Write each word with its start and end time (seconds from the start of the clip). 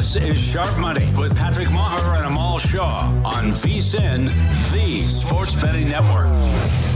This 0.00 0.16
is 0.16 0.40
Sharp 0.40 0.78
Money 0.78 1.06
with 1.18 1.36
Patrick 1.36 1.68
Meagher 1.68 2.16
and 2.16 2.24
Amal 2.24 2.56
Shah 2.58 3.06
on 3.22 3.50
VSIN, 3.52 4.30
the 4.72 5.10
Sports 5.10 5.56
Betting 5.56 5.90
Network. 5.90 6.28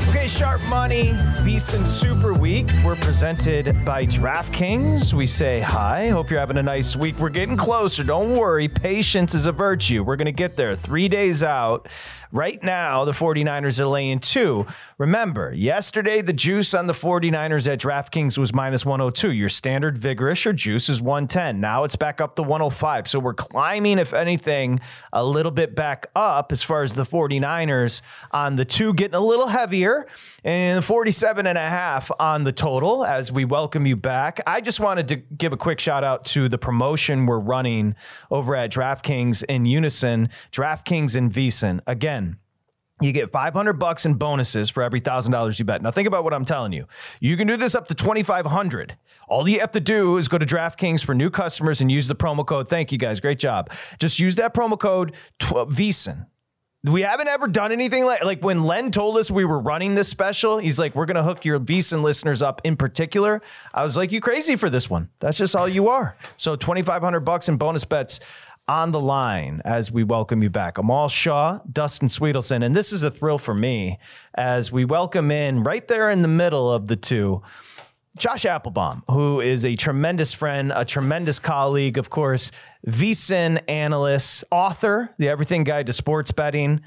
Okay, 0.09 0.27
Sharp 0.27 0.63
Money, 0.71 1.11
VSIN 1.45 1.87
Super 1.87 2.33
Week. 2.33 2.67
We're 2.83 2.97
presented 2.97 3.67
by 3.85 4.07
DraftKings. 4.07 5.13
We 5.13 5.27
say 5.27 5.61
hi. 5.61 6.09
Hope 6.09 6.31
you're 6.31 6.41
having 6.41 6.57
a 6.57 6.63
nice 6.63 6.97
week. 6.97 7.19
We're 7.19 7.29
getting 7.29 7.59
closer. 7.59 8.05
Don't 8.05 8.39
worry. 8.39 8.69
Patience 8.69 9.35
is 9.35 9.45
a 9.45 9.53
virtue. 9.53 10.03
We're 10.03 10.17
going 10.17 10.25
to 10.25 10.33
get 10.33 10.57
there 10.57 10.75
three 10.75 11.09
days 11.09 11.43
out. 11.43 11.91
Right 12.35 12.61
now, 12.65 13.05
the 13.05 13.13
49ers 13.13 13.79
are 13.79 13.87
laying 13.87 14.19
two. 14.19 14.67
Remember, 14.99 15.53
yesterday 15.55 16.21
the 16.21 16.33
juice 16.33 16.75
on 16.75 16.89
the 16.89 16.93
49ers 16.93 17.73
at 17.73 17.79
DraftKings 17.79 18.37
was 18.37 18.53
minus 18.53 18.85
102. 18.85 19.31
Your 19.31 19.49
standard 19.49 19.97
vigorish 19.97 20.45
or 20.45 20.53
juice 20.53 20.89
is 20.89 21.01
110. 21.01 21.61
Now 21.61 21.85
it's 21.85 21.95
back 21.95 22.21
up 22.21 22.35
to 22.35 22.43
105. 22.43 23.07
So 23.07 23.21
we're 23.21 23.35
climbing, 23.35 24.01
if 24.01 24.13
anything, 24.13 24.81
a 25.13 25.25
little 25.25 25.53
bit 25.53 25.77
back 25.77 26.09
up 26.17 26.51
as 26.51 26.65
far 26.65 26.83
as 26.83 26.95
the 26.95 27.05
49ers 27.05 28.03
on 28.33 28.57
the 28.57 28.65
two, 28.65 28.95
getting 28.95 29.15
a 29.15 29.21
little 29.21 29.47
heavier, 29.47 30.09
and 30.43 30.85
47 30.85 31.47
and 31.47 31.57
a 31.57 31.61
half 31.61 32.11
on 32.19 32.43
the 32.43 32.53
total 32.53 33.05
as 33.05 33.31
we 33.31 33.45
welcome 33.45 33.87
you 33.87 33.95
back. 33.95 34.41
I 34.45 34.61
just 34.61 34.81
wanted 34.81 35.07
to 35.07 35.17
give 35.17 35.53
a 35.53 35.57
quick 35.57 35.79
shout 35.79 36.03
out 36.03 36.25
to 36.25 36.49
the 36.49 36.59
promotion 36.59 37.27
we're 37.27 37.39
running 37.39 37.95
over 38.29 38.57
at 38.57 38.73
DraftKings 38.73 39.45
in 39.45 39.67
unison, 39.67 40.31
DraftKings 40.51 41.15
and 41.15 41.31
VSIN. 41.31 41.79
Again, 41.87 42.24
you 43.01 43.13
get 43.13 43.33
500 43.33 43.73
bucks 43.75 44.07
in 44.07 44.15
bonuses 44.15 44.71
for 44.71 44.83
every 44.83 45.01
$1000 45.01 45.59
you 45.59 45.65
bet. 45.65 45.83
Now 45.83 45.91
think 45.91 46.07
about 46.07 46.23
what 46.23 46.33
I'm 46.33 46.45
telling 46.45 46.73
you. 46.73 46.87
You 47.21 47.37
can 47.37 47.47
do 47.49 47.57
this 47.57 47.75
up 47.75 47.89
to 47.89 47.95
2500. 47.95 48.97
All 49.29 49.49
you 49.49 49.61
have 49.61 49.73
to 49.73 49.81
do 49.81 50.17
is 50.17 50.29
go 50.29 50.39
to 50.39 50.47
DraftKings 50.47 51.05
for 51.05 51.15
new 51.15 51.31
customers 51.31 51.81
and 51.81 51.91
use 51.91 52.07
the 52.07 52.15
promo 52.15 52.47
code. 52.47 52.69
Thank 52.69 52.93
you 52.93 52.99
guys. 52.99 53.19
Great 53.21 53.39
job. 53.39 53.73
Just 53.99 54.21
use 54.21 54.37
that 54.37 54.55
promo 54.55 54.79
code 54.79 55.15
VSIN. 55.41 56.27
We 56.85 57.01
haven't 57.01 57.29
ever 57.29 57.49
done 57.49 57.73
anything 57.73 58.05
like 58.05 58.23
like 58.25 58.45
when 58.45 58.65
Len 58.65 58.91
told 58.91 59.17
us 59.17 59.31
we 59.31 59.47
were 59.47 59.59
running 59.59 59.95
this 59.95 60.07
special. 60.11 60.59
He's 60.59 60.79
like, 60.79 60.95
"We're 60.95 61.07
gonna 61.07 61.23
hook 61.23 61.43
your 61.47 61.59
VSIN 61.59 62.03
listeners 62.03 62.43
up 62.43 62.61
in 62.63 62.77
particular." 62.77 63.41
I 63.73 63.83
was 63.83 63.97
like, 63.97 64.13
"You 64.13 64.21
crazy 64.21 64.55
for 64.57 64.69
this 64.69 64.91
one? 64.91 65.09
That's 65.19 65.39
just 65.39 65.57
all 65.57 65.67
you 65.67 65.89
are." 65.89 66.15
So 66.37 66.57
twenty 66.57 66.83
five 66.83 67.01
hundred 67.01 67.21
bucks 67.21 67.49
in 67.49 67.57
bonus 67.57 67.87
bets 67.87 68.21
on 68.67 68.91
the 68.93 69.01
line 69.01 69.61
as 69.65 69.93
we 69.93 70.05
welcome 70.05 70.43
you 70.43 70.51
back. 70.51 70.79
Amal 70.79 71.09
Shah, 71.09 71.61
Dustin 71.71 72.09
Swedelson, 72.09 72.65
and 72.65 72.75
this 72.75 72.93
is 72.93 73.05
a 73.05 73.11
thrill 73.11 73.39
for 73.39 73.55
me 73.55 73.99
as 74.35 74.73
we 74.73 74.85
welcome 74.85 75.31
in 75.31 75.63
right 75.63 75.87
there 75.87 76.11
in 76.11 76.23
the 76.23 76.29
middle 76.29 76.73
of 76.73 76.87
the 76.87 76.97
two. 76.97 77.43
Josh 78.17 78.45
Appelbaum, 78.45 79.03
who 79.11 79.41
is 79.41 79.65
a 79.65 79.75
tremendous 79.75 80.33
friend, 80.33 80.73
a 80.75 80.85
tremendous 80.85 81.41
colleague, 81.41 81.99
of 81.99 82.11
course, 82.11 82.53
VSIN 82.87 83.61
analyst, 83.69 84.45
author, 84.53 85.13
the 85.19 85.29
Everything 85.29 85.65
Guide 85.65 85.87
to 85.87 85.93
Sports 85.93 86.31
Betting. 86.31 86.81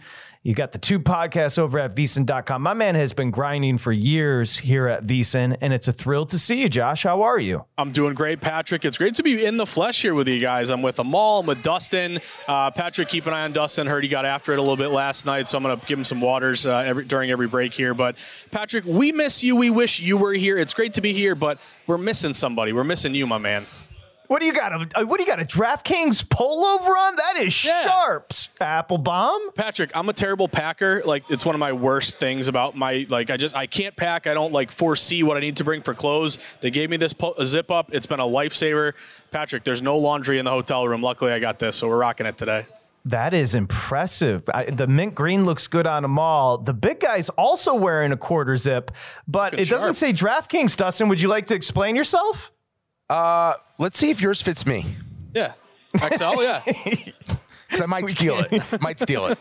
You 0.48 0.54
got 0.54 0.72
the 0.72 0.78
two 0.78 0.98
podcasts 0.98 1.60
over 1.60 1.78
at 1.78 1.94
VSIN.com. 1.94 2.62
My 2.62 2.74
man 2.74 2.96
has 2.96 3.12
been 3.12 3.32
grinding 3.32 3.78
for 3.78 3.92
years 3.92 4.56
here 4.56 4.88
at 4.88 5.04
VSIN, 5.04 5.58
and 5.60 5.74
it's 5.74 5.90
a 5.90 5.92
thrill 5.92 6.26
to 6.28 6.40
see 6.40 6.62
you, 6.62 6.70
Josh. 6.70 7.04
How 7.04 7.24
are 7.24 7.38
you? 7.38 7.66
I'm 7.78 7.92
doing 7.92 8.14
great, 8.14 8.40
Patrick. 8.40 8.86
It's 8.86 8.98
great 8.98 9.16
to 9.16 9.24
be 9.24 9.46
in 9.46 9.58
the 9.58 9.66
flesh 9.66 10.02
here 10.02 10.14
with 10.14 10.30
you 10.30 10.40
guys. 10.40 10.70
I'm 10.70 10.82
with 10.82 11.00
Amal, 11.00 11.40
I'm 11.42 11.48
with 11.48 11.64
Dustin. 11.64 12.20
Uh, 12.48 12.72
Patrick, 12.72 13.10
keep 13.10 13.26
an 13.26 13.34
eye 13.34 13.44
on 13.44 13.52
Dustin. 13.52 13.88
Heard 13.88 14.06
he 14.06 14.10
got 14.10 14.24
after 14.24 14.54
it 14.54 14.60
a 14.60 14.62
little 14.62 14.78
bit 14.78 14.88
last 14.88 15.26
night, 15.26 15.50
so 15.50 15.58
I'm 15.58 15.66
going 15.66 15.78
to 15.78 15.86
give 15.86 16.00
him 16.00 16.06
some 16.06 16.22
waters 16.22 16.66
uh, 16.66 16.78
every, 16.78 17.04
during 17.04 17.30
every 17.30 17.48
break 17.48 17.74
here. 17.74 17.94
But 17.94 18.16
Patrick, 18.50 18.86
we 18.86 19.12
miss 19.12 19.44
you. 19.44 19.58
We 19.58 19.70
wish 19.70 20.00
you 20.00 20.16
were 20.16 20.32
here. 20.32 20.58
It's 20.58 20.74
great 20.74 20.94
to 20.94 21.02
be 21.02 21.12
here, 21.12 21.36
but 21.36 21.60
we're 21.88 21.98
missing 21.98 22.34
somebody. 22.34 22.72
We're 22.72 22.86
missing 22.86 23.14
you, 23.14 23.28
my 23.28 23.38
man. 23.38 23.66
What 24.28 24.42
do 24.42 24.46
you 24.46 24.54
got? 24.54 24.74
A, 24.98 25.06
what 25.06 25.18
do 25.20 25.24
you 25.24 25.28
got? 25.28 25.40
A 25.40 25.46
DraftKings 25.46 26.24
pullover 26.26 26.90
on? 26.98 27.16
That 27.16 27.36
is 27.38 27.64
Yeah. 27.64 27.82
sharp, 27.84 28.30
Appelbaum. 28.60 29.56
Patrick, 29.56 29.92
I'm 29.96 30.10
a 30.10 30.14
terrible 30.14 30.48
packer. 30.48 31.02
Like 31.06 31.30
it's 31.30 31.46
one 31.46 31.56
of 31.56 31.60
my 31.60 31.72
worst 31.72 32.20
things 32.20 32.48
about 32.48 32.76
my 32.76 33.06
like 33.10 33.30
I 33.30 33.38
just 33.38 33.56
I 33.56 33.68
can't 33.68 33.96
pack. 33.96 34.28
I 34.28 34.34
don't 34.34 34.52
like 34.54 34.72
foresee 34.72 35.24
what 35.24 35.38
I 35.38 35.40
need 35.40 35.58
to 35.58 35.64
bring 35.64 35.82
for 35.82 35.94
clothes. 35.94 36.40
They 36.62 36.72
gave 36.72 36.90
me 36.90 36.98
this 36.98 37.14
pu- 37.14 37.34
zip 37.46 37.72
up. 37.72 37.90
It's 37.94 38.08
been 38.08 38.20
a 38.20 38.26
lifesaver. 38.26 38.94
Patrick, 39.32 39.64
there's 39.64 39.82
no 39.82 39.98
laundry 39.98 40.40
in 40.40 40.46
the 40.46 40.52
hotel 40.52 40.88
room. 40.88 41.02
Luckily, 41.02 41.32
I 41.32 41.40
got 41.40 41.60
this, 41.60 41.76
so 41.78 41.88
we're 41.88 41.98
rocking 41.98 42.26
it 42.26 42.38
today. 42.38 42.66
That 43.06 43.34
is 43.34 43.56
impressive. 43.56 44.44
I, 44.54 44.66
the 44.66 44.88
mint 44.88 45.16
green 45.16 45.46
looks 45.46 45.68
good 45.68 45.88
on 45.88 46.02
them 46.02 46.20
all. 46.20 46.58
The 46.58 46.74
big 46.74 47.00
guy's 47.00 47.30
also 47.30 47.74
wearing 47.74 48.12
a 48.12 48.18
quarter 48.18 48.58
zip, 48.58 48.92
but 49.26 49.54
Looking 49.54 49.66
it 49.66 49.70
doesn't 49.70 49.96
sharp. 49.96 49.96
say 49.96 50.12
DraftKings. 50.12 50.76
Dustin, 50.76 51.08
would 51.08 51.22
you 51.22 51.30
like 51.30 51.48
to 51.48 51.56
explain 51.56 51.96
yourself? 51.96 52.52
Uh, 53.10 53.54
let's 53.80 53.98
see 53.98 54.10
if 54.10 54.22
yours 54.22 54.42
fits 54.42 54.66
me. 54.66 54.86
Yeah. 55.34 55.54
XL, 55.98 56.42
yeah. 56.42 56.62
Because 57.68 57.82
I 57.82 57.86
might 57.86 58.10
steal 58.10 58.40
it. 58.50 58.82
Might 58.82 58.98
steal 58.98 59.26
it. 59.26 59.40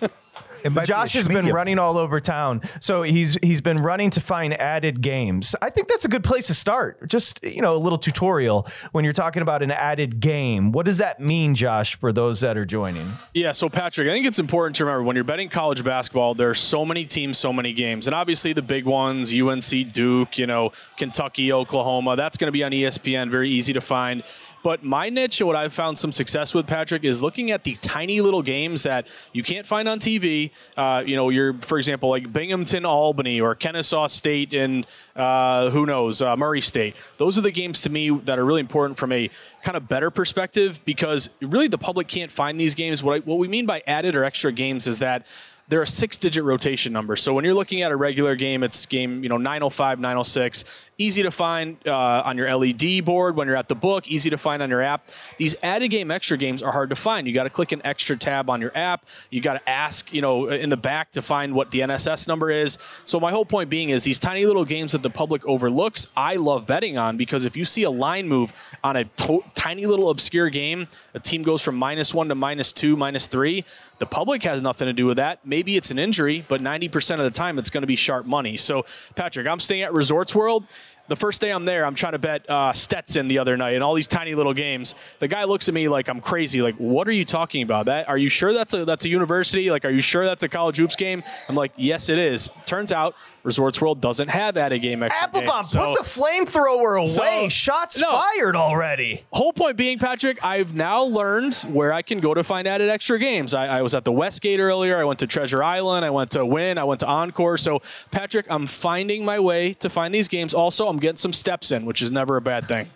Josh 0.84 1.12
has 1.14 1.28
been 1.28 1.46
running 1.48 1.78
all 1.78 1.98
over 1.98 2.20
town, 2.20 2.62
so 2.80 3.02
he's 3.02 3.36
he's 3.42 3.60
been 3.60 3.76
running 3.76 4.10
to 4.10 4.20
find 4.20 4.54
added 4.54 5.00
games. 5.00 5.54
I 5.60 5.70
think 5.70 5.88
that's 5.88 6.04
a 6.04 6.08
good 6.08 6.24
place 6.24 6.46
to 6.48 6.54
start. 6.54 7.08
Just 7.08 7.42
you 7.44 7.62
know, 7.62 7.74
a 7.74 7.78
little 7.78 7.98
tutorial 7.98 8.66
when 8.92 9.04
you're 9.04 9.12
talking 9.12 9.42
about 9.42 9.62
an 9.62 9.70
added 9.70 10.20
game. 10.20 10.72
What 10.72 10.86
does 10.86 10.98
that 10.98 11.20
mean, 11.20 11.54
Josh, 11.54 11.94
for 11.96 12.12
those 12.12 12.40
that 12.40 12.56
are 12.56 12.64
joining? 12.64 13.06
Yeah, 13.34 13.52
so 13.52 13.68
Patrick, 13.68 14.08
I 14.08 14.12
think 14.12 14.26
it's 14.26 14.38
important 14.38 14.76
to 14.76 14.84
remember 14.84 15.04
when 15.04 15.16
you're 15.16 15.24
betting 15.24 15.48
college 15.48 15.84
basketball, 15.84 16.34
there 16.34 16.50
are 16.50 16.54
so 16.54 16.84
many 16.84 17.04
teams, 17.04 17.38
so 17.38 17.52
many 17.52 17.72
games. 17.72 18.06
And 18.06 18.14
obviously 18.14 18.52
the 18.52 18.62
big 18.62 18.84
ones, 18.84 19.32
UNC, 19.32 19.92
Duke, 19.92 20.38
you 20.38 20.46
know, 20.46 20.72
Kentucky, 20.96 21.52
Oklahoma, 21.52 22.16
that's 22.16 22.36
going 22.36 22.48
to 22.48 22.52
be 22.52 22.64
on 22.64 22.72
ESPN, 22.72 23.30
very 23.30 23.50
easy 23.50 23.72
to 23.72 23.80
find. 23.80 24.22
But 24.66 24.82
my 24.82 25.10
niche, 25.10 25.40
and 25.40 25.46
what 25.46 25.54
I've 25.54 25.72
found 25.72 25.96
some 25.96 26.10
success 26.10 26.52
with, 26.52 26.66
Patrick, 26.66 27.04
is 27.04 27.22
looking 27.22 27.52
at 27.52 27.62
the 27.62 27.76
tiny 27.76 28.20
little 28.20 28.42
games 28.42 28.82
that 28.82 29.06
you 29.32 29.44
can't 29.44 29.64
find 29.64 29.86
on 29.88 30.00
TV. 30.00 30.50
Uh, 30.76 31.04
you 31.06 31.14
know, 31.14 31.28
you're, 31.28 31.54
for 31.54 31.78
example, 31.78 32.08
like 32.08 32.32
Binghamton, 32.32 32.84
Albany, 32.84 33.40
or 33.40 33.54
Kennesaw 33.54 34.08
State, 34.08 34.54
and 34.54 34.84
uh, 35.14 35.70
who 35.70 35.86
knows, 35.86 36.20
uh, 36.20 36.36
Murray 36.36 36.60
State. 36.60 36.96
Those 37.16 37.38
are 37.38 37.42
the 37.42 37.52
games 37.52 37.82
to 37.82 37.90
me 37.90 38.10
that 38.10 38.40
are 38.40 38.44
really 38.44 38.58
important 38.58 38.98
from 38.98 39.12
a 39.12 39.30
kind 39.62 39.76
of 39.76 39.86
better 39.86 40.10
perspective 40.10 40.80
because 40.84 41.30
really 41.40 41.68
the 41.68 41.78
public 41.78 42.08
can't 42.08 42.32
find 42.32 42.58
these 42.58 42.74
games. 42.74 43.04
What, 43.04 43.14
I, 43.14 43.18
what 43.20 43.38
we 43.38 43.46
mean 43.46 43.66
by 43.66 43.84
added 43.86 44.16
or 44.16 44.24
extra 44.24 44.50
games 44.50 44.88
is 44.88 44.98
that 44.98 45.26
they're 45.68 45.82
a 45.82 45.86
six 45.86 46.16
digit 46.16 46.44
rotation 46.44 46.92
number. 46.92 47.16
So 47.16 47.32
when 47.34 47.44
you're 47.44 47.54
looking 47.54 47.82
at 47.82 47.90
a 47.90 47.96
regular 47.96 48.36
game, 48.36 48.62
it's 48.62 48.86
game, 48.86 49.22
you 49.22 49.28
know, 49.28 49.36
905, 49.36 49.98
906. 49.98 50.64
Easy 50.98 51.22
to 51.22 51.30
find 51.30 51.76
uh, 51.86 52.22
on 52.24 52.36
your 52.36 52.54
LED 52.54 53.04
board 53.04 53.36
when 53.36 53.46
you're 53.46 53.56
at 53.56 53.68
the 53.68 53.74
book, 53.74 54.08
easy 54.08 54.30
to 54.30 54.38
find 54.38 54.62
on 54.62 54.70
your 54.70 54.82
app. 54.82 55.10
These 55.36 55.54
added 55.62 55.88
game 55.88 56.10
extra 56.10 56.38
games 56.38 56.62
are 56.62 56.72
hard 56.72 56.90
to 56.90 56.96
find. 56.96 57.26
You 57.26 57.34
got 57.34 57.44
to 57.44 57.50
click 57.50 57.72
an 57.72 57.82
extra 57.84 58.16
tab 58.16 58.48
on 58.48 58.60
your 58.60 58.72
app. 58.74 59.04
You 59.30 59.40
got 59.40 59.54
to 59.54 59.68
ask, 59.68 60.12
you 60.12 60.22
know, 60.22 60.48
in 60.48 60.70
the 60.70 60.76
back 60.76 61.12
to 61.12 61.22
find 61.22 61.54
what 61.54 61.70
the 61.70 61.80
NSS 61.80 62.26
number 62.26 62.50
is. 62.50 62.78
So 63.04 63.20
my 63.20 63.30
whole 63.30 63.44
point 63.44 63.68
being 63.68 63.90
is 63.90 64.04
these 64.04 64.18
tiny 64.18 64.46
little 64.46 64.64
games 64.64 64.92
that 64.92 65.02
the 65.02 65.10
public 65.10 65.46
overlooks, 65.46 66.08
I 66.16 66.36
love 66.36 66.66
betting 66.66 66.96
on 66.96 67.16
because 67.16 67.44
if 67.44 67.56
you 67.56 67.64
see 67.64 67.82
a 67.82 67.90
line 67.90 68.28
move 68.28 68.52
on 68.82 68.96
a 68.96 69.04
to- 69.04 69.44
tiny 69.54 69.86
little 69.86 70.10
obscure 70.10 70.48
game, 70.48 70.88
a 71.14 71.20
team 71.20 71.42
goes 71.42 71.62
from 71.62 71.76
minus 71.76 72.14
one 72.14 72.28
to 72.28 72.34
minus 72.34 72.72
two, 72.72 72.96
minus 72.96 73.26
three. 73.26 73.64
The 73.98 74.06
public 74.06 74.42
has 74.42 74.60
nothing 74.60 74.86
to 74.86 74.92
do 74.92 75.06
with 75.06 75.16
that. 75.16 75.46
Maybe 75.46 75.76
it's 75.76 75.90
an 75.90 75.98
injury, 75.98 76.44
but 76.48 76.60
90% 76.60 77.12
of 77.12 77.20
the 77.20 77.30
time 77.30 77.58
it's 77.58 77.70
going 77.70 77.82
to 77.82 77.86
be 77.86 77.96
sharp 77.96 78.26
money. 78.26 78.58
So, 78.58 78.84
Patrick, 79.14 79.46
I'm 79.46 79.58
staying 79.58 79.82
at 79.82 79.94
Resorts 79.94 80.34
World 80.34 80.64
the 81.08 81.16
first 81.16 81.40
day 81.40 81.50
I'm 81.50 81.64
there, 81.64 81.84
I'm 81.84 81.94
trying 81.94 82.12
to 82.12 82.18
bet 82.18 82.48
uh, 82.48 82.72
Stetson 82.72 83.28
the 83.28 83.38
other 83.38 83.56
night 83.56 83.74
and 83.74 83.82
all 83.84 83.94
these 83.94 84.08
tiny 84.08 84.34
little 84.34 84.54
games. 84.54 84.94
The 85.18 85.28
guy 85.28 85.44
looks 85.44 85.68
at 85.68 85.74
me 85.74 85.88
like 85.88 86.08
I'm 86.08 86.20
crazy. 86.20 86.62
Like, 86.62 86.74
what 86.76 87.06
are 87.08 87.12
you 87.12 87.24
talking 87.24 87.62
about? 87.62 87.86
That 87.86 88.08
are 88.08 88.18
you 88.18 88.28
sure 88.28 88.52
that's 88.52 88.74
a 88.74 88.84
that's 88.84 89.04
a 89.04 89.08
university? 89.08 89.70
Like, 89.70 89.84
are 89.84 89.90
you 89.90 90.00
sure 90.00 90.24
that's 90.24 90.42
a 90.42 90.48
college 90.48 90.76
hoops 90.76 90.96
game? 90.96 91.22
I'm 91.48 91.54
like, 91.54 91.72
yes, 91.76 92.08
it 92.08 92.18
is. 92.18 92.50
Turns 92.66 92.92
out 92.92 93.14
Resorts 93.46 93.80
World 93.80 94.00
doesn't 94.00 94.28
have 94.28 94.56
added 94.56 94.80
game 94.80 95.04
extra 95.04 95.28
Appelbaum, 95.28 95.54
game, 95.54 95.64
so- 95.64 95.94
put 95.94 95.98
the 95.98 96.04
flamethrower 96.04 96.98
away. 96.98 97.06
So- 97.06 97.48
Shots 97.48 97.98
No. 97.98 98.10
fired 98.10 98.56
already. 98.56 99.24
whole 99.32 99.52
point 99.52 99.76
being, 99.76 99.98
Patrick, 100.00 100.44
I've 100.44 100.74
now 100.74 101.04
learned 101.04 101.54
where 101.68 101.92
I 101.92 102.02
can 102.02 102.18
go 102.18 102.34
to 102.34 102.42
find 102.42 102.66
added 102.66 102.90
extra 102.90 103.18
games. 103.20 103.54
I, 103.54 103.78
I 103.78 103.82
was 103.82 103.94
at 103.94 104.04
the 104.04 104.10
Westgate 104.12 104.58
earlier. 104.58 104.96
I 104.96 105.04
went 105.04 105.20
to 105.20 105.28
Treasure 105.28 105.62
Island. 105.62 106.04
I 106.04 106.10
went 106.10 106.32
to 106.32 106.44
Wynn. 106.44 106.76
I 106.76 106.84
went 106.84 107.00
to 107.00 107.06
Encore. 107.06 107.56
So, 107.56 107.80
Patrick, 108.10 108.46
I'm 108.50 108.66
finding 108.66 109.24
my 109.24 109.38
way 109.38 109.74
to 109.74 109.88
find 109.88 110.12
these 110.12 110.26
games. 110.26 110.52
Also, 110.52 110.88
I'm 110.88 110.98
getting 110.98 111.16
some 111.16 111.32
steps 111.32 111.70
in, 111.70 111.84
which 111.86 112.02
is 112.02 112.10
never 112.10 112.36
a 112.36 112.40
bad 112.40 112.66
thing. 112.66 112.90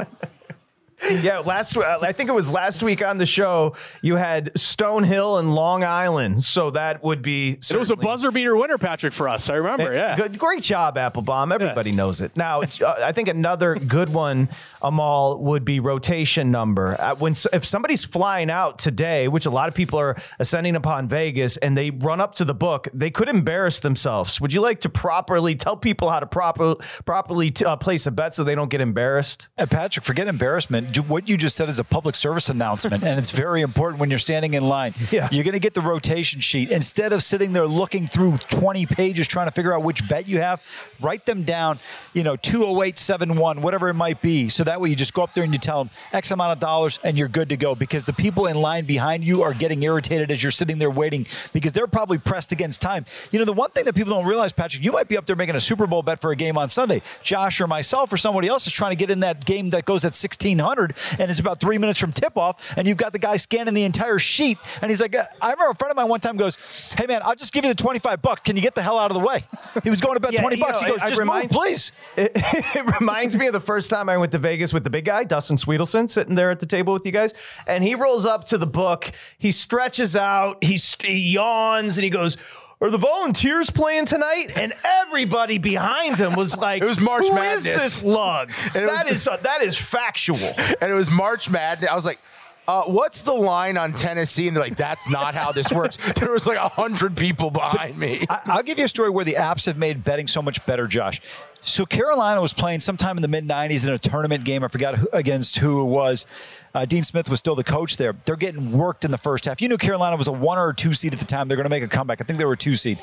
Yeah, 1.09 1.39
last 1.39 1.75
uh, 1.75 1.99
I 2.01 2.11
think 2.11 2.29
it 2.29 2.33
was 2.33 2.51
last 2.51 2.83
week 2.83 3.03
on 3.03 3.17
the 3.17 3.25
show. 3.25 3.75
You 4.01 4.15
had 4.17 4.53
Stonehill 4.53 5.39
and 5.39 5.55
Long 5.55 5.83
Island, 5.83 6.43
so 6.43 6.71
that 6.71 7.03
would 7.03 7.21
be. 7.21 7.51
It 7.51 7.75
was 7.75 7.89
a 7.89 7.95
buzzer 7.95 8.31
beater 8.31 8.55
winner, 8.55 8.77
Patrick, 8.77 9.13
for 9.13 9.27
us. 9.27 9.49
I 9.49 9.55
remember. 9.55 9.93
Yeah. 9.93 10.15
Good, 10.15 10.37
great 10.37 10.61
job, 10.61 10.95
Appelbaum. 10.97 11.53
Everybody 11.53 11.91
knows 11.91 12.21
it. 12.21 12.35
Now, 12.37 12.61
uh, 12.61 12.95
I 13.03 13.11
think 13.13 13.27
another 13.29 13.75
good 13.75 14.09
one, 14.09 14.49
Amal, 14.81 15.39
would 15.39 15.65
be 15.65 15.79
rotation 15.79 16.51
number. 16.51 16.95
Uh, 16.99 17.15
when 17.15 17.33
if 17.51 17.65
somebody's 17.65 18.05
flying 18.05 18.49
out 18.51 18.77
today, 18.77 19.27
which 19.27 19.45
a 19.45 19.51
lot 19.51 19.67
of 19.67 19.73
people 19.73 19.99
are 19.99 20.15
ascending 20.39 20.75
upon 20.75 21.07
Vegas, 21.07 21.57
and 21.57 21.77
they 21.77 21.89
run 21.89 22.21
up 22.21 22.35
to 22.35 22.45
the 22.45 22.53
book, 22.53 22.87
they 22.93 23.09
could 23.09 23.27
embarrass 23.27 23.79
themselves. 23.79 24.39
Would 24.39 24.53
you 24.53 24.61
like 24.61 24.81
to 24.81 24.89
properly 24.89 25.55
tell 25.55 25.75
people 25.77 26.09
how 26.09 26.19
to 26.19 26.27
proper 26.27 26.75
properly 27.05 27.49
t- 27.51 27.65
uh, 27.65 27.75
place 27.75 28.05
a 28.05 28.11
bet 28.11 28.35
so 28.35 28.43
they 28.43 28.55
don't 28.55 28.69
get 28.69 28.81
embarrassed? 28.81 29.47
And 29.57 29.69
Patrick, 29.69 30.05
forget 30.05 30.27
embarrassment. 30.27 30.90
What 30.97 31.29
you 31.29 31.37
just 31.37 31.55
said 31.55 31.69
is 31.69 31.79
a 31.79 31.83
public 31.83 32.15
service 32.15 32.49
announcement, 32.49 33.03
and 33.03 33.17
it's 33.19 33.31
very 33.45 33.61
important 33.61 33.99
when 33.99 34.09
you're 34.09 34.19
standing 34.19 34.53
in 34.53 34.63
line. 34.63 34.93
Yeah. 35.11 35.29
You're 35.31 35.43
going 35.43 35.53
to 35.53 35.59
get 35.59 35.73
the 35.73 35.81
rotation 35.81 36.41
sheet. 36.41 36.71
Instead 36.71 37.13
of 37.13 37.23
sitting 37.23 37.53
there 37.53 37.67
looking 37.67 38.07
through 38.07 38.37
20 38.37 38.85
pages 38.85 39.27
trying 39.27 39.47
to 39.47 39.51
figure 39.51 39.73
out 39.73 39.83
which 39.83 40.07
bet 40.07 40.27
you 40.27 40.39
have, 40.39 40.61
write 40.99 41.25
them 41.25 41.43
down, 41.43 41.79
you 42.13 42.23
know, 42.23 42.35
20871, 42.35 43.61
whatever 43.61 43.89
it 43.89 43.93
might 43.93 44.21
be. 44.21 44.49
So 44.49 44.63
that 44.63 44.79
way 44.79 44.89
you 44.89 44.95
just 44.95 45.13
go 45.13 45.23
up 45.23 45.33
there 45.35 45.43
and 45.43 45.53
you 45.53 45.59
tell 45.59 45.83
them 45.83 45.91
X 46.13 46.31
amount 46.31 46.53
of 46.53 46.59
dollars 46.59 46.99
and 47.03 47.17
you're 47.17 47.27
good 47.27 47.49
to 47.49 47.57
go 47.57 47.75
because 47.75 48.05
the 48.05 48.13
people 48.13 48.47
in 48.47 48.57
line 48.57 48.85
behind 48.85 49.23
you 49.23 49.43
are 49.43 49.53
getting 49.53 49.83
irritated 49.83 50.31
as 50.31 50.41
you're 50.41 50.51
sitting 50.51 50.79
there 50.79 50.89
waiting 50.91 51.27
because 51.53 51.71
they're 51.71 51.87
probably 51.87 52.17
pressed 52.17 52.51
against 52.51 52.81
time. 52.81 53.05
You 53.31 53.39
know, 53.39 53.45
the 53.45 53.53
one 53.53 53.71
thing 53.71 53.85
that 53.85 53.95
people 53.95 54.13
don't 54.13 54.25
realize, 54.25 54.51
Patrick, 54.51 54.83
you 54.83 54.91
might 54.91 55.07
be 55.07 55.17
up 55.17 55.25
there 55.25 55.35
making 55.35 55.55
a 55.55 55.59
Super 55.59 55.87
Bowl 55.87 56.01
bet 56.01 56.21
for 56.21 56.31
a 56.31 56.35
game 56.35 56.57
on 56.57 56.69
Sunday. 56.69 57.01
Josh 57.23 57.61
or 57.61 57.67
myself 57.67 58.11
or 58.11 58.17
somebody 58.17 58.47
else 58.47 58.65
is 58.67 58.73
trying 58.73 58.91
to 58.91 58.97
get 58.97 59.09
in 59.09 59.21
that 59.21 59.45
game 59.45 59.71
that 59.71 59.85
goes 59.85 60.03
at 60.05 60.13
1600 60.15 60.80
and 61.19 61.31
it's 61.31 61.39
about 61.39 61.59
three 61.59 61.77
minutes 61.77 61.99
from 61.99 62.11
tip 62.11 62.37
off 62.37 62.73
and 62.77 62.87
you've 62.87 62.97
got 62.97 63.13
the 63.13 63.19
guy 63.19 63.37
scanning 63.37 63.73
the 63.73 63.83
entire 63.83 64.19
sheet 64.19 64.57
and 64.81 64.89
he's 64.89 65.01
like, 65.01 65.15
I 65.15 65.51
remember 65.51 65.71
a 65.71 65.75
friend 65.75 65.91
of 65.91 65.97
mine 65.97 66.07
one 66.07 66.19
time 66.19 66.37
goes, 66.37 66.57
Hey 66.97 67.05
man, 67.07 67.21
I'll 67.23 67.35
just 67.35 67.53
give 67.53 67.63
you 67.63 67.71
the 67.71 67.75
25 67.75 68.21
bucks. 68.21 68.41
Can 68.41 68.55
you 68.55 68.61
get 68.61 68.75
the 68.75 68.81
hell 68.81 68.97
out 68.97 69.11
of 69.11 69.19
the 69.19 69.25
way? 69.25 69.43
He 69.83 69.89
was 69.89 70.01
going 70.01 70.15
to 70.15 70.19
bet 70.19 70.33
Yeah, 70.33 70.41
20 70.41 70.57
bucks. 70.57 70.81
know, 70.81 70.87
he 70.87 70.93
goes, 70.93 71.09
just 71.09 71.23
move, 71.23 71.49
please. 71.49 71.91
It, 72.17 72.31
it 72.35 72.99
reminds 72.99 73.35
me 73.35 73.47
of 73.47 73.53
the 73.53 73.59
first 73.59 73.89
time 73.89 74.09
I 74.09 74.17
went 74.17 74.31
to 74.33 74.37
Vegas 74.37 74.73
with 74.73 74.83
the 74.83 74.89
big 74.89 75.05
guy, 75.05 75.23
Dustin 75.23 75.57
Swedelson, 75.57 76.09
sitting 76.09 76.35
there 76.35 76.51
at 76.51 76.59
the 76.59 76.65
table 76.65 76.93
with 76.93 77.05
you 77.05 77.11
guys. 77.11 77.33
And 77.67 77.83
he 77.83 77.95
rolls 77.95 78.25
up 78.25 78.45
to 78.47 78.57
the 78.57 78.67
book. 78.67 79.11
He 79.37 79.51
stretches 79.51 80.15
out. 80.15 80.63
He, 80.63 80.79
he 81.03 81.33
yawns 81.33 81.97
and 81.97 82.03
he 82.03 82.09
goes, 82.09 82.37
Are 82.81 82.89
the 82.89 82.97
volunteers 82.97 83.69
playing 83.69 84.05
tonight? 84.05 84.53
And 84.57 84.73
everybody 84.83 85.59
behind 85.59 86.17
him 86.17 86.33
was 86.35 86.57
like, 86.67 86.81
It 86.81 86.85
was 86.87 86.99
March 86.99 87.23
"Who 87.27 87.35
Madness." 87.35 87.57
is 87.57 87.63
this 87.63 88.03
lug? 88.03 88.51
That 88.73 89.05
was- 89.05 89.13
is 89.13 89.27
uh, 89.27 89.37
that 89.37 89.61
is 89.61 89.77
factual. 89.77 90.37
and 90.81 90.91
it 90.91 90.95
was 90.95 91.11
March 91.11 91.49
Madness. 91.49 91.89
I 91.91 91.95
was 91.95 92.05
like, 92.05 92.19
uh, 92.67 92.83
what's 92.83 93.21
the 93.21 93.33
line 93.33 93.77
on 93.77 93.93
Tennessee? 93.93 94.47
And 94.47 94.55
they're 94.55 94.63
like, 94.63 94.77
that's 94.77 95.09
not 95.09 95.33
how 95.35 95.51
this 95.51 95.71
works. 95.71 95.97
there 96.19 96.31
was 96.31 96.45
like 96.45 96.57
a 96.57 96.69
hundred 96.69 97.17
people 97.17 97.49
behind 97.49 97.97
me. 97.97 98.25
I, 98.29 98.41
I'll 98.45 98.63
give 98.63 98.77
you 98.77 98.85
a 98.85 98.89
story 98.89 99.09
where 99.09 99.25
the 99.25 99.33
apps 99.33 99.65
have 99.65 99.77
made 99.77 100.03
betting 100.03 100.27
so 100.27 100.41
much 100.41 100.65
better, 100.65 100.87
Josh. 100.87 101.21
So 101.61 101.85
Carolina 101.85 102.41
was 102.41 102.53
playing 102.53 102.79
sometime 102.79 103.17
in 103.17 103.21
the 103.21 103.27
mid 103.27 103.47
'90s 103.47 103.87
in 103.87 103.93
a 103.93 103.97
tournament 103.99 104.43
game. 104.43 104.63
I 104.63 104.67
forgot 104.67 104.95
who, 104.95 105.07
against 105.13 105.57
who 105.57 105.81
it 105.81 105.89
was. 105.89 106.25
Uh, 106.73 106.85
Dean 106.85 107.03
Smith 107.03 107.29
was 107.29 107.39
still 107.39 107.55
the 107.55 107.63
coach 107.63 107.97
there. 107.97 108.15
They're 108.25 108.35
getting 108.35 108.71
worked 108.71 109.05
in 109.05 109.11
the 109.11 109.17
first 109.17 109.45
half. 109.45 109.61
You 109.61 109.67
knew 109.67 109.77
Carolina 109.77 110.15
was 110.15 110.27
a 110.27 110.31
one 110.31 110.57
or 110.57 110.69
a 110.69 110.75
two 110.75 110.93
seed 110.93 111.13
at 111.13 111.19
the 111.19 111.25
time. 111.25 111.47
They're 111.47 111.57
going 111.57 111.65
to 111.65 111.69
make 111.69 111.83
a 111.83 111.87
comeback. 111.87 112.21
I 112.21 112.23
think 112.23 112.39
they 112.39 112.45
were 112.45 112.53
a 112.53 112.57
two 112.57 112.75
seed. 112.75 112.99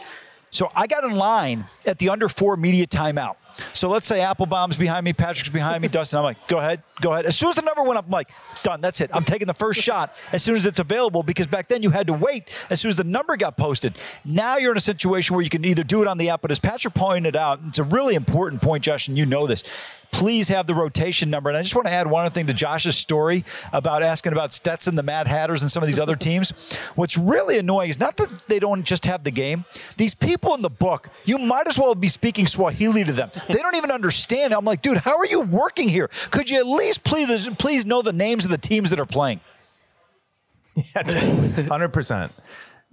So 0.50 0.68
I 0.74 0.86
got 0.86 1.04
in 1.04 1.12
line 1.12 1.64
at 1.86 1.98
the 1.98 2.08
under 2.08 2.28
four 2.28 2.56
media 2.56 2.86
timeout. 2.86 3.36
So 3.72 3.88
let's 3.88 4.06
say 4.06 4.20
Appelbaum's 4.20 4.76
behind 4.76 5.04
me, 5.04 5.12
Patrick's 5.12 5.48
behind 5.48 5.82
me, 5.82 5.88
Dustin. 5.98 6.18
I'm 6.18 6.24
like, 6.24 6.46
go 6.48 6.58
ahead, 6.58 6.82
go 7.00 7.12
ahead. 7.12 7.26
As 7.26 7.36
soon 7.36 7.50
as 7.50 7.56
the 7.56 7.62
number 7.62 7.82
went 7.82 7.98
up, 7.98 8.06
I'm 8.06 8.10
like, 8.10 8.30
done. 8.62 8.80
That's 8.80 9.00
it. 9.00 9.10
I'm 9.12 9.24
taking 9.24 9.46
the 9.46 9.54
first 9.54 9.80
shot 9.80 10.14
as 10.32 10.42
soon 10.42 10.56
as 10.56 10.66
it's 10.66 10.78
available 10.78 11.22
because 11.22 11.46
back 11.46 11.68
then 11.68 11.82
you 11.82 11.90
had 11.90 12.06
to 12.06 12.12
wait 12.12 12.50
as 12.70 12.80
soon 12.80 12.90
as 12.90 12.96
the 12.96 13.04
number 13.04 13.36
got 13.36 13.56
posted. 13.56 13.98
Now 14.24 14.56
you're 14.56 14.72
in 14.72 14.76
a 14.76 14.80
situation 14.80 15.34
where 15.34 15.42
you 15.42 15.50
can 15.50 15.64
either 15.64 15.84
do 15.84 16.02
it 16.02 16.08
on 16.08 16.18
the 16.18 16.30
app, 16.30 16.42
but 16.42 16.50
as 16.50 16.58
Patrick 16.58 16.94
pointed 16.94 17.36
out, 17.36 17.60
it's 17.66 17.78
a 17.78 17.84
really 17.84 18.14
important 18.14 18.62
point, 18.62 18.84
Josh, 18.84 19.08
and 19.08 19.16
you 19.16 19.26
know 19.26 19.46
this. 19.46 19.64
Please 20.10 20.48
have 20.48 20.66
the 20.66 20.74
rotation 20.74 21.30
number. 21.30 21.50
And 21.50 21.56
I 21.56 21.62
just 21.62 21.74
want 21.74 21.86
to 21.86 21.92
add 21.92 22.06
one 22.08 22.24
other 22.24 22.32
thing 22.32 22.46
to 22.46 22.54
Josh's 22.54 22.96
story 22.96 23.44
about 23.72 24.02
asking 24.02 24.32
about 24.32 24.52
Stetson, 24.52 24.94
the 24.94 25.02
Mad 25.02 25.28
Hatters, 25.28 25.62
and 25.62 25.70
some 25.70 25.82
of 25.82 25.86
these 25.86 25.98
other 25.98 26.16
teams. 26.16 26.50
What's 26.94 27.16
really 27.18 27.58
annoying 27.58 27.90
is 27.90 28.00
not 28.00 28.16
that 28.16 28.30
they 28.48 28.58
don't 28.58 28.84
just 28.84 29.06
have 29.06 29.24
the 29.24 29.30
game. 29.30 29.64
These 29.96 30.14
people 30.14 30.54
in 30.54 30.62
the 30.62 30.70
book, 30.70 31.08
you 31.24 31.38
might 31.38 31.68
as 31.68 31.78
well 31.78 31.94
be 31.94 32.08
speaking 32.08 32.46
Swahili 32.46 33.04
to 33.04 33.12
them. 33.12 33.30
They 33.48 33.58
don't 33.58 33.76
even 33.76 33.90
understand. 33.90 34.54
I'm 34.54 34.64
like, 34.64 34.82
dude, 34.82 34.98
how 34.98 35.16
are 35.18 35.26
you 35.26 35.42
working 35.42 35.88
here? 35.88 36.08
Could 36.30 36.50
you 36.50 36.58
at 36.58 36.66
least 36.66 37.04
please, 37.04 37.48
please 37.58 37.86
know 37.86 38.02
the 38.02 38.12
names 38.12 38.44
of 38.44 38.50
the 38.50 38.58
teams 38.58 38.90
that 38.90 38.98
are 38.98 39.06
playing? 39.06 39.40
Yeah, 40.94 41.02
Hundred 41.68 41.92
percent. 41.92 42.32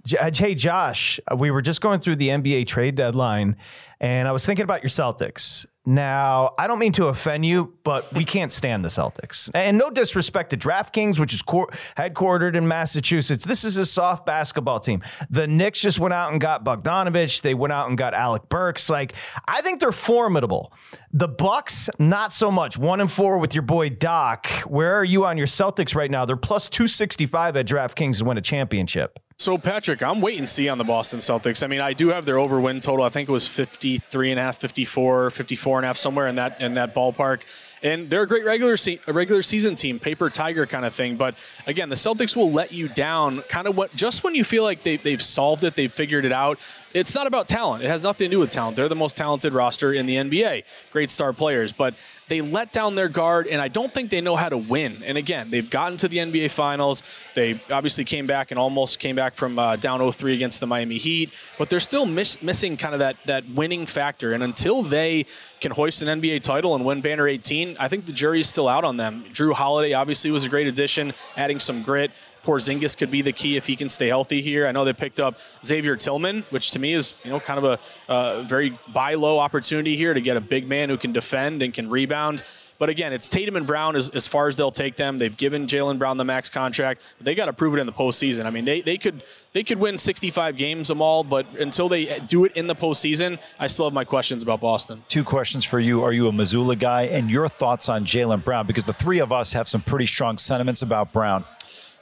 Hey 0.08 0.54
Josh, 0.54 1.18
uh, 1.30 1.36
we 1.36 1.50
were 1.50 1.62
just 1.62 1.80
going 1.80 2.00
through 2.00 2.16
the 2.16 2.28
NBA 2.28 2.66
trade 2.66 2.94
deadline, 2.94 3.56
and 4.00 4.28
I 4.28 4.32
was 4.32 4.46
thinking 4.46 4.62
about 4.62 4.82
your 4.82 4.90
Celtics. 4.90 5.66
Now, 5.88 6.52
I 6.58 6.66
don't 6.66 6.80
mean 6.80 6.90
to 6.92 7.06
offend 7.06 7.46
you, 7.46 7.72
but 7.84 8.12
we 8.12 8.24
can't 8.24 8.50
stand 8.50 8.84
the 8.84 8.88
Celtics. 8.88 9.48
And 9.54 9.78
no 9.78 9.88
disrespect 9.88 10.50
to 10.50 10.56
DraftKings, 10.56 11.20
which 11.20 11.32
is 11.32 11.44
headquartered 11.44 12.56
in 12.56 12.66
Massachusetts. 12.66 13.44
This 13.44 13.62
is 13.62 13.76
a 13.76 13.86
soft 13.86 14.26
basketball 14.26 14.80
team. 14.80 15.00
The 15.30 15.46
Knicks 15.46 15.80
just 15.80 16.00
went 16.00 16.12
out 16.12 16.32
and 16.32 16.40
got 16.40 16.64
Bogdanovich. 16.64 17.42
They 17.42 17.54
went 17.54 17.72
out 17.72 17.88
and 17.88 17.96
got 17.96 18.14
Alec 18.14 18.48
Burks. 18.48 18.90
Like, 18.90 19.12
I 19.46 19.62
think 19.62 19.78
they're 19.78 19.92
formidable. 19.92 20.72
The 21.12 21.28
Bucks, 21.28 21.88
not 22.00 22.32
so 22.32 22.50
much. 22.50 22.76
One 22.76 23.00
and 23.00 23.10
four 23.10 23.38
with 23.38 23.54
your 23.54 23.62
boy 23.62 23.90
Doc. 23.90 24.48
Where 24.66 24.96
are 24.96 25.04
you 25.04 25.24
on 25.24 25.38
your 25.38 25.46
Celtics 25.46 25.94
right 25.94 26.10
now? 26.10 26.24
They're 26.24 26.36
plus 26.36 26.68
265 26.68 27.56
at 27.56 27.66
DraftKings 27.66 28.18
to 28.18 28.24
win 28.24 28.38
a 28.38 28.42
championship. 28.42 29.20
So, 29.38 29.58
Patrick, 29.58 30.02
I'm 30.02 30.22
waiting 30.22 30.42
to 30.42 30.46
see 30.46 30.70
on 30.70 30.78
the 30.78 30.84
Boston 30.84 31.20
Celtics. 31.20 31.62
I 31.62 31.66
mean, 31.66 31.82
I 31.82 31.92
do 31.92 32.08
have 32.08 32.24
their 32.24 32.38
over 32.38 32.58
win 32.58 32.80
total. 32.80 33.04
I 33.04 33.10
think 33.10 33.28
it 33.28 33.32
was 33.32 33.46
53 33.46 34.30
and 34.30 34.40
a 34.40 34.42
half, 34.42 34.56
54, 34.56 35.28
54 35.28 35.78
and 35.78 35.84
a 35.84 35.86
half, 35.88 35.98
somewhere 35.98 36.26
in 36.26 36.36
that 36.36 36.58
in 36.62 36.74
that 36.74 36.94
ballpark. 36.94 37.42
And 37.82 38.08
they're 38.08 38.22
a 38.22 38.26
great 38.26 38.46
regular 38.46 38.78
se- 38.78 39.00
regular 39.06 39.42
season 39.42 39.76
team, 39.76 39.98
paper 39.98 40.30
tiger 40.30 40.64
kind 40.64 40.86
of 40.86 40.94
thing. 40.94 41.16
But 41.16 41.34
again, 41.66 41.90
the 41.90 41.96
Celtics 41.96 42.34
will 42.34 42.50
let 42.50 42.72
you 42.72 42.88
down 42.88 43.42
kind 43.42 43.66
of 43.68 43.76
what 43.76 43.94
just 43.94 44.24
when 44.24 44.34
you 44.34 44.42
feel 44.42 44.64
like 44.64 44.82
they, 44.82 44.96
they've 44.96 45.20
solved 45.20 45.64
it, 45.64 45.76
they've 45.76 45.92
figured 45.92 46.24
it 46.24 46.32
out. 46.32 46.58
It's 46.94 47.14
not 47.14 47.26
about 47.26 47.46
talent. 47.46 47.84
It 47.84 47.88
has 47.88 48.02
nothing 48.02 48.30
to 48.30 48.36
do 48.36 48.40
with 48.40 48.48
talent. 48.48 48.74
They're 48.74 48.88
the 48.88 48.96
most 48.96 49.18
talented 49.18 49.52
roster 49.52 49.92
in 49.92 50.06
the 50.06 50.16
NBA. 50.16 50.64
Great 50.92 51.10
star 51.10 51.34
players. 51.34 51.74
But 51.74 51.94
they 52.28 52.40
let 52.40 52.72
down 52.72 52.94
their 52.94 53.08
guard, 53.08 53.46
and 53.46 53.60
I 53.60 53.68
don't 53.68 53.92
think 53.92 54.10
they 54.10 54.20
know 54.20 54.36
how 54.36 54.48
to 54.48 54.58
win. 54.58 55.02
And 55.04 55.16
again, 55.16 55.50
they've 55.50 55.68
gotten 55.68 55.96
to 55.98 56.08
the 56.08 56.18
NBA 56.18 56.50
Finals. 56.50 57.02
They 57.34 57.60
obviously 57.70 58.04
came 58.04 58.26
back 58.26 58.50
and 58.50 58.58
almost 58.58 58.98
came 58.98 59.14
back 59.14 59.36
from 59.36 59.58
uh, 59.58 59.76
down 59.76 60.00
0-3 60.00 60.34
against 60.34 60.60
the 60.60 60.66
Miami 60.66 60.98
Heat, 60.98 61.32
but 61.58 61.70
they're 61.70 61.80
still 61.80 62.06
miss- 62.06 62.42
missing 62.42 62.76
kind 62.76 62.94
of 62.94 63.00
that 63.00 63.16
that 63.26 63.48
winning 63.50 63.86
factor. 63.86 64.32
And 64.32 64.42
until 64.42 64.82
they 64.82 65.26
can 65.60 65.72
hoist 65.72 66.02
an 66.02 66.20
NBA 66.20 66.42
title 66.42 66.74
and 66.74 66.84
win 66.84 67.00
Banner 67.00 67.28
18, 67.28 67.76
I 67.78 67.88
think 67.88 68.06
the 68.06 68.12
jury 68.12 68.40
is 68.40 68.48
still 68.48 68.68
out 68.68 68.84
on 68.84 68.96
them. 68.96 69.24
Jrue 69.32 69.52
Holiday 69.52 69.94
obviously 69.94 70.30
was 70.30 70.44
a 70.44 70.48
great 70.48 70.66
addition, 70.66 71.14
adding 71.36 71.60
some 71.60 71.82
grit. 71.82 72.10
Porzingis 72.46 72.96
could 72.96 73.10
be 73.10 73.22
the 73.22 73.32
key 73.32 73.56
if 73.56 73.66
he 73.66 73.74
can 73.76 73.88
stay 73.88 74.08
healthy 74.08 74.40
here. 74.40 74.66
I 74.66 74.72
know 74.72 74.84
they 74.84 74.92
picked 74.92 75.20
up 75.20 75.38
Xavier 75.64 75.96
Tillman, 75.96 76.44
which 76.50 76.70
to 76.70 76.78
me 76.78 76.92
is 76.92 77.16
you 77.24 77.30
know 77.30 77.40
kind 77.40 77.58
of 77.58 77.64
a 77.64 77.78
uh, 78.10 78.42
very 78.42 78.78
buy 78.92 79.14
low 79.14 79.38
opportunity 79.38 79.96
here 79.96 80.14
to 80.14 80.20
get 80.20 80.36
a 80.36 80.40
big 80.40 80.68
man 80.68 80.88
who 80.88 80.96
can 80.96 81.12
defend 81.12 81.62
and 81.62 81.74
can 81.74 81.90
rebound. 81.90 82.42
But 82.78 82.90
again, 82.90 83.12
it's 83.12 83.28
Tatum 83.28 83.56
and 83.56 83.66
Brown 83.66 83.96
as, 83.96 84.10
as 84.10 84.26
far 84.26 84.48
as 84.48 84.56
they'll 84.56 84.70
take 84.70 84.96
them. 84.96 85.18
They've 85.18 85.36
given 85.36 85.66
Jaylen 85.66 85.98
Brown 85.98 86.18
the 86.18 86.24
max 86.24 86.48
contract. 86.48 87.02
They 87.20 87.34
got 87.34 87.46
to 87.46 87.52
prove 87.52 87.74
it 87.74 87.78
in 87.78 87.86
the 87.86 87.92
postseason. 87.92 88.44
I 88.44 88.50
mean, 88.50 88.64
they, 88.64 88.82
they 88.82 88.98
could 88.98 89.22
they 89.52 89.64
could 89.64 89.78
win 89.78 89.96
65 89.96 90.56
games 90.56 90.88
them 90.88 91.00
all, 91.00 91.24
but 91.24 91.46
until 91.58 91.88
they 91.88 92.18
do 92.20 92.44
it 92.44 92.52
in 92.54 92.66
the 92.66 92.74
postseason, 92.74 93.38
I 93.58 93.66
still 93.68 93.86
have 93.86 93.94
my 93.94 94.04
questions 94.04 94.42
about 94.42 94.60
Boston. 94.60 95.02
Two 95.08 95.24
questions 95.24 95.64
for 95.64 95.80
you. 95.80 96.02
Are 96.02 96.12
you 96.12 96.28
a 96.28 96.32
Mazzulla 96.32 96.78
guy? 96.78 97.04
And 97.04 97.30
your 97.30 97.48
thoughts 97.48 97.88
on 97.88 98.04
Jaylen 98.04 98.44
Brown? 98.44 98.66
Because 98.66 98.84
the 98.84 98.92
three 98.92 99.20
of 99.20 99.32
us 99.32 99.54
have 99.54 99.68
some 99.68 99.80
pretty 99.80 100.06
strong 100.06 100.36
sentiments 100.36 100.82
about 100.82 101.12
Brown. 101.12 101.44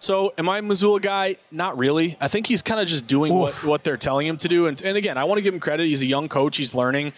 So, 0.05 0.35
am 0.37 0.49
I 0.49 0.59
a 0.59 0.63
Mazzulla 0.63 1.01
guy? 1.01 1.37
Not 1.51 1.79
really. 1.79 2.17
I 2.21 2.29
think 2.29 2.47
he's 2.47 2.63
kind 2.63 2.81
of 2.81 2.87
just 2.87 3.07
doing 3.07 3.33
what, 3.33 3.55
what 3.65 3.85
they're 3.85 3.97
telling 3.97 4.27
him 4.27 4.37
to 4.39 4.49
do. 4.49 4.67
And, 4.67 4.81
and 4.83 4.97
again, 4.97 5.17
I 5.17 5.25
want 5.25 5.39
to 5.39 5.43
give 5.43 5.55
him 5.55 5.61
credit. 5.61 5.87
He's 5.87 6.03
a 6.03 6.07
young 6.07 6.29
coach. 6.29 6.57
He's 6.57 6.75
learning 6.75 7.13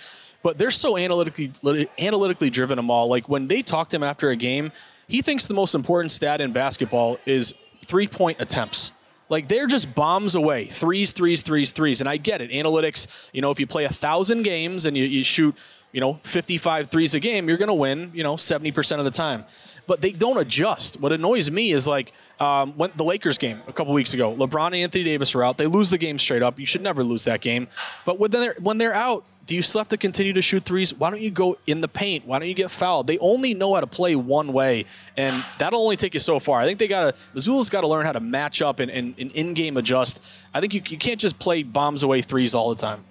but 0.47 0.59
they're 0.59 0.71
so 0.71 0.97
analytically 0.97 1.53
analytically 1.99 2.51
driven 2.51 2.77
them 2.77 2.89
all. 2.89 3.09
Like 3.09 3.29
when 3.29 3.49
they 3.49 3.63
talk 3.63 3.89
to 3.89 3.97
him 3.97 4.05
after 4.05 4.31
a 4.31 4.37
game, 4.37 4.71
he 5.09 5.21
thinks 5.21 5.49
the 5.49 5.55
most 5.55 5.75
important 5.75 6.13
stat 6.13 6.41
in 6.41 6.53
basketball 6.53 7.19
is 7.27 7.53
three 7.87 8.07
point 8.07 8.41
attempts. 8.41 8.93
Like 9.29 9.49
they're 9.49 9.67
just 9.67 9.93
bombs 9.93 10.37
away, 10.37 10.67
threes, 10.67 11.11
threes, 11.11 11.43
threes, 11.43 11.73
threes. 11.73 12.01
And 12.01 12.09
I 12.09 12.17
get 12.17 12.41
it. 12.41 12.53
Analytics, 12.53 13.09
you 13.33 13.43
know, 13.43 13.51
if 13.51 13.59
you 13.59 13.67
play 13.67 13.87
a 13.87 13.93
thousand 13.93 14.45
games 14.45 14.85
and 14.87 14.97
you, 14.97 15.03
you 15.05 15.25
shoot, 15.25 15.53
you 15.91 16.01
know, 16.01 16.21
55 16.23 16.93
threes 16.93 17.17
a 17.17 17.19
game, 17.19 17.49
you're 17.49 17.59
going 17.59 17.67
to 17.67 17.75
win, 17.75 18.13
you 18.15 18.23
know, 18.23 18.37
70% 18.37 19.01
of 19.01 19.05
the 19.05 19.11
time. 19.11 19.45
But 19.87 20.01
they 20.01 20.13
don't 20.13 20.39
adjust. 20.39 21.01
What 21.01 21.13
annoys 21.13 21.51
me 21.51 21.71
is 21.71 21.87
like 21.87 22.13
um, 22.41 22.73
when 22.77 22.91
the 22.97 23.05
Lakers 23.05 23.39
game 23.39 23.63
a 23.69 23.73
couple 23.73 23.93
weeks 23.93 24.15
ago, 24.15 24.35
LeBron 24.35 24.67
and 24.67 24.77
Anthony 24.77 25.05
Davis 25.05 25.35
are 25.35 25.45
out. 25.45 25.59
They 25.59 25.67
lose 25.67 25.91
the 25.91 25.99
game 25.99 26.19
straight 26.19 26.43
up. 26.43 26.59
You 26.59 26.67
should 26.67 26.83
never 26.83 27.05
lose 27.05 27.25
that 27.25 27.41
game. 27.41 27.69
But 28.05 28.19
when 28.19 28.31
they're 28.31 28.57
when 28.61 28.79
they're 28.79 28.95
out, 28.95 29.25
do 29.47 29.55
you 29.55 29.63
still 29.63 29.79
have 29.79 29.89
to 29.89 29.97
continue 29.97 30.33
to 30.33 30.43
shoot 30.43 30.65
threes? 30.65 30.93
Why 30.93 31.11
don't 31.11 31.21
you 31.21 31.31
go 31.31 31.57
in 31.69 31.81
the 31.81 31.89
paint? 31.89 32.27
Why 32.27 32.41
don't 32.41 32.49
you 32.49 32.55
get 32.55 32.71
fouled? 32.71 33.07
They 33.07 33.19
only 33.19 33.55
know 33.55 33.75
how 33.75 33.81
to 33.81 33.87
play 33.87 34.17
one 34.17 34.53
way, 34.53 34.87
and 35.17 35.45
that'll 35.59 35.81
only 35.81 35.97
take 35.97 36.15
you 36.15 36.21
so 36.21 36.41
far. 36.41 36.61
I 36.61 36.65
think 36.65 36.81
they 36.81 36.89
got 36.89 37.15
to 37.15 37.21
Mazzulla's 37.39 37.71
got 37.71 37.83
to 37.83 37.89
learn 37.89 38.05
how 38.05 38.13
to 38.13 38.21
match 38.21 38.61
up 38.61 38.81
and, 38.81 38.91
and, 38.91 39.15
and 39.19 39.31
in-game 39.33 39.77
adjust. 39.77 40.21
I 40.53 40.61
think 40.61 40.75
you, 40.75 40.83
you 40.89 40.99
can't 40.99 41.21
just 41.21 41.39
play 41.39 41.63
bombs 41.63 42.03
away 42.03 42.23
threes 42.23 42.55
all 42.55 42.71
the 42.71 42.81
time. 42.81 43.05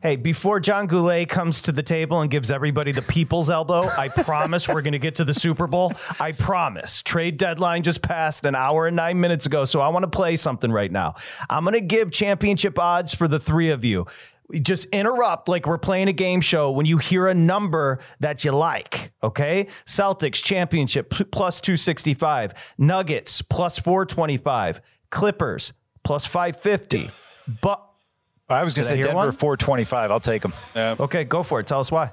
Hey, 0.00 0.14
before 0.14 0.60
John 0.60 0.86
Goulet 0.86 1.28
comes 1.28 1.60
to 1.62 1.72
the 1.72 1.82
table 1.82 2.20
and 2.20 2.30
gives 2.30 2.52
everybody 2.52 2.92
the 2.92 3.02
people's 3.02 3.50
elbow, 3.50 3.88
I 3.98 4.06
promise 4.08 4.68
we're 4.68 4.82
going 4.82 4.92
to 4.92 5.00
get 5.00 5.16
to 5.16 5.24
the 5.24 5.34
Super 5.34 5.66
Bowl. 5.66 5.92
I 6.20 6.30
promise. 6.30 7.02
Trade 7.02 7.36
deadline 7.36 7.82
just 7.82 8.00
passed 8.00 8.44
an 8.44 8.54
hour 8.54 8.86
and 8.86 8.94
nine 8.94 9.18
minutes 9.18 9.46
ago, 9.46 9.64
so 9.64 9.80
I 9.80 9.88
want 9.88 10.04
to 10.04 10.10
play 10.10 10.36
something 10.36 10.70
right 10.70 10.92
now. 10.92 11.14
I'm 11.50 11.64
going 11.64 11.74
to 11.74 11.80
give 11.80 12.12
championship 12.12 12.78
odds 12.78 13.12
for 13.12 13.26
the 13.26 13.40
three 13.40 13.70
of 13.70 13.84
you 13.84 14.06
just 14.62 14.86
interrupt 14.86 15.48
like 15.48 15.66
we're 15.66 15.76
playing 15.76 16.08
a 16.08 16.12
game 16.12 16.40
show 16.40 16.70
when 16.70 16.86
you 16.86 16.96
hear 16.96 17.26
a 17.26 17.34
number 17.34 17.98
that 18.20 18.44
you 18.44 18.52
like. 18.52 19.12
Okay. 19.22 19.66
Celtics 19.84 20.42
championship 20.42 21.10
plus 21.32 21.60
265, 21.60 22.74
Nuggets 22.78 23.42
plus 23.42 23.78
425, 23.78 24.80
Clippers 25.10 25.72
plus 26.02 26.24
550. 26.24 27.10
But 27.60 27.87
I 28.48 28.64
was 28.64 28.74
going 28.74 28.84
to 28.84 28.88
say 28.88 29.02
Denver 29.02 29.14
one? 29.14 29.32
425. 29.32 30.10
I'll 30.10 30.20
take 30.20 30.42
them. 30.42 30.54
Yeah. 30.74 30.96
Okay. 30.98 31.24
Go 31.24 31.42
for 31.42 31.60
it. 31.60 31.66
Tell 31.66 31.80
us 31.80 31.92
why. 31.92 32.12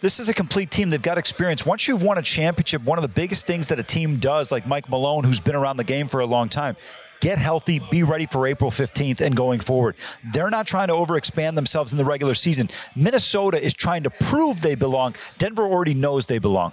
This 0.00 0.20
is 0.20 0.28
a 0.28 0.34
complete 0.34 0.70
team. 0.70 0.90
They've 0.90 1.00
got 1.00 1.18
experience. 1.18 1.64
Once 1.64 1.88
you've 1.88 2.02
won 2.02 2.18
a 2.18 2.22
championship, 2.22 2.82
one 2.82 2.98
of 2.98 3.02
the 3.02 3.08
biggest 3.08 3.46
things 3.46 3.66
that 3.68 3.78
a 3.78 3.82
team 3.82 4.16
does, 4.16 4.52
like 4.52 4.66
Mike 4.66 4.88
Malone, 4.88 5.24
who's 5.24 5.40
been 5.40 5.54
around 5.56 5.78
the 5.78 5.84
game 5.84 6.08
for 6.08 6.20
a 6.20 6.26
long 6.26 6.48
time, 6.48 6.76
get 7.20 7.38
healthy, 7.38 7.78
be 7.90 8.02
ready 8.02 8.26
for 8.26 8.46
April 8.46 8.70
15th 8.70 9.20
and 9.20 9.34
going 9.34 9.58
forward. 9.58 9.96
They're 10.32 10.50
not 10.50 10.66
trying 10.66 10.88
to 10.88 10.94
overexpand 10.94 11.54
themselves 11.54 11.92
in 11.92 11.98
the 11.98 12.04
regular 12.04 12.34
season. 12.34 12.68
Minnesota 12.94 13.62
is 13.62 13.72
trying 13.72 14.02
to 14.02 14.10
prove 14.10 14.60
they 14.60 14.74
belong. 14.74 15.14
Denver 15.38 15.62
already 15.62 15.94
knows 15.94 16.26
they 16.26 16.38
belong. 16.38 16.72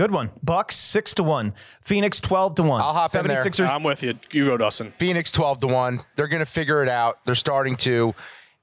Good 0.00 0.12
one. 0.12 0.30
Bucks 0.42 0.76
six 0.76 1.12
to 1.16 1.22
one. 1.22 1.52
Phoenix 1.82 2.22
twelve 2.22 2.54
to 2.54 2.62
one. 2.62 2.80
I'll 2.80 2.94
hop 2.94 3.10
76ers. 3.10 3.58
in 3.58 3.66
there. 3.66 3.74
I'm 3.74 3.82
with 3.82 4.02
you. 4.02 4.14
You 4.32 4.46
go, 4.46 4.56
Dustin. 4.56 4.92
Phoenix 4.92 5.30
twelve 5.30 5.58
to 5.58 5.66
one. 5.66 6.00
They're 6.16 6.26
going 6.26 6.40
to 6.40 6.50
figure 6.50 6.82
it 6.82 6.88
out. 6.88 7.22
They're 7.26 7.34
starting 7.34 7.76
to, 7.76 8.14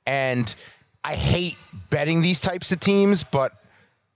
and 0.08 0.56
I 1.03 1.13
hate 1.13 1.56
betting 1.91 2.24
these 2.24 2.39
types 2.39 2.72
of 2.72 2.79
teams, 2.79 3.24
but 3.24 3.51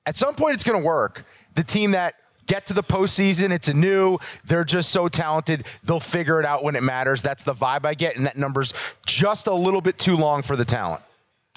at 0.07 0.17
some 0.17 0.33
point 0.33 0.55
it's 0.55 0.63
going 0.63 0.81
to 0.81 0.83
work. 0.83 1.23
The 1.53 1.63
team 1.63 1.91
that 1.91 2.15
get 2.47 2.65
to 2.65 2.73
the 2.73 2.81
postseason. 2.81 3.51
It's 3.51 3.67
a 3.67 3.75
new. 3.75 4.17
They're 4.45 4.63
just 4.63 4.89
so 4.89 5.07
talented. 5.07 5.67
They'll 5.83 5.99
figure 5.99 6.39
it 6.39 6.45
out 6.47 6.63
when 6.63 6.75
it 6.75 6.81
matters. 6.81 7.21
That's 7.21 7.43
the 7.43 7.53
vibe 7.53 7.85
I 7.85 7.93
get, 7.93 8.17
and 8.17 8.25
that 8.25 8.35
number's 8.35 8.73
just 9.05 9.45
a 9.45 9.53
little 9.53 9.81
bit 9.81 9.99
too 9.99 10.17
long 10.17 10.41
for 10.41 10.55
the 10.55 10.65
talent. 10.65 11.03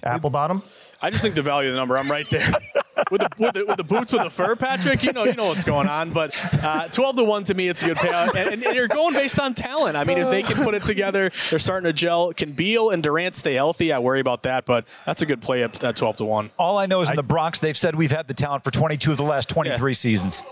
Apple 0.03 0.29
bottom. 0.29 0.63
I 1.01 1.09
just 1.09 1.23
think 1.23 1.35
the 1.35 1.43
value 1.43 1.71
of 1.71 1.75
the 1.75 1.81
number. 1.81 1.97
I'm 1.97 2.11
right 2.11 2.29
there. 2.29 2.53
with, 3.11 3.21
the, 3.21 3.29
with, 3.39 3.55
the, 3.55 3.67
with 3.67 3.77
the 3.77 3.85
boots 3.85 4.13
with 4.13 4.23
the 4.23 4.31
fur, 4.31 4.57
Patrick. 4.57 5.03
You 5.03 5.13
know, 5.13 5.25
you 5.25 5.35
know 5.35 5.47
what's 5.47 5.65
going 5.65 5.89
on. 5.89 6.11
But 6.11 6.39
uh, 6.63 6.89
12 6.89 7.17
to 7.17 7.25
one 7.25 7.45
to 7.45 7.55
me, 7.55 7.69
it's 7.69 7.83
a 7.83 7.87
good 7.87 7.97
payout. 7.97 8.35
And, 8.35 8.53
and, 8.53 8.63
and, 8.65 8.75
you're 8.75 8.89
going 8.89 9.15
based 9.15 9.39
on 9.39 9.55
talent. 9.55 9.97
I 9.97 10.05
mean, 10.05 10.19
if 10.19 10.31
they 10.31 10.43
can 10.43 10.63
put 10.63 10.75
it 10.75 10.85
together, 10.85 11.31
they're 11.51 11.59
starting 11.59 11.87
to 11.87 11.93
gel. 11.93 12.33
Can 12.33 12.53
Beal 12.53 12.91
and 12.91 13.03
Durant 13.03 13.35
stay 13.35 13.55
healthy? 13.55 13.93
I 13.93 13.99
worry 13.99 14.21
about 14.21 14.45
that. 14.45 14.65
But 14.67 14.87
that's 15.07 15.23
a 15.23 15.27
good 15.27 15.41
play 15.41 15.63
at, 15.63 15.83
at 15.83 15.97
12 15.97 16.17
to 16.17 16.25
one. 16.25 16.51
All 16.59 16.79
I 16.79 16.87
know 16.87 17.01
is 17.03 17.11
in 17.11 17.17
the 17.17 17.23
Bronx, 17.23 17.59
they've 17.59 17.77
said 17.77 17.95
we've 17.95 18.13
had 18.13 18.29
the 18.29 18.35
talent 18.35 18.65
for 18.65 18.71
22 18.71 19.13
of 19.13 19.17
the 19.17 19.23
last 19.23 19.49
23 19.49 19.91
yeah. 19.91 19.95
seasons. 19.95 20.43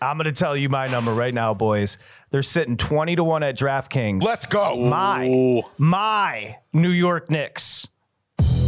I'm 0.00 0.18
going 0.18 0.26
to 0.26 0.32
tell 0.32 0.56
you 0.56 0.68
my 0.68 0.86
number 0.86 1.14
right 1.14 1.32
now, 1.32 1.54
boys. 1.54 1.98
They're 2.30 2.42
sitting 2.42 2.76
20 2.76 3.16
to 3.16 3.24
1 3.24 3.42
at 3.42 3.56
DraftKings. 3.56 4.22
Let's 4.22 4.46
go. 4.46 4.76
My, 4.76 5.62
my 5.78 6.58
New 6.72 6.90
York 6.90 7.30
Knicks. 7.30 7.88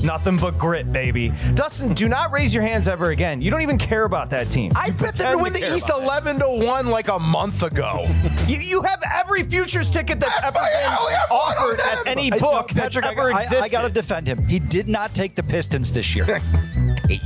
Nothing 0.06 0.36
but 0.36 0.56
grit, 0.56 0.92
baby. 0.92 1.32
Dustin, 1.54 1.92
do 1.92 2.08
not 2.08 2.30
raise 2.30 2.54
your 2.54 2.62
hands 2.62 2.86
ever 2.86 3.10
again. 3.10 3.42
You 3.42 3.50
don't 3.50 3.62
even 3.62 3.76
care 3.76 4.04
about 4.04 4.30
that 4.30 4.46
team. 4.46 4.70
I 4.76 4.90
bet 4.90 5.16
them 5.16 5.36
to 5.36 5.42
win 5.42 5.52
the 5.52 5.74
East 5.74 5.90
11 5.90 6.38
to 6.38 6.48
1 6.48 6.86
like 6.86 7.08
a 7.08 7.18
month 7.18 7.64
ago. 7.64 8.04
you, 8.46 8.58
you 8.58 8.82
have 8.82 9.02
every 9.12 9.42
futures 9.42 9.90
ticket 9.90 10.20
that's 10.20 10.40
ever 10.44 10.60
been 10.60 10.92
offered 11.30 11.80
at 11.80 12.06
any 12.06 12.30
book 12.30 12.68
that's 12.68 12.94
Patrick, 12.94 13.04
ever 13.04 13.32
I, 13.32 13.42
existed. 13.42 13.62
I, 13.62 13.66
I 13.66 13.68
got 13.68 13.82
to 13.82 13.90
defend 13.92 14.28
him. 14.28 14.38
He 14.46 14.60
did 14.60 14.88
not 14.88 15.12
take 15.12 15.34
the 15.34 15.42
Pistons 15.42 15.90
this 15.90 16.14
year. 16.14 16.26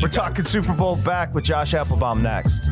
We're 0.00 0.08
talking 0.08 0.44
Super 0.46 0.74
Bowl 0.74 0.96
back 0.96 1.34
with 1.34 1.44
Josh 1.44 1.74
Appelbaum 1.74 2.22
next. 2.22 2.62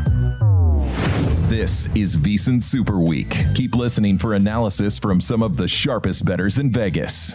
This 1.50 1.86
is 1.94 2.16
VSiN 2.16 2.62
Super 2.62 2.98
Week. 2.98 3.34
Keep 3.54 3.74
listening 3.74 4.18
for 4.18 4.34
analysis 4.34 4.98
from 4.98 5.20
some 5.20 5.42
of 5.42 5.56
the 5.56 5.68
sharpest 5.68 6.24
betters 6.24 6.58
in 6.58 6.70
Vegas. 6.70 7.34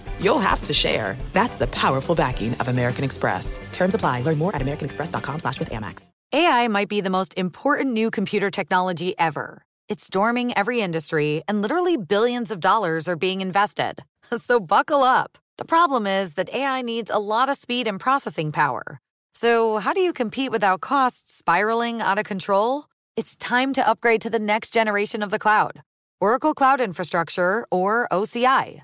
you'll 0.21 0.39
have 0.39 0.63
to 0.63 0.73
share. 0.73 1.17
That's 1.33 1.57
the 1.57 1.67
powerful 1.67 2.15
backing 2.15 2.53
of 2.55 2.67
American 2.67 3.03
Express. 3.03 3.59
Terms 3.71 3.95
apply. 3.95 4.21
Learn 4.21 4.37
more 4.37 4.55
at 4.55 4.61
americanexpress.com 4.61 5.39
slash 5.39 5.59
with 5.59 5.69
Amex. 5.69 6.07
AI 6.33 6.69
might 6.69 6.87
be 6.87 7.01
the 7.01 7.09
most 7.09 7.33
important 7.35 7.91
new 7.91 8.09
computer 8.09 8.49
technology 8.49 9.13
ever. 9.19 9.63
It's 9.89 10.05
storming 10.05 10.57
every 10.57 10.79
industry, 10.79 11.43
and 11.45 11.61
literally 11.61 11.97
billions 11.97 12.51
of 12.51 12.61
dollars 12.61 13.09
are 13.09 13.17
being 13.17 13.41
invested. 13.41 14.03
So 14.37 14.61
buckle 14.61 15.03
up. 15.03 15.37
The 15.57 15.65
problem 15.65 16.07
is 16.07 16.35
that 16.35 16.53
AI 16.53 16.81
needs 16.81 17.11
a 17.11 17.19
lot 17.19 17.49
of 17.49 17.57
speed 17.57 17.85
and 17.85 17.99
processing 17.99 18.53
power. 18.53 19.01
So 19.33 19.79
how 19.79 19.91
do 19.91 19.99
you 19.99 20.13
compete 20.13 20.51
without 20.51 20.79
costs 20.79 21.35
spiraling 21.35 22.01
out 22.01 22.17
of 22.17 22.23
control? 22.23 22.85
It's 23.17 23.35
time 23.35 23.73
to 23.73 23.85
upgrade 23.85 24.21
to 24.21 24.29
the 24.29 24.39
next 24.39 24.71
generation 24.71 25.21
of 25.21 25.31
the 25.31 25.39
cloud 25.39 25.81
Oracle 26.21 26.53
Cloud 26.53 26.79
Infrastructure, 26.79 27.65
or 27.71 28.07
OCI. 28.09 28.83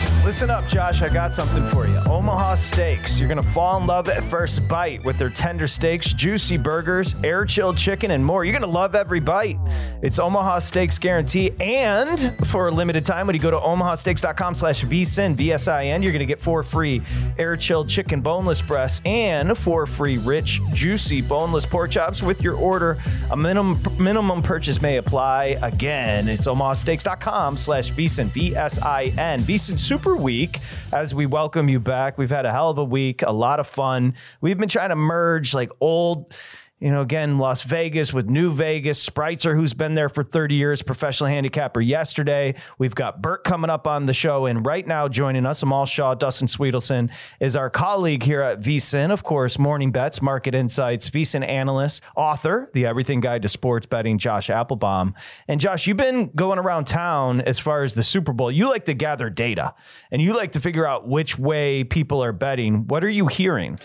Listen 0.23 0.51
up, 0.51 0.67
Josh. 0.67 1.01
I 1.01 1.11
got 1.11 1.33
something 1.33 1.63
for 1.71 1.87
you. 1.87 1.97
Omaha 2.07 2.53
Steaks. 2.53 3.19
You're 3.19 3.27
going 3.27 3.41
to 3.41 3.49
fall 3.49 3.81
in 3.81 3.87
love 3.87 4.07
at 4.07 4.21
first 4.23 4.69
bite 4.69 5.03
with 5.03 5.17
their 5.17 5.31
tender 5.31 5.65
steaks, 5.65 6.13
juicy 6.13 6.57
burgers, 6.57 7.15
air 7.23 7.43
chilled 7.43 7.75
chicken, 7.75 8.11
and 8.11 8.23
more. 8.23 8.45
You're 8.45 8.53
going 8.53 8.61
to 8.61 8.67
love 8.67 8.93
every 8.93 9.19
bite. 9.19 9.57
It's 10.03 10.19
Omaha 10.19 10.59
Steaks 10.59 10.99
guarantee. 10.99 11.51
And 11.59 12.37
for 12.47 12.67
a 12.67 12.71
limited 12.71 13.03
time, 13.03 13.25
when 13.25 13.35
you 13.35 13.41
go 13.41 13.49
to 13.49 13.57
omahasteaks.com 13.57 14.53
slash 14.53 14.83
VSIN, 14.83 15.33
V-S-I-N, 15.33 16.03
you're 16.03 16.11
going 16.11 16.19
to 16.19 16.25
get 16.27 16.39
four 16.39 16.61
free 16.61 17.01
air 17.39 17.55
chilled 17.55 17.89
chicken 17.89 18.21
boneless 18.21 18.61
breasts 18.61 19.01
and 19.05 19.57
four 19.57 19.87
free 19.87 20.19
rich, 20.19 20.59
juicy 20.73 21.23
boneless 21.23 21.65
pork 21.65 21.89
chops 21.89 22.21
with 22.21 22.43
your 22.43 22.55
order. 22.55 22.97
A 23.31 23.37
minimum 23.37 23.79
minimum 23.99 24.43
purchase 24.43 24.83
may 24.83 24.97
apply. 24.97 25.57
Again, 25.63 26.27
it's 26.27 26.47
omahasteaks.com 26.47 27.57
slash 27.57 27.91
VSIN, 27.91 28.27
V-S-I-N. 28.27 29.39
VSIN 29.39 29.79
Super 29.79 30.10
Week 30.15 30.59
as 30.93 31.13
we 31.13 31.25
welcome 31.25 31.69
you 31.69 31.79
back. 31.79 32.17
We've 32.17 32.29
had 32.29 32.45
a 32.45 32.51
hell 32.51 32.69
of 32.69 32.77
a 32.77 32.83
week, 32.83 33.21
a 33.21 33.31
lot 33.31 33.59
of 33.59 33.67
fun. 33.67 34.15
We've 34.41 34.57
been 34.57 34.69
trying 34.69 34.89
to 34.89 34.95
merge 34.95 35.53
like 35.53 35.71
old 35.79 36.33
you 36.81 36.89
know, 36.89 37.01
again, 37.01 37.37
Las 37.37 37.61
Vegas 37.61 38.11
with 38.11 38.27
New 38.27 38.51
Vegas. 38.51 39.07
Spritzer, 39.07 39.55
who's 39.55 39.73
been 39.73 39.93
there 39.93 40.09
for 40.09 40.23
30 40.23 40.55
years, 40.55 40.81
professional 40.81 41.29
handicapper 41.29 41.79
yesterday. 41.79 42.55
We've 42.79 42.95
got 42.95 43.21
Burt 43.21 43.43
coming 43.43 43.69
up 43.69 43.85
on 43.85 44.07
the 44.07 44.15
show. 44.15 44.47
And 44.47 44.65
right 44.65 44.85
now, 44.85 45.07
joining 45.07 45.45
us, 45.45 45.61
Amal 45.61 45.85
Shah, 45.85 46.15
Dustin 46.15 46.47
Swedelson, 46.47 47.11
is 47.39 47.55
our 47.55 47.69
colleague 47.69 48.23
here 48.23 48.41
at 48.41 48.61
VSIN, 48.61 49.11
of 49.11 49.21
course, 49.21 49.59
Morning 49.59 49.91
Bets, 49.91 50.23
Market 50.23 50.55
Insights, 50.55 51.07
VSIN 51.11 51.47
analyst, 51.47 52.01
author, 52.15 52.71
The 52.73 52.87
Everything 52.87 53.19
Guide 53.19 53.43
to 53.43 53.47
Sports 53.47 53.85
Betting, 53.85 54.17
Josh 54.17 54.47
Appelbaum. 54.47 55.13
And 55.47 55.61
Josh, 55.61 55.85
you've 55.85 55.97
been 55.97 56.31
going 56.35 56.57
around 56.57 56.85
town 56.85 57.41
as 57.41 57.59
far 57.59 57.83
as 57.83 57.93
the 57.93 58.03
Super 58.03 58.33
Bowl. 58.33 58.51
You 58.51 58.67
like 58.67 58.85
to 58.85 58.95
gather 58.95 59.29
data 59.29 59.75
and 60.09 60.19
you 60.19 60.33
like 60.33 60.53
to 60.53 60.59
figure 60.59 60.87
out 60.87 61.07
which 61.07 61.37
way 61.37 61.83
people 61.83 62.23
are 62.23 62.33
betting. 62.33 62.87
What 62.87 63.03
are 63.03 63.09
you 63.09 63.27
hearing? 63.27 63.79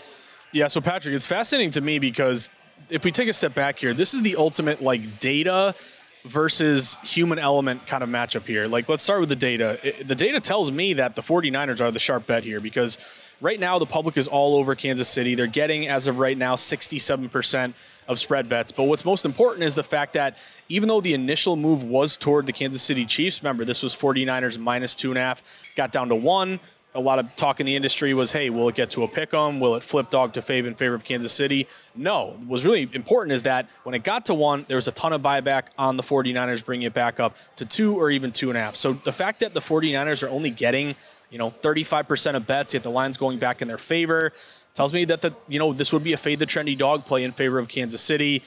Yeah, 0.51 0.67
so 0.67 0.81
Patrick, 0.81 1.13
it's 1.13 1.27
fascinating 1.27 1.69
to 1.71 1.81
me 1.81 1.99
because 1.99 2.49
if 2.89 3.03
we 3.03 3.11
take 3.11 3.27
a 3.27 3.33
step 3.33 3.53
back 3.53 3.79
here, 3.79 3.93
this 3.93 4.13
is 4.13 4.21
the 4.21 4.35
ultimate 4.35 4.81
like 4.81 5.19
data 5.19 5.75
versus 6.25 6.97
human 7.03 7.39
element 7.39 7.85
kind 7.87 8.03
of 8.03 8.09
matchup 8.09 8.45
here. 8.45 8.67
Like, 8.67 8.89
let's 8.89 9.03
start 9.03 9.19
with 9.19 9.29
the 9.29 9.35
data. 9.35 9.79
It, 9.83 10.07
the 10.07 10.15
data 10.15 10.39
tells 10.39 10.71
me 10.71 10.93
that 10.93 11.15
the 11.15 11.21
49ers 11.21 11.81
are 11.81 11.91
the 11.91 11.99
sharp 11.99 12.27
bet 12.27 12.43
here 12.43 12.59
because 12.59 12.97
right 13.39 13.59
now 13.59 13.79
the 13.79 13.85
public 13.85 14.17
is 14.17 14.27
all 14.27 14.55
over 14.55 14.75
Kansas 14.75 15.07
City. 15.07 15.35
They're 15.35 15.47
getting, 15.47 15.87
as 15.87 16.07
of 16.07 16.17
right 16.17 16.37
now, 16.37 16.55
67% 16.55 17.73
of 18.07 18.19
spread 18.19 18.49
bets. 18.49 18.71
But 18.71 18.83
what's 18.83 19.05
most 19.05 19.25
important 19.25 19.63
is 19.63 19.75
the 19.75 19.83
fact 19.83 20.13
that 20.13 20.37
even 20.69 20.89
though 20.89 21.01
the 21.01 21.13
initial 21.13 21.55
move 21.55 21.83
was 21.83 22.17
toward 22.17 22.45
the 22.45 22.53
Kansas 22.53 22.81
City 22.81 23.05
Chiefs, 23.05 23.41
remember, 23.41 23.63
this 23.63 23.83
was 23.83 23.95
49ers 23.95 24.57
minus 24.57 24.95
two 24.95 25.09
and 25.11 25.17
a 25.17 25.21
half, 25.21 25.43
got 25.75 25.91
down 25.91 26.09
to 26.09 26.15
one 26.15 26.59
a 26.95 27.01
lot 27.01 27.19
of 27.19 27.35
talk 27.35 27.59
in 27.59 27.65
the 27.65 27.75
industry 27.75 28.13
was, 28.13 28.31
hey, 28.31 28.49
will 28.49 28.69
it 28.69 28.75
get 28.75 28.91
to 28.91 29.03
a 29.03 29.07
pick 29.07 29.33
'em? 29.33 29.59
Will 29.59 29.75
it 29.75 29.83
flip 29.83 30.09
dog 30.09 30.33
to 30.33 30.41
fave 30.41 30.65
in 30.65 30.73
favor 30.73 30.95
of 30.95 31.03
Kansas 31.03 31.31
City? 31.33 31.67
No. 31.95 32.35
What 32.39 32.47
was 32.47 32.65
really 32.65 32.89
important 32.93 33.33
is 33.33 33.43
that 33.43 33.67
when 33.83 33.93
it 33.93 34.03
got 34.03 34.25
to 34.27 34.33
one, 34.33 34.65
there 34.67 34.77
was 34.77 34.87
a 34.87 34.91
ton 34.91 35.13
of 35.13 35.21
buyback 35.21 35.67
on 35.77 35.97
the 35.97 36.03
49ers, 36.03 36.65
bringing 36.65 36.87
it 36.87 36.93
back 36.93 37.19
up 37.19 37.35
to 37.57 37.65
two 37.65 37.95
or 37.95 38.09
even 38.09 38.31
two 38.31 38.49
and 38.49 38.57
a 38.57 38.61
half. 38.61 38.75
So 38.75 38.93
the 38.93 39.13
fact 39.13 39.41
that 39.41 39.53
the 39.53 39.61
49ers 39.61 40.23
are 40.23 40.29
only 40.29 40.49
getting, 40.49 40.95
you 41.29 41.37
know, 41.37 41.51
35% 41.51 42.35
of 42.35 42.47
bets, 42.47 42.73
yet 42.73 42.83
the 42.83 42.91
line's 42.91 43.17
going 43.17 43.37
back 43.37 43.61
in 43.61 43.67
their 43.67 43.77
favor, 43.77 44.31
tells 44.73 44.93
me 44.93 45.05
that 45.05 45.21
the, 45.21 45.33
you 45.47 45.59
know, 45.59 45.73
this 45.73 45.91
would 45.91 46.03
be 46.03 46.13
a 46.13 46.17
fade 46.17 46.39
the 46.39 46.45
trendy 46.45 46.77
dog 46.77 47.05
play 47.05 47.23
in 47.23 47.31
favor 47.31 47.59
of 47.59 47.67
Kansas 47.67 48.01
City. 48.01 48.43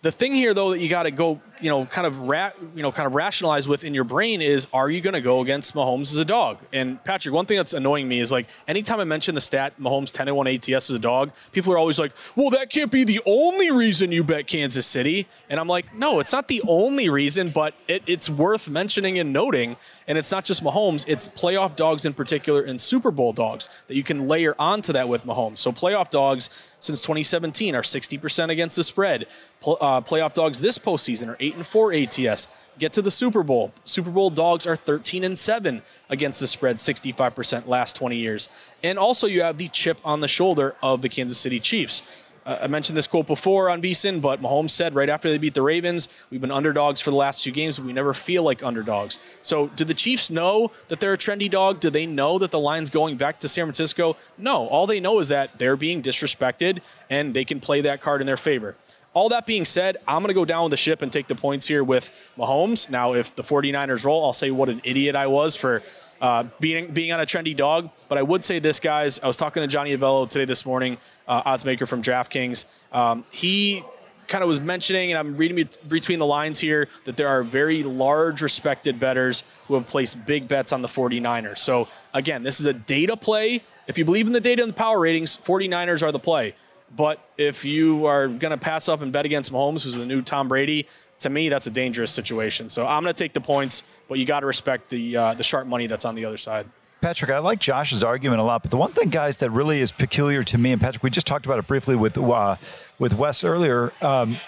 The 0.00 0.12
thing 0.12 0.32
here, 0.32 0.54
though, 0.54 0.70
that 0.70 0.78
you 0.78 0.88
got 0.88 1.04
to 1.04 1.10
go, 1.10 1.40
you 1.60 1.68
know, 1.68 1.84
kind 1.84 2.06
of 2.06 2.20
ra- 2.20 2.52
you 2.76 2.84
know, 2.84 2.92
kind 2.92 3.08
of 3.08 3.16
rationalize 3.16 3.66
with 3.66 3.82
in 3.82 3.94
your 3.94 4.04
brain 4.04 4.40
is, 4.40 4.68
are 4.72 4.88
you 4.88 5.00
going 5.00 5.14
to 5.14 5.20
go 5.20 5.40
against 5.40 5.74
Mahomes 5.74 6.12
as 6.12 6.18
a 6.18 6.24
dog? 6.24 6.58
And 6.72 7.02
Patrick, 7.02 7.34
one 7.34 7.46
thing 7.46 7.56
that's 7.56 7.74
annoying 7.74 8.06
me 8.06 8.20
is 8.20 8.30
like 8.30 8.46
anytime 8.68 9.00
I 9.00 9.04
mention 9.04 9.34
the 9.34 9.40
stat 9.40 9.72
Mahomes 9.80 10.12
10 10.12 10.28
and 10.28 10.36
1 10.36 10.46
ATS 10.46 10.68
as 10.68 10.90
a 10.90 11.00
dog, 11.00 11.32
people 11.50 11.72
are 11.72 11.78
always 11.78 11.98
like, 11.98 12.12
well, 12.36 12.50
that 12.50 12.70
can't 12.70 12.92
be 12.92 13.02
the 13.02 13.20
only 13.26 13.72
reason 13.72 14.12
you 14.12 14.22
bet 14.22 14.46
Kansas 14.46 14.86
City. 14.86 15.26
And 15.50 15.58
I'm 15.58 15.66
like, 15.66 15.92
no, 15.92 16.20
it's 16.20 16.32
not 16.32 16.46
the 16.46 16.62
only 16.68 17.08
reason, 17.08 17.50
but 17.50 17.74
it, 17.88 18.04
it's 18.06 18.30
worth 18.30 18.70
mentioning 18.70 19.18
and 19.18 19.32
noting. 19.32 19.76
And 20.06 20.16
it's 20.16 20.30
not 20.30 20.44
just 20.44 20.62
Mahomes; 20.62 21.04
it's 21.08 21.28
playoff 21.28 21.76
dogs 21.76 22.06
in 22.06 22.14
particular 22.14 22.62
and 22.62 22.80
Super 22.80 23.10
Bowl 23.10 23.32
dogs 23.32 23.68
that 23.88 23.96
you 23.96 24.04
can 24.04 24.26
layer 24.28 24.54
onto 24.58 24.92
that 24.94 25.08
with 25.08 25.26
Mahomes. 25.26 25.58
So 25.58 25.70
playoff 25.70 26.08
dogs 26.08 26.48
since 26.80 27.02
2017 27.02 27.74
are 27.74 27.82
60% 27.82 28.50
against 28.50 28.76
the 28.76 28.84
spread. 28.84 29.26
Uh, 29.66 30.00
playoff 30.00 30.34
dogs 30.34 30.60
this 30.60 30.78
postseason 30.78 31.28
are 31.28 31.36
8 31.40 31.56
and 31.56 31.66
4 31.66 31.92
ATS. 31.92 32.48
Get 32.78 32.92
to 32.92 33.02
the 33.02 33.10
Super 33.10 33.42
Bowl. 33.42 33.72
Super 33.84 34.10
Bowl 34.10 34.30
dogs 34.30 34.66
are 34.66 34.76
13 34.76 35.24
and 35.24 35.38
7 35.38 35.82
against 36.10 36.40
the 36.40 36.46
spread, 36.46 36.76
65% 36.76 37.66
last 37.66 37.96
20 37.96 38.16
years. 38.16 38.48
And 38.84 38.98
also, 38.98 39.26
you 39.26 39.42
have 39.42 39.58
the 39.58 39.68
chip 39.68 39.98
on 40.04 40.20
the 40.20 40.28
shoulder 40.28 40.76
of 40.82 41.02
the 41.02 41.08
Kansas 41.08 41.38
City 41.38 41.58
Chiefs. 41.58 42.02
Uh, 42.48 42.60
I 42.62 42.66
mentioned 42.66 42.96
this 42.96 43.06
quote 43.06 43.26
before 43.26 43.68
on 43.68 43.82
VSIN, 43.82 44.22
but 44.22 44.40
Mahomes 44.40 44.70
said 44.70 44.94
right 44.94 45.10
after 45.10 45.28
they 45.28 45.36
beat 45.36 45.52
the 45.52 45.60
Ravens, 45.60 46.08
we've 46.30 46.40
been 46.40 46.50
underdogs 46.50 47.02
for 47.02 47.10
the 47.10 47.16
last 47.16 47.44
two 47.44 47.50
games, 47.50 47.78
but 47.78 47.86
we 47.86 47.92
never 47.92 48.14
feel 48.14 48.42
like 48.42 48.62
underdogs. 48.62 49.20
So, 49.42 49.68
do 49.76 49.84
the 49.84 49.92
Chiefs 49.92 50.30
know 50.30 50.70
that 50.88 50.98
they're 50.98 51.12
a 51.12 51.18
trendy 51.18 51.50
dog? 51.50 51.78
Do 51.80 51.90
they 51.90 52.06
know 52.06 52.38
that 52.38 52.50
the 52.50 52.58
line's 52.58 52.88
going 52.88 53.18
back 53.18 53.38
to 53.40 53.48
San 53.48 53.66
Francisco? 53.66 54.16
No. 54.38 54.66
All 54.68 54.86
they 54.86 54.98
know 54.98 55.18
is 55.18 55.28
that 55.28 55.58
they're 55.58 55.76
being 55.76 56.00
disrespected 56.00 56.80
and 57.10 57.34
they 57.34 57.44
can 57.44 57.60
play 57.60 57.82
that 57.82 58.00
card 58.00 58.22
in 58.22 58.26
their 58.26 58.38
favor. 58.38 58.76
All 59.12 59.28
that 59.30 59.44
being 59.44 59.66
said, 59.66 59.98
I'm 60.06 60.22
going 60.22 60.28
to 60.28 60.34
go 60.34 60.46
down 60.46 60.64
with 60.64 60.70
the 60.70 60.76
ship 60.78 61.02
and 61.02 61.12
take 61.12 61.26
the 61.26 61.34
points 61.34 61.66
here 61.66 61.84
with 61.84 62.10
Mahomes. 62.38 62.88
Now, 62.88 63.12
if 63.12 63.34
the 63.34 63.42
49ers 63.42 64.06
roll, 64.06 64.24
I'll 64.24 64.32
say 64.32 64.50
what 64.50 64.70
an 64.70 64.80
idiot 64.84 65.16
I 65.16 65.26
was 65.26 65.54
for 65.54 65.82
uh, 66.20 66.44
being 66.60 66.92
being 66.92 67.12
on 67.12 67.20
a 67.20 67.26
trendy 67.26 67.56
dog. 67.56 67.90
But 68.08 68.18
I 68.18 68.22
would 68.22 68.44
say 68.44 68.58
this, 68.58 68.80
guys. 68.80 69.20
I 69.20 69.26
was 69.26 69.36
talking 69.36 69.62
to 69.62 69.66
Johnny 69.66 69.96
Avello 69.96 70.28
today 70.28 70.44
this 70.44 70.64
morning, 70.64 70.98
uh, 71.26 71.42
odds 71.44 71.64
maker 71.64 71.86
from 71.86 72.02
DraftKings. 72.02 72.66
Um, 72.92 73.24
he 73.30 73.84
kind 74.28 74.42
of 74.42 74.48
was 74.48 74.60
mentioning, 74.60 75.10
and 75.10 75.18
I'm 75.18 75.36
reading 75.36 75.68
between 75.88 76.18
the 76.18 76.26
lines 76.26 76.58
here, 76.58 76.88
that 77.04 77.16
there 77.16 77.28
are 77.28 77.42
very 77.42 77.82
large, 77.82 78.42
respected 78.42 78.98
bettors 78.98 79.42
who 79.66 79.74
have 79.74 79.88
placed 79.88 80.24
big 80.26 80.46
bets 80.46 80.72
on 80.72 80.82
the 80.82 80.88
49ers. 80.88 81.58
So 81.58 81.88
again, 82.12 82.42
this 82.42 82.60
is 82.60 82.66
a 82.66 82.74
data 82.74 83.16
play. 83.16 83.62
If 83.86 83.96
you 83.96 84.04
believe 84.04 84.26
in 84.26 84.34
the 84.34 84.40
data 84.40 84.62
and 84.62 84.70
the 84.70 84.76
power 84.76 85.00
ratings, 85.00 85.36
49ers 85.38 86.02
are 86.02 86.12
the 86.12 86.18
play. 86.18 86.54
But 86.94 87.26
if 87.36 87.64
you 87.64 88.06
are 88.06 88.28
going 88.28 88.50
to 88.50 88.58
pass 88.58 88.88
up 88.88 89.02
and 89.02 89.12
bet 89.12 89.24
against 89.26 89.52
Mahomes, 89.52 89.84
who's 89.84 89.94
the 89.94 90.06
new 90.06 90.22
Tom 90.22 90.48
Brady, 90.48 90.86
to 91.20 91.30
me, 91.30 91.48
that's 91.48 91.66
a 91.66 91.70
dangerous 91.70 92.12
situation. 92.12 92.68
So 92.68 92.86
I'm 92.86 93.02
going 93.02 93.14
to 93.14 93.18
take 93.18 93.32
the 93.32 93.40
points, 93.40 93.82
but 94.08 94.18
you 94.18 94.24
got 94.24 94.40
to 94.40 94.46
respect 94.46 94.88
the 94.88 95.16
uh, 95.16 95.34
the 95.34 95.44
sharp 95.44 95.66
money 95.66 95.86
that's 95.86 96.04
on 96.04 96.14
the 96.14 96.24
other 96.24 96.38
side. 96.38 96.66
Patrick, 97.00 97.30
I 97.30 97.38
like 97.38 97.60
Josh's 97.60 98.02
argument 98.02 98.40
a 98.40 98.42
lot, 98.42 98.62
but 98.62 98.72
the 98.72 98.76
one 98.76 98.92
thing, 98.92 99.08
guys, 99.08 99.36
that 99.36 99.50
really 99.50 99.80
is 99.80 99.92
peculiar 99.92 100.42
to 100.42 100.58
me 100.58 100.72
and 100.72 100.80
Patrick, 100.80 101.04
we 101.04 101.10
just 101.10 101.28
talked 101.28 101.46
about 101.46 101.60
it 101.60 101.66
briefly 101.68 101.94
with 101.94 102.18
uh, 102.18 102.56
with 102.98 103.14
Wes 103.14 103.44
earlier, 103.44 103.92
um, 104.00 104.38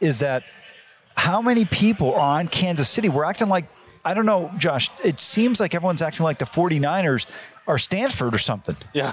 is 0.00 0.18
that 0.18 0.44
how 1.16 1.42
many 1.42 1.64
people 1.64 2.14
are 2.14 2.38
on 2.38 2.48
Kansas 2.48 2.88
City? 2.88 3.08
We're 3.08 3.24
acting 3.24 3.48
like 3.48 3.66
I 4.04 4.14
don't 4.14 4.26
know, 4.26 4.50
Josh. 4.56 4.90
It 5.04 5.20
seems 5.20 5.60
like 5.60 5.74
everyone's 5.74 6.00
acting 6.00 6.24
like 6.24 6.38
the 6.38 6.46
49ers 6.46 7.26
are 7.66 7.78
Stanford 7.78 8.34
or 8.34 8.38
something. 8.38 8.76
Yeah. 8.94 9.12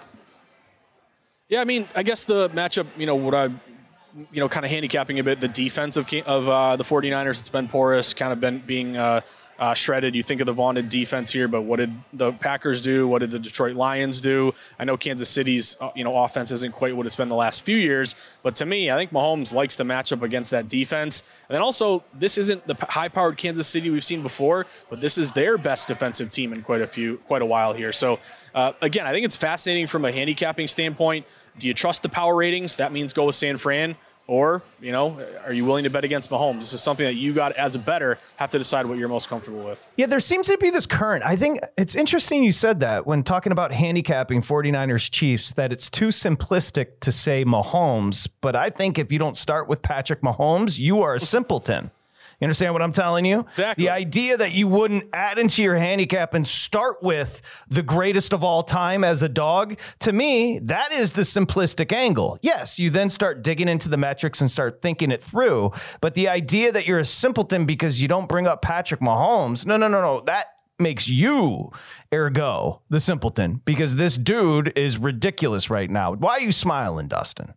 Yeah, 1.49 1.61
I 1.61 1.65
mean, 1.65 1.85
I 1.95 2.03
guess 2.03 2.23
the 2.23 2.49
matchup, 2.51 2.87
you 2.97 3.05
know, 3.05 3.15
what 3.15 3.35
I, 3.35 3.45
you 3.45 4.39
know, 4.39 4.47
kind 4.47 4.65
of 4.65 4.71
handicapping 4.71 5.19
a 5.19 5.23
bit 5.23 5.39
the 5.41 5.47
defense 5.47 5.97
of, 5.97 6.11
of 6.25 6.49
uh, 6.49 6.75
the 6.77 6.83
49ers. 6.83 7.41
It's 7.41 7.49
been 7.49 7.67
porous, 7.67 8.13
kind 8.13 8.31
of 8.31 8.39
been 8.39 8.59
being 8.59 8.95
uh, 8.95 9.21
uh, 9.59 9.73
shredded. 9.73 10.15
You 10.15 10.23
think 10.23 10.41
of 10.41 10.47
the 10.47 10.53
vaunted 10.53 10.89
defense 10.89 11.31
here, 11.31 11.47
but 11.47 11.61
what 11.61 11.77
did 11.77 11.93
the 12.13 12.33
Packers 12.33 12.81
do? 12.81 13.07
What 13.07 13.19
did 13.19 13.31
the 13.31 13.39
Detroit 13.39 13.75
Lions 13.75 14.21
do? 14.21 14.53
I 14.79 14.85
know 14.85 14.97
Kansas 14.97 15.29
City's 15.29 15.77
uh, 15.79 15.91
you 15.95 16.03
know 16.03 16.15
offense 16.15 16.51
isn't 16.51 16.73
quite 16.73 16.95
what 16.95 17.05
it's 17.05 17.15
been 17.15 17.27
the 17.27 17.35
last 17.35 17.63
few 17.63 17.77
years, 17.77 18.15
but 18.43 18.55
to 18.57 18.65
me, 18.65 18.91
I 18.91 18.97
think 18.97 19.11
Mahomes 19.11 19.53
likes 19.53 19.75
the 19.75 19.83
matchup 19.83 20.21
against 20.21 20.51
that 20.51 20.67
defense. 20.67 21.23
And 21.49 21.55
then 21.55 21.61
also, 21.61 22.03
this 22.13 22.37
isn't 22.37 22.65
the 22.67 22.75
high-powered 22.75 23.37
Kansas 23.37 23.67
City 23.67 23.89
we've 23.89 24.05
seen 24.05 24.21
before, 24.21 24.65
but 24.89 25.01
this 25.01 25.17
is 25.17 25.31
their 25.31 25.57
best 25.57 25.87
defensive 25.87 26.31
team 26.31 26.53
in 26.53 26.61
quite 26.61 26.81
a 26.81 26.87
few, 26.87 27.17
quite 27.19 27.41
a 27.41 27.45
while 27.45 27.73
here. 27.73 27.91
So 27.91 28.19
uh, 28.53 28.73
again, 28.81 29.05
I 29.05 29.11
think 29.11 29.25
it's 29.25 29.35
fascinating 29.35 29.87
from 29.87 30.05
a 30.05 30.11
handicapping 30.11 30.67
standpoint. 30.67 31.25
Do 31.59 31.67
you 31.67 31.73
trust 31.73 32.03
the 32.03 32.09
power 32.09 32.35
ratings? 32.35 32.77
That 32.77 32.91
means 32.91 33.13
go 33.13 33.25
with 33.25 33.35
San 33.35 33.57
Fran. 33.57 33.95
Or, 34.27 34.63
you 34.81 34.91
know, 34.91 35.23
are 35.45 35.53
you 35.53 35.65
willing 35.65 35.83
to 35.83 35.89
bet 35.91 36.03
against 36.03 36.31
Mahomes? 36.31 36.61
This 36.61 36.73
is 36.73 36.81
something 36.81 37.05
that 37.05 37.13
you 37.13 37.31
got 37.33 37.51
as 37.53 37.75
a 37.75 37.79
better 37.79 38.17
have 38.37 38.49
to 38.51 38.57
decide 38.57 38.87
what 38.87 38.97
you're 38.97 39.07
most 39.07 39.29
comfortable 39.29 39.63
with. 39.63 39.91
Yeah, 39.97 40.07
there 40.07 40.19
seems 40.19 40.47
to 40.47 40.57
be 40.57 40.71
this 40.71 40.87
current. 40.87 41.23
I 41.23 41.35
think 41.35 41.59
it's 41.77 41.95
interesting 41.95 42.43
you 42.43 42.51
said 42.51 42.79
that 42.79 43.05
when 43.05 43.21
talking 43.21 43.51
about 43.51 43.71
handicapping 43.71 44.41
49ers 44.41 45.11
Chiefs, 45.11 45.53
that 45.53 45.71
it's 45.71 45.91
too 45.91 46.07
simplistic 46.07 46.99
to 47.01 47.11
say 47.11 47.45
Mahomes. 47.45 48.27
But 48.41 48.55
I 48.55 48.71
think 48.71 48.97
if 48.97 49.11
you 49.11 49.19
don't 49.19 49.37
start 49.37 49.67
with 49.67 49.83
Patrick 49.83 50.21
Mahomes, 50.21 50.79
you 50.79 51.03
are 51.03 51.15
a 51.15 51.19
simpleton. 51.19 51.91
You 52.39 52.45
understand 52.45 52.73
what 52.73 52.81
I'm 52.81 52.91
telling 52.91 53.25
you? 53.25 53.41
Exactly. 53.51 53.85
The 53.85 53.91
idea 53.91 54.37
that 54.37 54.53
you 54.53 54.67
wouldn't 54.67 55.05
add 55.13 55.39
into 55.39 55.63
your 55.63 55.77
handicap 55.77 56.33
and 56.33 56.47
start 56.47 57.01
with 57.01 57.41
the 57.69 57.83
greatest 57.83 58.33
of 58.33 58.43
all 58.43 58.63
time 58.63 59.03
as 59.03 59.23
a 59.23 59.29
dog, 59.29 59.79
to 59.99 60.11
me, 60.11 60.59
that 60.59 60.91
is 60.91 61.13
the 61.13 61.21
simplistic 61.21 61.91
angle. 61.91 62.37
Yes, 62.41 62.77
you 62.77 62.89
then 62.89 63.09
start 63.09 63.43
digging 63.43 63.69
into 63.69 63.89
the 63.89 63.97
metrics 63.97 64.41
and 64.41 64.51
start 64.51 64.81
thinking 64.81 65.11
it 65.11 65.23
through. 65.23 65.71
But 66.01 66.13
the 66.13 66.27
idea 66.27 66.71
that 66.71 66.87
you're 66.87 66.99
a 66.99 67.05
simpleton 67.05 67.65
because 67.65 68.01
you 68.01 68.07
don't 68.07 68.27
bring 68.27 68.47
up 68.47 68.61
Patrick 68.61 68.99
Mahomes, 68.99 69.65
no, 69.65 69.77
no, 69.77 69.87
no, 69.87 70.01
no. 70.01 70.21
That 70.21 70.47
makes 70.77 71.07
you 71.07 71.71
ergo 72.13 72.81
the 72.89 72.99
simpleton 72.99 73.61
because 73.65 73.95
this 73.95 74.17
dude 74.17 74.77
is 74.77 74.97
ridiculous 74.97 75.69
right 75.69 75.89
now. 75.89 76.13
Why 76.13 76.33
are 76.33 76.41
you 76.41 76.51
smiling, 76.51 77.07
Dustin? 77.07 77.53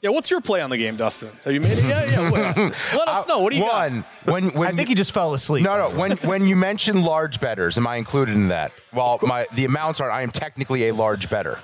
Yeah, 0.00 0.10
what's 0.10 0.30
your 0.30 0.40
play 0.40 0.60
on 0.60 0.70
the 0.70 0.76
game, 0.76 0.96
Dustin? 0.96 1.30
Have 1.44 1.52
you 1.52 1.60
made 1.60 1.76
it 1.76 1.84
yet? 1.84 2.08
Yeah, 2.08 2.30
let 2.94 3.08
us 3.08 3.24
uh, 3.24 3.28
know. 3.28 3.40
What 3.40 3.50
do 3.50 3.58
you 3.58 3.64
One, 3.64 4.04
got? 4.24 4.32
when, 4.32 4.50
when 4.50 4.68
I 4.68 4.76
think 4.76 4.88
he 4.88 4.94
just 4.94 5.10
fell 5.10 5.34
asleep. 5.34 5.64
No, 5.64 5.76
no. 5.76 5.98
When 5.98 6.12
when 6.18 6.46
you 6.46 6.54
mention 6.54 7.02
large 7.02 7.40
betters, 7.40 7.76
am 7.78 7.86
I 7.86 7.96
included 7.96 8.34
in 8.36 8.48
that? 8.48 8.70
Well, 8.92 9.18
my 9.22 9.46
the 9.54 9.64
amounts 9.64 10.00
are. 10.00 10.08
I 10.08 10.22
am 10.22 10.30
technically 10.30 10.88
a 10.88 10.94
large 10.94 11.28
better. 11.28 11.58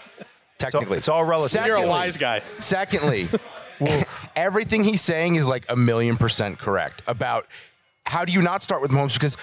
Technically, 0.58 0.98
it's 0.98 1.08
all 1.08 1.24
relative. 1.24 1.64
You're 1.64 1.76
a 1.76 1.86
wise 1.86 2.16
guy. 2.16 2.42
Secondly, 2.58 3.28
everything 4.36 4.82
he's 4.82 5.02
saying 5.02 5.36
is 5.36 5.46
like 5.46 5.64
a 5.68 5.76
million 5.76 6.16
percent 6.16 6.58
correct 6.58 7.02
about 7.06 7.46
how 8.06 8.24
do 8.24 8.32
you 8.32 8.42
not 8.42 8.64
start 8.64 8.82
with 8.82 8.90
Mahomes 8.90 9.14
because 9.14 9.36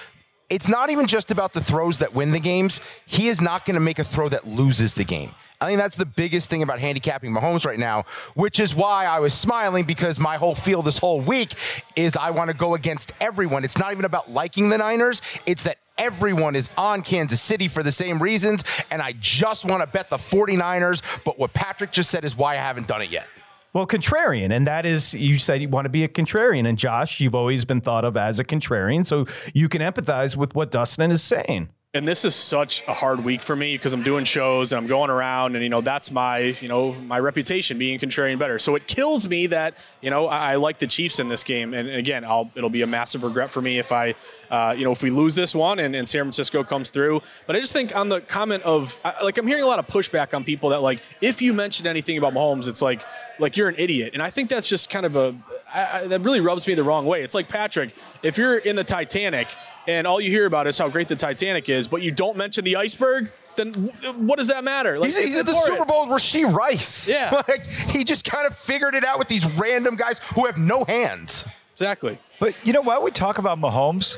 it's 0.52 0.68
not 0.68 0.90
even 0.90 1.06
just 1.06 1.30
about 1.30 1.54
the 1.54 1.62
throws 1.62 1.96
that 1.98 2.12
win 2.12 2.30
the 2.30 2.38
games. 2.38 2.82
He 3.06 3.28
is 3.28 3.40
not 3.40 3.64
going 3.64 3.72
to 3.74 3.80
make 3.80 3.98
a 3.98 4.04
throw 4.04 4.28
that 4.28 4.46
loses 4.46 4.92
the 4.92 5.02
game. 5.02 5.34
I 5.62 5.66
think 5.66 5.78
that's 5.78 5.96
the 5.96 6.04
biggest 6.04 6.50
thing 6.50 6.62
about 6.62 6.78
handicapping 6.78 7.32
Mahomes 7.32 7.64
right 7.64 7.78
now, 7.78 8.04
which 8.34 8.60
is 8.60 8.74
why 8.74 9.06
I 9.06 9.18
was 9.20 9.32
smiling 9.32 9.86
because 9.86 10.20
my 10.20 10.36
whole 10.36 10.54
feel 10.54 10.82
this 10.82 10.98
whole 10.98 11.22
week 11.22 11.54
is 11.96 12.18
I 12.18 12.32
want 12.32 12.50
to 12.50 12.56
go 12.56 12.74
against 12.74 13.12
everyone. 13.18 13.64
It's 13.64 13.78
not 13.78 13.92
even 13.92 14.04
about 14.04 14.30
liking 14.30 14.68
the 14.68 14.76
Niners, 14.76 15.22
it's 15.46 15.62
that 15.62 15.78
everyone 15.96 16.54
is 16.54 16.68
on 16.76 17.00
Kansas 17.00 17.40
City 17.40 17.66
for 17.66 17.82
the 17.82 17.92
same 17.92 18.22
reasons, 18.22 18.62
and 18.90 19.00
I 19.00 19.14
just 19.20 19.64
want 19.64 19.82
to 19.82 19.86
bet 19.86 20.10
the 20.10 20.18
49ers. 20.18 21.00
But 21.24 21.38
what 21.38 21.54
Patrick 21.54 21.92
just 21.92 22.10
said 22.10 22.26
is 22.26 22.36
why 22.36 22.52
I 22.52 22.56
haven't 22.56 22.88
done 22.88 23.00
it 23.00 23.10
yet. 23.10 23.26
Well, 23.74 23.86
contrarian, 23.86 24.52
and 24.54 24.66
that 24.66 24.84
is 24.84 25.14
you 25.14 25.38
said 25.38 25.62
you 25.62 25.68
want 25.68 25.86
to 25.86 25.88
be 25.90 26.04
a 26.04 26.08
contrarian, 26.08 26.68
and 26.68 26.78
Josh, 26.78 27.20
you've 27.20 27.34
always 27.34 27.64
been 27.64 27.80
thought 27.80 28.04
of 28.04 28.18
as 28.18 28.38
a 28.38 28.44
contrarian, 28.44 29.06
so 29.06 29.24
you 29.54 29.68
can 29.68 29.80
empathize 29.80 30.36
with 30.36 30.54
what 30.54 30.70
Dustin 30.70 31.10
is 31.10 31.22
saying. 31.22 31.70
and 31.94 32.08
this 32.08 32.24
is 32.24 32.34
such 32.34 32.82
a 32.88 32.94
hard 32.94 33.22
week 33.22 33.42
for 33.42 33.54
me 33.54 33.74
because 33.74 33.92
I'm 33.92 34.02
doing 34.02 34.24
shows 34.24 34.72
and 34.72 34.78
I'm 34.80 34.86
going 34.86 35.10
around 35.10 35.56
and 35.56 35.62
you 35.62 35.68
know 35.68 35.82
that's 35.82 36.10
my 36.10 36.38
you 36.38 36.68
know 36.68 36.92
my 36.92 37.18
reputation 37.18 37.76
being 37.76 37.98
contrarian 37.98 38.38
better. 38.38 38.58
So 38.58 38.74
it 38.76 38.86
kills 38.86 39.28
me 39.28 39.48
that 39.48 39.76
you 40.00 40.08
know 40.08 40.26
I, 40.26 40.52
I 40.52 40.56
like 40.56 40.78
the 40.78 40.86
Chiefs 40.86 41.20
in 41.20 41.28
this 41.28 41.44
game 41.44 41.74
and 41.74 41.90
again 41.90 42.24
I'll 42.24 42.50
it'll 42.54 42.70
be 42.70 42.80
a 42.80 42.86
massive 42.86 43.22
regret 43.24 43.50
for 43.50 43.60
me 43.60 43.78
if 43.78 43.92
I 43.92 44.14
uh, 44.50 44.74
you 44.76 44.84
know 44.84 44.92
if 44.92 45.02
we 45.02 45.10
lose 45.10 45.34
this 45.34 45.54
one 45.54 45.80
and, 45.80 45.94
and 45.94 46.08
San 46.08 46.22
Francisco 46.22 46.64
comes 46.64 46.88
through. 46.88 47.20
But 47.46 47.56
I 47.56 47.60
just 47.60 47.74
think 47.74 47.94
on 47.94 48.08
the 48.08 48.22
comment 48.22 48.62
of 48.62 48.98
like 49.22 49.36
I'm 49.36 49.46
hearing 49.46 49.62
a 49.62 49.66
lot 49.66 49.78
of 49.78 49.86
pushback 49.86 50.34
on 50.34 50.44
people 50.44 50.70
that 50.70 50.80
like 50.80 51.02
if 51.20 51.42
you 51.42 51.52
mention 51.52 51.86
anything 51.86 52.16
about 52.16 52.32
Mahomes 52.32 52.68
it's 52.68 52.80
like 52.80 53.02
like 53.38 53.56
you're 53.56 53.68
an 53.68 53.76
idiot 53.78 54.10
and 54.14 54.22
I 54.22 54.30
think 54.30 54.48
that's 54.48 54.68
just 54.68 54.90
kind 54.90 55.06
of 55.06 55.16
a 55.16 55.34
I, 55.72 56.00
I, 56.00 56.06
that 56.08 56.24
really 56.24 56.40
rubs 56.40 56.66
me 56.66 56.74
the 56.74 56.84
wrong 56.84 57.06
way. 57.06 57.22
It's 57.22 57.34
like 57.34 57.48
Patrick 57.48 57.94
if 58.22 58.38
you're 58.38 58.58
in 58.58 58.76
the 58.76 58.84
Titanic 58.84 59.48
and 59.86 60.06
all 60.06 60.20
you 60.20 60.30
hear 60.30 60.46
about 60.46 60.66
is 60.66 60.78
how 60.78 60.88
great 60.88 61.08
the 61.08 61.16
Titanic 61.16 61.68
is, 61.68 61.88
but 61.88 62.02
you 62.02 62.10
don't 62.10 62.36
mention 62.36 62.64
the 62.64 62.76
iceberg, 62.76 63.32
then 63.56 63.72
what 64.16 64.38
does 64.38 64.48
that 64.48 64.64
matter? 64.64 64.98
Like, 64.98 65.06
he's 65.06 65.16
it's 65.16 65.26
he's 65.26 65.36
at 65.36 65.46
the. 65.46 65.52
Super 65.52 65.84
Bowl 65.84 66.06
with 66.06 66.22
Rashee 66.22 66.50
Rice. 66.52 67.08
Yeah. 67.08 67.42
like 67.48 67.66
he 67.66 68.04
just 68.04 68.24
kind 68.24 68.46
of 68.46 68.56
figured 68.56 68.94
it 68.94 69.04
out 69.04 69.18
with 69.18 69.28
these 69.28 69.44
random 69.54 69.96
guys 69.96 70.18
who 70.34 70.46
have 70.46 70.56
no 70.56 70.84
hands. 70.84 71.44
Exactly. 71.72 72.18
But 72.38 72.54
you 72.64 72.72
know 72.72 72.82
why 72.82 72.98
we 72.98 73.10
talk 73.10 73.38
about 73.38 73.58
Mahomes? 73.58 74.16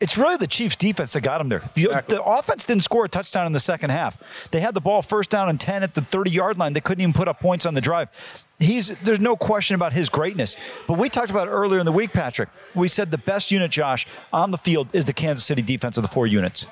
It's 0.00 0.16
really 0.16 0.36
the 0.36 0.46
Chiefs' 0.46 0.76
defense 0.76 1.12
that 1.14 1.22
got 1.22 1.40
him 1.40 1.48
there. 1.48 1.62
The, 1.74 1.86
Exactly. 1.86 2.16
the 2.16 2.22
offense 2.22 2.64
didn't 2.64 2.84
score 2.84 3.04
a 3.04 3.08
touchdown 3.08 3.46
in 3.46 3.52
the 3.52 3.58
second 3.60 3.90
half. 3.90 4.48
They 4.52 4.60
had 4.60 4.74
the 4.74 4.80
ball 4.80 5.02
first 5.02 5.28
down 5.28 5.48
and 5.48 5.60
10 5.60 5.82
at 5.82 5.94
the 5.94 6.02
30 6.02 6.30
yard 6.30 6.56
line. 6.56 6.72
They 6.72 6.80
couldn't 6.80 7.02
even 7.02 7.12
put 7.12 7.26
up 7.26 7.40
points 7.40 7.66
on 7.66 7.74
the 7.74 7.80
drive. 7.80 8.08
He's 8.60 8.88
There's 9.02 9.18
no 9.18 9.36
question 9.36 9.74
about 9.74 9.92
his 9.92 10.08
greatness. 10.08 10.56
But 10.86 10.98
we 10.98 11.08
talked 11.08 11.30
about 11.30 11.48
earlier 11.48 11.80
in 11.80 11.86
the 11.86 11.92
week, 11.92 12.12
Patrick. 12.12 12.48
We 12.76 12.86
said 12.86 13.10
the 13.10 13.18
best 13.18 13.50
unit, 13.50 13.72
Josh, 13.72 14.06
on 14.32 14.52
the 14.52 14.58
field 14.58 14.88
is 14.92 15.04
the 15.04 15.12
Kansas 15.12 15.44
City 15.44 15.62
defense 15.62 15.96
of 15.96 16.02
the 16.02 16.08
four 16.08 16.28
units. 16.28 16.66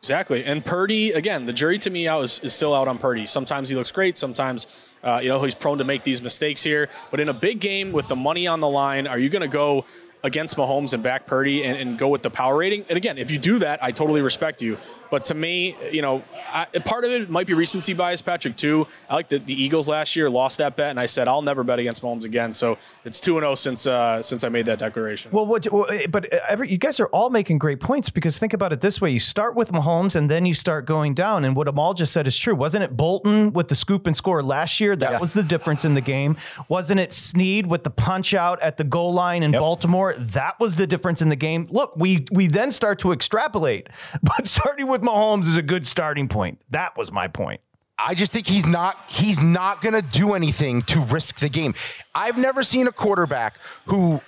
Exactly. 0.00 0.44
And 0.44 0.64
Purdy, 0.64 1.12
again, 1.12 1.44
the 1.44 1.52
jury 1.52 1.78
to 1.80 1.90
me 1.90 2.08
out 2.08 2.24
is, 2.24 2.40
is 2.40 2.52
still 2.52 2.74
out 2.74 2.88
on 2.88 2.98
Purdy. 2.98 3.24
Sometimes 3.26 3.68
he 3.68 3.76
looks 3.76 3.92
great. 3.92 4.18
Sometimes, 4.18 4.66
uh, 5.04 5.20
you 5.22 5.28
know, 5.28 5.40
he's 5.42 5.54
prone 5.54 5.78
to 5.78 5.84
make 5.84 6.02
these 6.02 6.20
mistakes 6.20 6.60
here. 6.62 6.88
But 7.12 7.20
in 7.20 7.28
a 7.28 7.32
big 7.34 7.60
game 7.60 7.92
with 7.92 8.08
the 8.08 8.16
money 8.16 8.48
on 8.48 8.58
the 8.58 8.68
line, 8.68 9.06
are 9.06 9.18
you 9.18 9.28
going 9.28 9.42
to 9.42 9.48
go 9.48 9.84
against 10.24 10.56
Mahomes 10.56 10.92
and 10.94 11.02
back 11.02 11.26
Purdy 11.26 11.64
and, 11.64 11.78
and 11.78 11.98
go 11.98 12.08
with 12.08 12.22
the 12.22 12.30
power 12.30 12.56
rating? 12.56 12.84
And 12.88 12.96
again, 12.96 13.18
if 13.18 13.30
you 13.30 13.38
do 13.38 13.58
that, 13.58 13.82
I 13.82 13.92
totally 13.92 14.22
respect 14.22 14.62
you. 14.62 14.78
But 15.12 15.26
to 15.26 15.34
me, 15.34 15.76
you 15.90 16.00
know, 16.00 16.22
I, 16.50 16.64
part 16.86 17.04
of 17.04 17.10
it 17.10 17.28
might 17.28 17.46
be 17.46 17.52
recency 17.52 17.92
bias, 17.92 18.22
Patrick, 18.22 18.56
too. 18.56 18.86
I 19.10 19.14
like 19.14 19.28
that 19.28 19.44
the 19.44 19.52
Eagles 19.52 19.86
last 19.86 20.16
year 20.16 20.30
lost 20.30 20.56
that 20.56 20.74
bet, 20.74 20.88
and 20.88 20.98
I 20.98 21.04
said 21.04 21.28
I'll 21.28 21.42
never 21.42 21.62
bet 21.62 21.78
against 21.78 22.02
Mahomes 22.02 22.24
again. 22.24 22.54
So 22.54 22.78
it's 23.04 23.20
2 23.20 23.38
0 23.38 23.54
since 23.56 23.86
uh, 23.86 24.22
since 24.22 24.42
I 24.42 24.48
made 24.48 24.64
that 24.66 24.78
declaration. 24.78 25.30
Well, 25.30 25.44
what, 25.46 25.66
but 26.08 26.32
every, 26.48 26.70
you 26.70 26.78
guys 26.78 26.98
are 26.98 27.08
all 27.08 27.28
making 27.28 27.58
great 27.58 27.78
points 27.78 28.08
because 28.08 28.38
think 28.38 28.54
about 28.54 28.72
it 28.72 28.80
this 28.80 29.02
way: 29.02 29.10
you 29.10 29.20
start 29.20 29.54
with 29.54 29.70
Mahomes 29.70 30.16
and 30.16 30.30
then 30.30 30.46
you 30.46 30.54
start 30.54 30.86
going 30.86 31.12
down. 31.12 31.44
And 31.44 31.54
what 31.54 31.68
Amal 31.68 31.92
just 31.92 32.14
said 32.14 32.26
is 32.26 32.38
true. 32.38 32.54
Wasn't 32.54 32.82
it 32.82 32.96
Bolton 32.96 33.52
with 33.52 33.68
the 33.68 33.74
scoop 33.74 34.06
and 34.06 34.16
score 34.16 34.42
last 34.42 34.80
year? 34.80 34.96
That 34.96 35.12
Yeah. 35.12 35.20
was 35.20 35.34
the 35.34 35.42
difference 35.42 35.84
in 35.84 35.92
the 35.92 36.00
game. 36.00 36.38
Wasn't 36.68 36.98
it 36.98 37.12
Sneed 37.12 37.66
with 37.66 37.84
the 37.84 37.90
punch 37.90 38.32
out 38.32 38.62
at 38.62 38.78
the 38.78 38.84
goal 38.84 39.12
line 39.12 39.42
in 39.42 39.52
Baltimore? 39.52 40.14
That 40.16 40.58
was 40.58 40.76
the 40.76 40.86
difference 40.86 41.20
in 41.20 41.28
the 41.28 41.36
game. 41.36 41.66
Look, 41.68 41.98
we 41.98 42.24
we 42.32 42.46
then 42.46 42.70
start 42.70 42.98
to 43.00 43.12
extrapolate, 43.12 43.90
but 44.22 44.46
starting 44.46 44.86
with 44.86 45.01
Mahomes 45.02 45.46
is 45.46 45.56
a 45.56 45.62
good 45.62 45.86
starting 45.86 46.28
point. 46.28 46.60
That 46.70 46.96
was 46.96 47.12
my 47.12 47.28
point. 47.28 47.60
I 47.98 48.14
just 48.14 48.32
think 48.32 48.46
he's 48.46 48.66
not 48.66 48.96
he's 49.08 49.40
not 49.40 49.80
going 49.80 49.94
to 49.94 50.02
do 50.02 50.34
anything 50.34 50.82
to 50.82 51.00
risk 51.00 51.38
the 51.38 51.48
game. 51.48 51.74
I've 52.14 52.38
never 52.38 52.62
seen 52.62 52.86
a 52.86 52.92
quarterback 52.92 53.58
who 53.86 54.20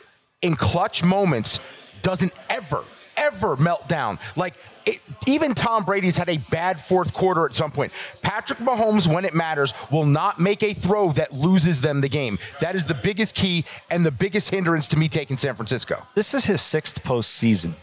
in 0.43 0.55
clutch 0.55 1.03
moments 1.03 1.59
doesn't 2.03 2.33
ever 2.51 2.85
ever 3.17 3.57
melt 3.57 3.89
down. 3.89 4.19
Like 4.37 4.55
it, 4.87 5.01
even 5.27 5.55
Tom 5.55 5.85
Brady's 5.85 6.17
had 6.17 6.29
a 6.29 6.37
bad 6.37 6.81
fourth 6.81 7.13
quarter 7.13 7.47
at 7.47 7.55
some 7.55 7.71
point. 7.71 7.93
Patrick 8.23 8.59
Mahomes 8.59 9.13
when 9.13 9.25
it 9.25 9.35
matters 9.35 9.73
will 9.91 10.05
not 10.05 10.41
make 10.41 10.63
a 10.63 10.75
throw 10.75 11.13
that 11.13 11.33
loses 11.33 11.81
them 11.81 12.01
the 12.01 12.09
game. 12.09 12.39
That 12.61 12.75
is 12.75 12.87
the 12.87 12.95
biggest 12.95 13.35
key 13.35 13.65
and 13.91 14.05
the 14.05 14.11
biggest 14.11 14.51
hindrance 14.51 14.89
to 14.89 14.99
me 14.99 15.09
taking 15.09 15.37
San 15.37 15.55
Francisco. 15.55 16.03
This 16.15 16.35
is 16.35 16.45
his 16.45 16.61
sixth 16.61 17.03
postseason 17.03 17.75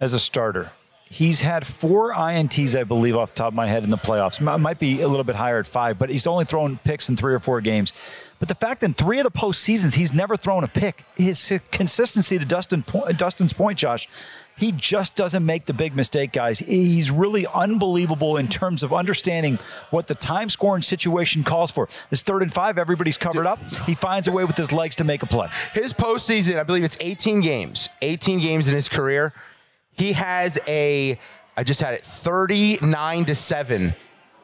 as 0.00 0.12
a 0.12 0.20
starter. 0.20 0.70
He's 1.12 1.42
had 1.42 1.66
four 1.66 2.12
INTs, 2.14 2.74
I 2.78 2.84
believe, 2.84 3.16
off 3.16 3.28
the 3.32 3.34
top 3.34 3.48
of 3.48 3.54
my 3.54 3.66
head 3.66 3.84
in 3.84 3.90
the 3.90 3.98
playoffs. 3.98 4.40
M- 4.40 4.62
Might 4.62 4.78
be 4.78 5.02
a 5.02 5.08
little 5.08 5.24
bit 5.24 5.36
higher 5.36 5.58
at 5.58 5.66
five, 5.66 5.98
but 5.98 6.08
he's 6.08 6.26
only 6.26 6.46
thrown 6.46 6.78
picks 6.84 7.10
in 7.10 7.16
three 7.18 7.34
or 7.34 7.38
four 7.38 7.60
games. 7.60 7.92
But 8.38 8.48
the 8.48 8.54
fact 8.54 8.82
in 8.82 8.94
three 8.94 9.18
of 9.18 9.24
the 9.24 9.30
postseasons, 9.30 9.94
he's 9.96 10.14
never 10.14 10.36
thrown 10.38 10.64
a 10.64 10.68
pick. 10.68 11.04
His 11.16 11.52
consistency 11.70 12.38
to 12.38 12.46
Dustin, 12.46 12.82
Dustin's 13.16 13.52
point, 13.52 13.78
Josh, 13.78 14.08
He 14.56 14.72
just 14.72 15.14
doesn't 15.14 15.44
make 15.44 15.66
the 15.66 15.74
big 15.74 15.94
mistake, 15.94 16.32
guys. 16.32 16.60
He's 16.60 17.10
really 17.10 17.46
unbelievable 17.46 18.38
in 18.38 18.48
terms 18.48 18.82
of 18.82 18.92
understanding 18.94 19.58
what 19.90 20.06
the 20.06 20.14
time 20.14 20.48
scoring 20.48 20.82
situation 20.82 21.44
calls 21.44 21.70
for. 21.72 21.88
This 22.10 22.22
third 22.22 22.40
and 22.42 22.52
five, 22.52 22.78
everybody's 22.78 23.18
covered 23.18 23.46
up. 23.46 23.58
He 23.86 23.94
finds 23.94 24.28
a 24.28 24.32
way 24.32 24.44
with 24.44 24.56
his 24.56 24.72
legs 24.72 24.96
to 24.96 25.04
make 25.04 25.22
a 25.22 25.26
play. 25.26 25.48
His 25.74 25.92
postseason, 25.92 26.58
I 26.58 26.62
believe 26.62 26.84
it's 26.84 26.96
18 27.00 27.42
games, 27.42 27.88
18 28.00 28.40
games 28.40 28.68
in 28.68 28.74
his 28.74 28.88
career. 28.88 29.32
He 29.92 30.12
has 30.12 30.58
a, 30.66 31.18
I 31.56 31.64
just 31.64 31.80
had 31.80 31.94
it, 31.94 32.04
39 32.04 33.24
to 33.26 33.34
7 33.34 33.94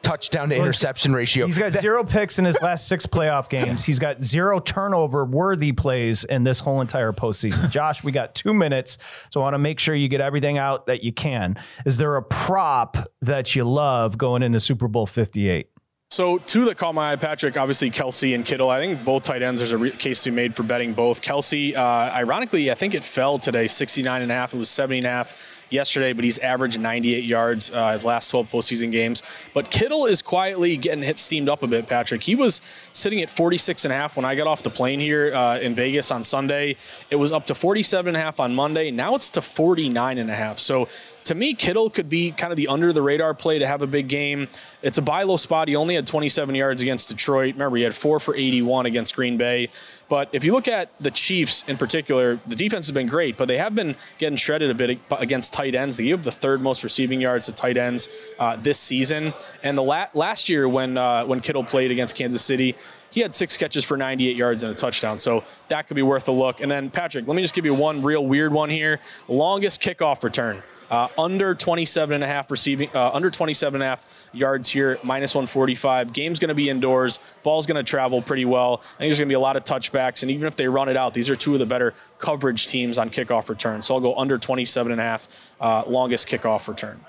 touchdown 0.01 0.49
to 0.49 0.55
interception 0.55 1.13
ratio. 1.13 1.45
He's 1.45 1.57
got 1.57 1.73
zero 1.73 2.03
picks 2.03 2.39
in 2.39 2.45
his 2.45 2.61
last 2.61 2.87
six 2.87 3.05
playoff 3.05 3.49
games. 3.49 3.83
He's 3.83 3.99
got 3.99 4.21
zero 4.21 4.59
turnover 4.59 5.25
worthy 5.25 5.71
plays 5.71 6.23
in 6.23 6.43
this 6.43 6.59
whole 6.59 6.81
entire 6.81 7.11
postseason. 7.11 7.69
Josh, 7.71 8.03
we 8.03 8.11
got 8.11 8.35
two 8.35 8.53
minutes, 8.53 8.97
so 9.29 9.41
I 9.41 9.43
want 9.43 9.53
to 9.55 9.59
make 9.59 9.79
sure 9.79 9.95
you 9.95 10.07
get 10.07 10.21
everything 10.21 10.57
out 10.57 10.87
that 10.87 11.03
you 11.03 11.11
can. 11.11 11.57
Is 11.85 11.97
there 11.97 12.15
a 12.15 12.23
prop 12.23 12.97
that 13.21 13.55
you 13.55 13.63
love 13.63 14.17
going 14.17 14.43
into 14.43 14.59
Super 14.59 14.87
Bowl 14.87 15.05
58? 15.05 15.69
So 16.11 16.39
two 16.39 16.65
that 16.65 16.79
caught 16.79 16.95
my 16.95 17.11
eye, 17.11 17.15
Patrick. 17.17 17.55
Obviously 17.55 17.91
Kelce 17.91 18.33
and 18.33 18.43
Kittle. 18.43 18.71
I 18.71 18.79
think 18.79 19.05
both 19.05 19.21
tight 19.21 19.43
ends. 19.43 19.59
There's 19.59 19.73
a 19.73 19.77
re- 19.77 19.91
case 19.91 20.23
to 20.23 20.31
be 20.31 20.35
made 20.35 20.55
for 20.55 20.63
betting 20.63 20.93
both. 20.93 21.21
Kelce, 21.21 21.75
uh, 21.75 22.11
ironically, 22.15 22.71
I 22.71 22.73
think 22.73 22.95
it 22.95 23.03
fell 23.03 23.37
today, 23.37 23.67
69 23.67 24.23
and 24.23 24.31
a 24.31 24.33
half. 24.33 24.51
It 24.51 24.57
was 24.57 24.71
70 24.71 24.97
and 24.97 25.07
a 25.07 25.11
half 25.11 25.58
yesterday, 25.69 26.13
but 26.13 26.23
he's 26.23 26.37
averaged 26.39 26.79
98 26.79 27.23
yards 27.23 27.71
uh, 27.71 27.93
his 27.93 28.05
last 28.05 28.29
12 28.29 28.49
postseason 28.49 28.91
games. 28.91 29.23
But 29.53 29.69
Kittle 29.69 30.05
is 30.05 30.21
quietly 30.21 30.77
getting 30.77 31.03
hit 31.03 31.17
steamed 31.17 31.49
up 31.49 31.63
a 31.63 31.67
bit, 31.67 31.87
Patrick. 31.87 32.23
He 32.23 32.35
was 32.35 32.61
sitting 32.93 33.21
at 33.21 33.29
46 33.29 33.85
and 33.85 33.93
a 33.93 33.97
half 33.97 34.15
when 34.15 34.25
I 34.25 34.35
got 34.35 34.47
off 34.47 34.63
the 34.63 34.69
plane 34.69 34.99
here 34.99 35.33
uh, 35.33 35.59
in 35.59 35.75
Vegas 35.75 36.11
on 36.11 36.23
Sunday. 36.23 36.75
It 37.09 37.15
was 37.15 37.31
up 37.31 37.45
to 37.47 37.55
47 37.55 38.09
and 38.09 38.17
a 38.17 38.19
half 38.19 38.39
on 38.39 38.55
Monday. 38.55 38.91
Now 38.91 39.15
it's 39.15 39.29
to 39.31 39.41
49 39.41 40.17
and 40.17 40.29
a 40.29 40.35
half. 40.35 40.59
So 40.59 40.87
to 41.25 41.35
me, 41.35 41.53
Kittle 41.53 41.89
could 41.89 42.09
be 42.09 42.31
kind 42.31 42.51
of 42.51 42.57
the 42.57 42.67
under 42.67 42.91
the 42.91 43.01
radar 43.03 43.35
play 43.35 43.59
to 43.59 43.67
have 43.67 43.81
a 43.83 43.87
big 43.87 44.07
game. 44.07 44.47
It's 44.81 44.97
a 44.97 45.01
buy 45.01 45.23
low 45.23 45.37
spot. 45.37 45.67
He 45.67 45.75
only 45.75 45.95
had 45.95 46.07
27 46.07 46.55
yards 46.55 46.81
against 46.81 47.09
Detroit. 47.09 47.53
Remember, 47.53 47.77
he 47.77 47.83
had 47.83 47.93
four 47.93 48.19
for 48.19 48.35
81 48.35 48.87
against 48.87 49.15
Green 49.15 49.37
Bay. 49.37 49.69
But 50.09 50.29
if 50.33 50.43
you 50.43 50.53
look 50.53 50.67
at 50.67 50.97
the 50.97 51.11
Chiefs 51.11 51.63
in 51.67 51.77
particular, 51.77 52.39
the 52.47 52.55
defense 52.55 52.87
has 52.87 52.91
been 52.91 53.07
great, 53.07 53.37
but 53.37 53.47
they 53.47 53.57
have 53.57 53.75
been 53.75 53.95
getting 54.17 54.37
shredded 54.37 54.71
a 54.71 54.73
bit 54.73 54.99
against 55.19 55.53
tight 55.53 55.75
ends. 55.75 55.97
They 55.97 56.05
gave 56.05 56.23
the 56.23 56.31
third 56.31 56.61
most 56.61 56.83
receiving 56.83 57.21
yards 57.21 57.45
to 57.45 57.51
tight 57.53 57.77
ends 57.77 58.09
uh, 58.39 58.55
this 58.55 58.79
season. 58.79 59.33
And 59.61 59.77
the 59.77 59.83
la- 59.83 60.07
last 60.15 60.49
year 60.49 60.67
when 60.67 60.97
uh, 60.97 61.25
when 61.25 61.39
Kittle 61.41 61.63
played 61.63 61.91
against 61.91 62.15
Kansas 62.15 62.41
City, 62.41 62.75
he 63.11 63.21
had 63.21 63.33
six 63.33 63.55
catches 63.55 63.85
for 63.85 63.97
98 63.97 64.35
yards 64.35 64.63
and 64.63 64.71
a 64.71 64.75
touchdown. 64.75 65.19
So 65.19 65.43
that 65.67 65.87
could 65.87 65.95
be 65.95 66.01
worth 66.01 66.27
a 66.27 66.31
look. 66.31 66.61
And 66.61 66.71
then 66.71 66.89
Patrick, 66.89 67.27
let 67.27 67.35
me 67.35 67.41
just 67.41 67.53
give 67.53 67.65
you 67.65 67.73
one 67.73 68.01
real 68.01 68.25
weird 68.25 68.51
one 68.51 68.69
here. 68.69 68.99
Longest 69.27 69.81
kickoff 69.81 70.23
return. 70.23 70.61
Uh, 70.89 71.07
under 71.17 71.53
27 71.53 72.15
and 72.15 72.23
a 72.23 72.27
half 72.27 72.49
receiving, 72.49 72.89
uh, 72.95 73.11
under 73.11 73.29
27 73.29 73.75
and 73.75 73.83
a 73.83 73.87
half 73.87 74.05
yards 74.33 74.69
here, 74.69 74.97
minus 75.03 75.35
145. 75.35 76.13
Game's 76.13 76.39
going 76.39 76.49
to 76.49 76.55
be 76.55 76.69
indoors. 76.69 77.19
Ball's 77.43 77.65
going 77.65 77.83
to 77.83 77.83
travel 77.83 78.21
pretty 78.21 78.45
well. 78.45 78.81
I 78.81 78.97
think 78.97 79.09
there's 79.09 79.19
going 79.19 79.27
to 79.27 79.31
be 79.31 79.35
a 79.35 79.39
lot 79.39 79.55
of 79.55 79.63
touchbacks, 79.63 80.23
and 80.23 80.31
even 80.31 80.47
if 80.47 80.55
they 80.55 80.67
run 80.67 80.89
it 80.89 80.97
out, 80.97 81.13
these 81.13 81.29
are 81.29 81.35
two 81.35 81.53
of 81.53 81.59
the 81.59 81.65
better 81.65 81.93
coverage 82.17 82.67
teams 82.67 82.97
on 82.97 83.09
kickoff 83.09 83.49
return. 83.49 83.81
So 83.81 83.95
I'll 83.95 84.01
go 84.01 84.15
under 84.15 84.37
27 84.37 84.91
and 84.91 84.99
a 84.99 85.03
half, 85.03 85.27
uh, 85.59 85.83
longest 85.87 86.27
kickoff 86.27 86.67
return. 86.67 87.05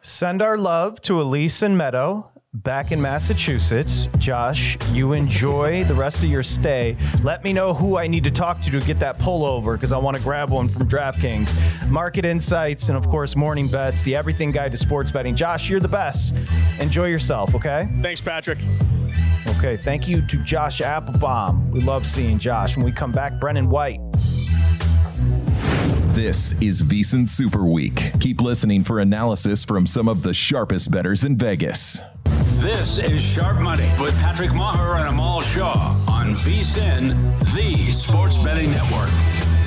Send 0.00 0.42
our 0.42 0.56
love 0.56 1.00
to 1.02 1.20
Elise 1.20 1.62
and 1.62 1.76
Meadow 1.76 2.30
back 2.62 2.92
in 2.92 3.00
Massachusetts. 3.00 4.08
Josh, 4.18 4.76
you 4.92 5.12
enjoy 5.12 5.84
the 5.84 5.94
rest 5.94 6.22
of 6.22 6.30
your 6.30 6.42
stay. 6.42 6.96
Let 7.22 7.44
me 7.44 7.52
know 7.52 7.72
who 7.74 7.96
I 7.96 8.06
need 8.06 8.24
to 8.24 8.30
talk 8.30 8.60
to 8.62 8.70
to 8.70 8.80
get 8.80 8.98
that 9.00 9.16
pullover 9.18 9.74
because 9.74 9.92
I 9.92 9.98
want 9.98 10.16
to 10.16 10.22
grab 10.22 10.50
one 10.50 10.68
from 10.68 10.88
DraftKings. 10.88 11.90
Market 11.90 12.24
insights 12.24 12.88
and, 12.88 12.98
of 12.98 13.06
course, 13.08 13.36
morning 13.36 13.68
bets, 13.68 14.02
the 14.02 14.16
everything 14.16 14.50
guide 14.50 14.72
to 14.72 14.78
sports 14.78 15.10
betting. 15.10 15.36
Josh, 15.36 15.68
you're 15.68 15.80
the 15.80 15.88
best. 15.88 16.34
Enjoy 16.80 17.06
yourself, 17.06 17.54
okay? 17.54 17.88
Thanks, 18.02 18.20
Patrick. 18.20 18.58
Okay, 19.58 19.76
thank 19.76 20.08
you 20.08 20.26
to 20.26 20.36
Josh 20.44 20.80
Appelbaum. 20.80 21.70
We 21.70 21.80
love 21.80 22.06
seeing 22.06 22.38
Josh. 22.38 22.76
When 22.76 22.84
we 22.84 22.92
come 22.92 23.12
back, 23.12 23.38
Brennan 23.40 23.70
White. 23.70 24.00
This 26.12 26.52
is 26.60 26.82
VSiN 26.82 27.28
Super 27.28 27.64
Week. 27.64 28.12
Keep 28.20 28.40
listening 28.40 28.82
for 28.82 28.98
analysis 28.98 29.64
from 29.64 29.86
some 29.86 30.08
of 30.08 30.22
the 30.22 30.34
sharpest 30.34 30.90
bettors 30.90 31.24
in 31.24 31.36
Vegas. 31.36 31.98
This 32.58 32.98
is 32.98 33.22
Sharp 33.22 33.58
Money 33.58 33.88
with 34.00 34.20
Patrick 34.20 34.50
Meagher 34.50 34.98
and 34.98 35.08
Amal 35.10 35.40
Shah 35.40 35.96
on 36.10 36.34
VSIN, 36.34 37.38
the 37.54 37.92
sports 37.92 38.36
betting 38.36 38.72
network. 38.72 39.08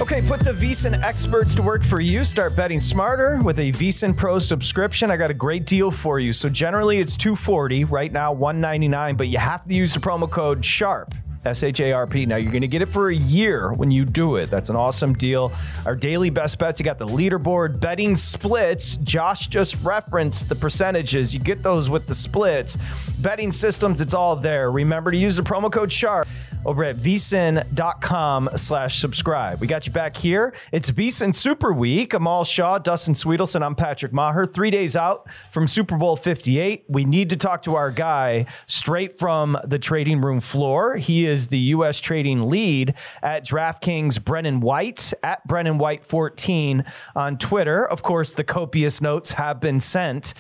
Okay, 0.02 0.22
put 0.22 0.42
the 0.42 0.52
VSiN 0.52 1.02
experts 1.02 1.56
to 1.56 1.62
work 1.62 1.86
for 1.86 2.02
you. 2.02 2.26
Start 2.26 2.54
betting 2.54 2.82
smarter 2.82 3.40
with 3.46 3.60
a 3.60 3.72
VSiN 3.72 4.16
Pro 4.16 4.40
subscription. 4.40 5.10
I 5.10 5.16
got 5.16 5.32
a 5.32 5.34
great 5.34 5.66
deal 5.66 5.90
for 5.90 6.20
you. 6.20 6.34
So 6.34 6.50
generally 6.50 7.00
it's 7.00 7.16
240, 7.16 7.86
right 7.86 8.12
now 8.12 8.34
199, 8.34 9.16
but 9.16 9.30
you 9.30 9.38
have 9.38 9.66
to 9.70 9.74
use 9.74 9.94
the 9.94 10.02
promo 10.02 10.30
code 10.30 10.62
SHARP. 10.62 11.14
S 11.46 11.64
H 11.64 11.80
A 11.80 11.92
R 11.92 12.08
P. 12.08 12.26
Now 12.26 12.36
you're 12.36 12.52
going 12.52 12.62
to 12.62 12.68
get 12.68 12.82
it 12.82 12.90
for 12.90 13.10
a 13.10 13.16
year 13.16 13.72
when 13.74 13.92
you 13.92 14.06
do 14.06 14.36
it. 14.36 14.50
That's 14.50 14.70
an 14.70 14.76
awesome 14.76 15.14
deal. 15.14 15.52
Our 15.86 15.96
daily 15.96 16.30
best 16.30 16.60
bets, 16.60 16.80
you 16.80 16.84
got 16.84 16.98
the 16.98 17.08
leaderboard, 17.08 17.80
betting 17.80 18.16
splits. 18.16 18.98
Josh 18.98 19.48
just 19.48 19.84
referenced 19.84 20.50
the 20.50 20.56
percentages. 20.56 21.34
You 21.34 21.40
get 21.40 21.64
those 21.64 21.90
with 21.90 22.08
the 22.08 22.16
splits. 22.16 22.78
Betting 23.22 23.52
systems, 23.52 24.02
it's 24.02 24.14
all 24.14 24.36
there. 24.36 24.72
Remember 24.72 25.12
to 25.12 25.18
use 25.18 25.36
the 25.36 25.42
promo 25.42 25.72
code 25.72 25.90
SHARP 25.90 26.28
over 26.66 26.84
at 26.84 26.96
vsin.com 26.96 28.50
slash 28.56 29.00
subscribe. 29.00 29.60
We 29.60 29.68
got 29.68 29.88
you 29.88 29.94
back 29.94 30.16
here. 30.16 30.54
It's 30.72 30.92
vsin 30.92 31.34
Super 31.34 31.74
Week. 31.74 32.14
Amal 32.14 32.44
Shah, 32.44 32.78
Dustin 32.78 33.14
Swedelson. 33.14 33.64
I'm 33.66 33.76
Patrick 33.76 34.12
Meagher. 34.12 34.52
Three 34.52 34.70
days 34.70 34.96
out 34.96 35.30
from 35.52 35.68
Super 35.68 35.98
Bowl 35.98 36.16
58. 36.16 36.86
We 36.88 37.06
need 37.06 37.32
to 37.32 37.38
talk 37.38 37.64
to 37.64 37.76
our 37.76 37.90
guy 37.90 38.46
straight 38.68 39.18
from 39.18 39.58
the 39.64 39.80
trading 39.80 40.22
room 40.22 40.40
floor. 40.40 40.98
He 40.98 41.26
is 41.26 41.31
the 41.48 41.58
U.S. 41.58 42.00
trading 42.00 42.50
lead 42.50 42.94
at 43.24 43.46
DraftKings, 43.46 44.24
Brennan 44.24 44.60
White, 44.60 45.14
at 45.24 45.46
Brennan 45.48 45.78
White 45.78 46.04
14 46.04 46.84
on 47.16 47.38
Twitter. 47.38 47.88
Of 47.88 48.04
course, 48.04 48.34
the 48.34 48.44
copious 48.44 49.02
notes 49.02 49.34
have 49.34 49.60
been 49.60 49.80
sent. 49.80 50.34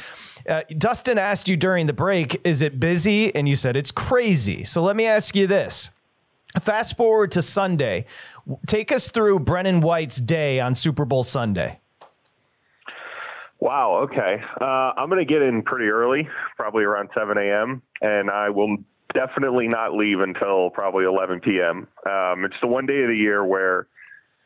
Uh, 0.48 0.62
Dustin 0.78 1.18
asked 1.18 1.48
you 1.48 1.58
during 1.58 1.88
the 1.88 1.94
break, 1.94 2.42
is 2.46 2.62
it 2.62 2.80
busy? 2.80 3.34
And 3.36 3.48
you 3.48 3.56
said 3.56 3.76
it's 3.78 3.92
crazy. 3.92 4.64
So 4.64 4.82
let 4.82 4.96
me 4.96 5.06
ask 5.06 5.36
you 5.36 5.48
this. 5.48 5.90
Fast 6.60 6.98
forward 6.98 7.32
to 7.32 7.42
Sunday. 7.42 8.06
Take 8.68 8.92
us 8.92 9.10
through 9.10 9.40
Brennan 9.40 9.80
White's 9.82 10.18
day 10.18 10.60
on 10.60 10.76
Super 10.76 11.06
Bowl 11.06 11.24
Sunday. 11.24 11.80
Wow. 13.60 14.08
Okay. 14.10 14.42
Uh, 14.60 14.66
I'm 14.98 15.08
going 15.08 15.26
to 15.26 15.32
get 15.32 15.44
in 15.44 15.62
pretty 15.62 15.88
early, 15.88 16.28
probably 16.58 16.84
around 16.84 17.10
7 17.16 17.38
a.m., 17.38 17.82
and 18.02 18.30
I 18.30 18.50
will 18.50 18.78
definitely 19.13 19.67
not 19.67 19.95
leave 19.95 20.19
until 20.19 20.69
probably 20.71 21.06
11 21.06 21.41
p.m. 21.41 21.88
Um, 22.10 22.45
it's 22.45 22.56
the 22.62 22.67
one 22.67 22.86
day 22.86 23.02
of 23.02 23.10
the 23.10 23.15
year 23.15 23.45
where 23.45 23.88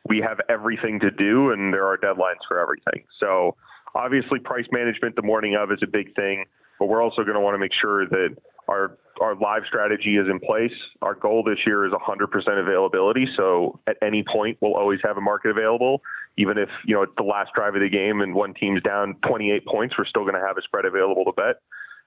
we 0.08 0.20
have 0.22 0.40
everything 0.50 1.00
to 1.00 1.12
do, 1.12 1.52
and 1.52 1.74
there 1.74 1.86
are 1.86 1.98
deadlines 1.98 2.44
for 2.48 2.60
everything. 2.60 3.04
So, 3.20 3.56
obviously, 3.96 4.40
price 4.40 4.68
management 4.72 5.16
the 5.16 5.24
morning 5.24 5.56
of 5.56 5.72
is 5.72 5.80
a 5.82 5.88
big 5.88 6.16
thing, 6.16 6.46
but 6.80 6.88
we're 6.88 7.02
also 7.02 7.24
going 7.24 7.36
to 7.36 7.40
want 7.40 7.56
to 7.56 7.60
make 7.60 7.74
sure 7.74 8.08
that 8.08 8.36
our 8.68 8.98
our 9.22 9.36
live 9.36 9.64
strategy 9.66 10.18
is 10.18 10.28
in 10.30 10.40
place. 10.40 10.74
Our 11.02 11.16
goal 11.16 11.42
this 11.44 11.60
year 11.66 11.86
is 11.86 11.94
100% 11.94 12.60
availability. 12.60 13.28
So 13.38 13.80
at 13.88 13.96
any 14.02 14.24
point, 14.24 14.58
we'll 14.60 14.76
always 14.76 15.00
have 15.06 15.16
a 15.16 15.22
market 15.22 15.52
available. 15.52 16.02
Even 16.38 16.58
if 16.58 16.68
you 16.86 16.96
know 16.96 17.04
it's 17.04 17.14
the 17.18 17.24
last 17.24 17.52
drive 17.56 17.76
of 17.76 17.82
the 17.82 17.90
game 17.90 18.22
and 18.22 18.36
one 18.36 18.54
team's 18.54 18.82
down 18.84 19.16
28 19.26 19.66
points, 19.66 19.96
we're 19.98 20.06
still 20.06 20.24
going 20.24 20.36
to 20.36 20.46
have 20.46 20.58
a 20.58 20.62
spread 20.62 20.86
available 20.86 21.24
to 21.26 21.32
bet. 21.32 21.62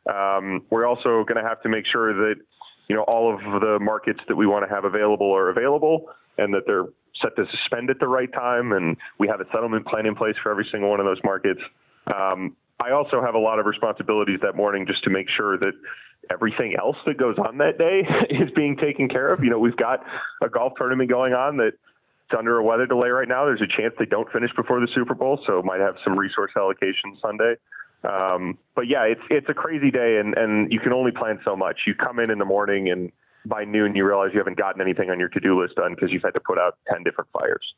Um, 0.09 0.65
we're 0.71 0.87
also 0.87 1.25
going 1.25 1.43
to 1.43 1.49
have 1.49 1.63
to 1.63 1.69
make 1.69 1.87
sure 1.87 2.13
that 2.15 2.37
you 2.89 2.97
know 2.97 3.03
all 3.03 3.33
of 3.33 3.41
the 3.61 3.79
markets 3.81 4.21
that 4.29 4.37
we 4.37 4.47
want 4.47 4.69
to 4.69 4.75
have 4.75 4.85
available 4.85 5.35
are 5.35 5.51
available 5.51 6.11
and 6.39 6.55
that 6.55 6.63
they're 6.67 6.87
set 7.21 7.35
to 7.37 7.45
suspend 7.51 7.91
at 7.91 7.99
the 7.99 8.09
right 8.09 8.33
time, 8.33 8.73
and 8.73 8.97
we 9.19 9.29
have 9.29 9.41
a 9.41 9.47
settlement 9.53 9.87
plan 9.87 10.07
in 10.07 10.15
place 10.15 10.37
for 10.43 10.51
every 10.51 10.67
single 10.71 10.89
one 10.89 11.01
of 11.01 11.07
those 11.07 11.19
markets. 11.25 11.61
Um, 12.07 12.57
I 12.81 12.93
also 12.93 13.21
have 13.21 13.35
a 13.35 13.39
lot 13.39 13.59
of 13.59 13.67
responsibilities 13.67 14.39
that 14.43 14.55
morning 14.55 14.87
just 14.87 15.03
to 15.05 15.11
make 15.11 15.29
sure 15.29 15.59
that 15.59 15.73
everything 16.31 16.77
else 16.79 16.97
that 17.07 17.17
goes 17.19 17.37
on 17.39 17.59
that 17.59 17.79
day 17.79 18.03
is 18.31 18.51
being 18.55 18.77
taken 18.77 19.09
care 19.09 19.29
of. 19.29 19.43
You 19.43 19.51
know, 19.51 19.59
we've 19.59 19.77
got 19.77 20.05
a 20.43 20.49
golf 20.49 20.75
tournament 20.77 21.11
going 21.11 21.33
on 21.33 21.57
that 21.59 21.73
it's 22.31 22.39
under 22.39 22.59
a 22.59 22.63
weather 22.63 22.87
delay 22.87 23.09
right 23.09 23.27
now. 23.27 23.47
There's 23.47 23.63
a 23.63 23.67
chance 23.67 23.95
they 23.99 24.05
don't 24.05 24.31
finish 24.31 24.51
before 24.55 24.81
the 24.81 24.89
Super 24.95 25.15
Bowl, 25.15 25.41
so 25.47 25.63
might 25.63 25.81
have 25.81 25.97
some 26.05 26.19
resource 26.19 26.53
allocation 26.57 27.17
Sunday. 27.23 27.55
Um, 28.05 28.59
but 28.75 28.87
yeah, 28.87 29.03
it's 29.03 29.21
it's 29.29 29.49
a 29.49 29.55
crazy 29.55 29.91
day, 29.91 30.19
and 30.19 30.37
and 30.37 30.73
you 30.73 30.81
can 30.81 30.93
only 30.93 31.11
plan 31.11 31.41
so 31.45 31.57
much. 31.57 31.81
You 31.87 31.95
come 31.95 32.21
in 32.21 32.31
in 32.31 32.39
the 32.39 32.45
morning, 32.45 32.91
and 32.91 33.11
by 33.45 33.65
noon 33.65 33.95
you 33.95 34.07
realize 34.07 34.31
you 34.33 34.39
haven't 34.39 34.57
gotten 34.57 34.81
anything 34.81 35.11
on 35.11 35.19
your 35.19 35.29
to 35.31 35.41
do 35.41 35.61
list 35.61 35.77
done 35.77 35.95
because 35.95 36.13
you've 36.13 36.23
had 36.23 36.35
to 36.35 36.41
put 36.41 36.59
out 36.59 36.79
ten 36.91 37.03
different 37.03 37.31
fires. 37.33 37.75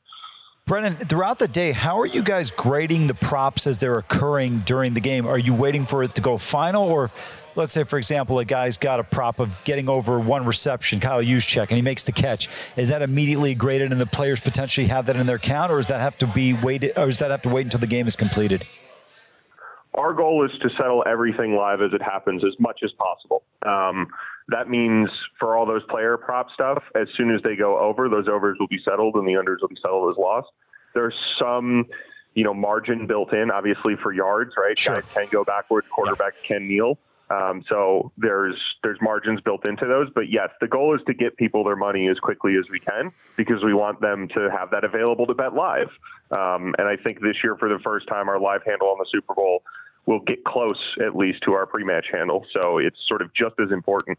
Brennan, 0.67 0.95
throughout 0.95 1.39
the 1.39 1.49
day, 1.49 1.73
how 1.73 1.99
are 1.99 2.07
you 2.07 2.23
guys 2.23 2.51
grading 2.51 3.09
the 3.09 3.15
props 3.15 3.67
as 3.67 3.79
they're 3.79 3.95
occurring 3.95 4.59
during 4.59 4.95
the 4.95 5.01
game? 5.01 5.27
Are 5.27 5.39
you 5.39 5.55
waiting 5.55 5.85
for 5.85 6.05
it 6.05 6.15
to 6.15 6.21
go 6.21 6.37
final, 6.39 6.85
or 6.85 7.11
let's 7.57 7.73
say, 7.73 7.83
for 7.83 7.99
example, 7.99 8.39
a 8.39 8.45
guy's 8.45 8.77
got 8.77 9.01
a 9.01 9.05
prop 9.05 9.41
of 9.41 9.57
getting 9.65 9.89
over 9.89 10.21
one 10.21 10.45
reception, 10.45 11.01
Kyle 11.01 11.23
Juszczyk, 11.23 11.69
and 11.69 11.77
he 11.77 11.83
makes 11.83 12.05
the 12.05 12.13
catch. 12.13 12.49
Is 12.77 12.89
that 12.91 13.03
immediately 13.03 13.55
graded, 13.55 13.91
and 13.91 14.01
the 14.01 14.07
players 14.07 14.39
potentially 14.39 14.87
have 14.87 15.07
that 15.07 15.17
in 15.17 15.27
their 15.27 15.39
count, 15.39 15.73
or 15.73 15.77
does 15.77 15.89
that 15.89 16.01
have 16.01 16.17
to 16.19 16.27
be 16.29 16.53
waited, 16.53 16.93
or 16.97 17.07
does 17.07 17.19
that 17.19 17.31
have 17.31 17.43
to 17.43 17.49
wait 17.49 17.65
until 17.67 17.81
the 17.81 17.89
game 17.89 18.07
is 18.07 18.15
completed? 18.15 18.65
Our 19.95 20.15
goal 20.15 20.45
is 20.45 20.57
to 20.61 20.71
settle 20.71 21.03
everything 21.07 21.57
live 21.57 21.81
as 21.83 21.93
it 21.93 22.03
happens 22.03 22.45
as 22.45 22.55
much 22.59 22.81
as 22.85 22.93
possible. 22.93 23.43
Um, 23.67 24.09
that 24.49 24.69
means 24.69 25.09
for 25.39 25.57
all 25.57 25.67
those 25.67 25.83
player 25.89 26.17
prop 26.17 26.51
stuff, 26.53 26.83
as 26.95 27.09
soon 27.17 27.35
as 27.35 27.43
they 27.43 27.57
go 27.57 27.79
over, 27.79 28.09
those 28.09 28.29
overs 28.29 28.57
will 28.61 28.69
be 28.69 28.81
settled 28.85 29.15
and 29.17 29.27
the 29.27 29.33
unders 29.33 29.61
will 29.61 29.69
be 29.69 29.77
settled 29.77 30.13
as 30.13 30.19
lost. 30.19 30.49
There's 30.95 31.15
some, 31.39 31.87
you 32.35 32.45
know, 32.45 32.55
margin 32.55 33.07
built 33.07 33.33
in, 33.33 33.51
obviously 33.51 33.95
for 34.03 34.13
yards, 34.13 34.55
right? 34.57 34.79
Sure. 34.79 34.97
Guys 34.97 35.05
can 35.13 35.27
go 35.31 35.45
backwards, 35.45 35.87
quarterbacks 35.97 36.33
yeah. 36.43 36.57
can 36.57 36.69
kneel. 36.69 36.99
Um, 37.31 37.63
so 37.69 38.11
there's 38.19 38.57
there's 38.83 38.99
margins 39.01 39.41
built 39.41 39.67
into 39.69 39.87
those, 39.87 40.09
but 40.13 40.29
yes, 40.31 40.49
the 40.61 40.67
goal 40.67 40.97
is 40.97 41.01
to 41.07 41.15
get 41.15 41.37
people 41.37 41.63
their 41.63 41.77
money 41.77 42.09
as 42.09 42.19
quickly 42.19 42.57
as 42.57 42.69
we 42.69 42.81
can 42.81 43.13
because 43.37 43.63
we 43.63 43.73
want 43.73 44.01
them 44.01 44.27
to 44.35 44.51
have 44.51 44.71
that 44.73 44.83
available 44.83 45.27
to 45.27 45.35
bet 45.35 45.55
live. 45.55 45.91
Um, 46.37 46.75
and 46.77 46.89
I 46.89 46.97
think 46.97 47.21
this 47.21 47.37
year, 47.45 47.57
for 47.57 47.69
the 47.69 47.79
first 47.85 48.09
time, 48.09 48.29
our 48.29 48.41
live 48.41 48.63
handle 48.67 48.89
on 48.89 48.99
the 48.99 49.07
Super 49.09 49.35
Bowl 49.35 49.63
will 50.07 50.21
get 50.21 50.45
close 50.45 50.81
at 51.05 51.17
least 51.17 51.43
to 51.45 51.53
our 51.53 51.67
pre-match 51.67 52.07
handle. 52.13 52.45
So 52.53 52.79
it's 52.79 52.97
sort 53.07 53.23
of 53.23 53.33
just 53.35 53.55
as 53.61 53.71
important. 53.71 54.19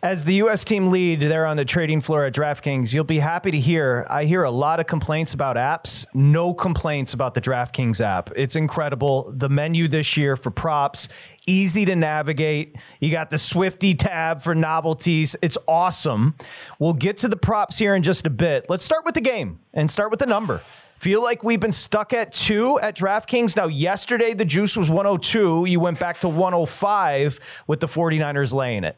As 0.00 0.24
the 0.24 0.34
U.S. 0.34 0.62
team 0.62 0.92
lead 0.92 1.18
there 1.18 1.44
on 1.44 1.56
the 1.56 1.64
trading 1.64 2.00
floor 2.00 2.24
at 2.24 2.32
DraftKings, 2.32 2.94
you'll 2.94 3.02
be 3.02 3.18
happy 3.18 3.50
to 3.50 3.58
hear 3.58 4.06
I 4.08 4.26
hear 4.26 4.44
a 4.44 4.50
lot 4.50 4.78
of 4.78 4.86
complaints 4.86 5.34
about 5.34 5.56
apps. 5.56 6.06
No 6.14 6.54
complaints 6.54 7.14
about 7.14 7.34
the 7.34 7.40
DraftKings 7.40 8.00
app. 8.00 8.30
It's 8.36 8.54
incredible. 8.54 9.32
The 9.36 9.48
menu 9.48 9.88
this 9.88 10.16
year 10.16 10.36
for 10.36 10.52
props, 10.52 11.08
easy 11.48 11.84
to 11.84 11.96
navigate. 11.96 12.76
You 13.00 13.10
got 13.10 13.30
the 13.30 13.38
Swifty 13.38 13.92
tab 13.92 14.40
for 14.40 14.54
novelties. 14.54 15.34
It's 15.42 15.58
awesome. 15.66 16.36
We'll 16.78 16.92
get 16.92 17.16
to 17.18 17.28
the 17.28 17.36
props 17.36 17.76
here 17.78 17.96
in 17.96 18.04
just 18.04 18.24
a 18.24 18.30
bit. 18.30 18.66
Let's 18.68 18.84
start 18.84 19.04
with 19.04 19.14
the 19.14 19.20
game 19.20 19.58
and 19.74 19.90
start 19.90 20.12
with 20.12 20.20
the 20.20 20.26
number. 20.26 20.62
Feel 20.98 21.22
like 21.22 21.44
we've 21.44 21.60
been 21.60 21.70
stuck 21.70 22.12
at 22.12 22.32
two 22.32 22.78
at 22.80 22.96
DraftKings. 22.96 23.56
Now, 23.56 23.68
yesterday 23.68 24.34
the 24.34 24.44
juice 24.44 24.76
was 24.76 24.90
102. 24.90 25.66
You 25.66 25.78
went 25.78 26.00
back 26.00 26.18
to 26.20 26.28
105 26.28 27.62
with 27.68 27.78
the 27.78 27.86
49ers 27.86 28.52
laying 28.52 28.82
it. 28.82 28.96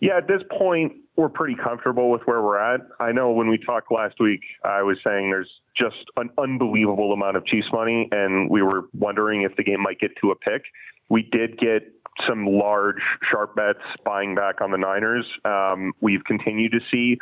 Yeah, 0.00 0.16
at 0.16 0.26
this 0.26 0.42
point, 0.58 0.94
we're 1.16 1.28
pretty 1.28 1.54
comfortable 1.54 2.10
with 2.10 2.22
where 2.22 2.40
we're 2.40 2.58
at. 2.58 2.80
I 3.00 3.12
know 3.12 3.32
when 3.32 3.48
we 3.48 3.58
talked 3.58 3.92
last 3.92 4.18
week, 4.18 4.40
I 4.64 4.82
was 4.82 4.96
saying 5.04 5.30
there's 5.30 5.50
just 5.76 6.06
an 6.16 6.30
unbelievable 6.38 7.12
amount 7.12 7.36
of 7.36 7.44
Chiefs 7.44 7.68
money, 7.72 8.08
and 8.10 8.48
we 8.50 8.62
were 8.62 8.88
wondering 8.98 9.42
if 9.42 9.54
the 9.56 9.62
game 9.62 9.82
might 9.82 10.00
get 10.00 10.10
to 10.22 10.30
a 10.30 10.36
pick. 10.36 10.62
We 11.10 11.22
did 11.22 11.58
get 11.58 11.92
some 12.26 12.46
large, 12.46 13.02
sharp 13.30 13.56
bets 13.56 13.80
buying 14.04 14.34
back 14.34 14.60
on 14.60 14.70
the 14.70 14.78
Niners. 14.78 15.26
Um, 15.44 15.92
we've 16.00 16.24
continued 16.24 16.72
to 16.72 16.80
see 16.90 17.18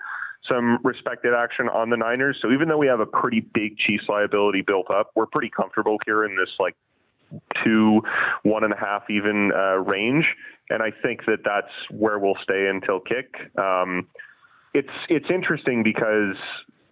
some 0.48 0.78
respected 0.83 1.33
action 1.35 1.68
on 1.68 1.90
the 1.90 1.96
Niners. 1.96 2.38
So 2.42 2.50
even 2.50 2.68
though 2.68 2.78
we 2.78 2.88
have 2.88 3.00
a 3.00 3.07
pretty 3.07 3.40
big 3.40 3.78
Chiefs 3.78 4.05
liability 4.09 4.62
built 4.62 4.90
up, 4.90 5.11
we're 5.14 5.26
pretty 5.26 5.50
comfortable 5.50 5.98
here 6.05 6.24
in 6.24 6.37
this 6.37 6.50
like 6.59 6.74
two, 7.64 8.02
one 8.42 8.64
and 8.64 8.72
a 8.72 8.76
half 8.76 9.09
even 9.09 9.52
uh, 9.55 9.78
range 9.85 10.26
and 10.72 10.83
I 10.83 10.90
think 11.02 11.26
that 11.26 11.40
that's 11.44 11.72
where 11.90 12.18
we'll 12.18 12.38
stay 12.42 12.66
until 12.68 13.00
kick. 13.00 13.35
Um, 13.59 14.09
it's 14.74 14.88
it's 15.09 15.26
interesting 15.28 15.83
because 15.83 16.37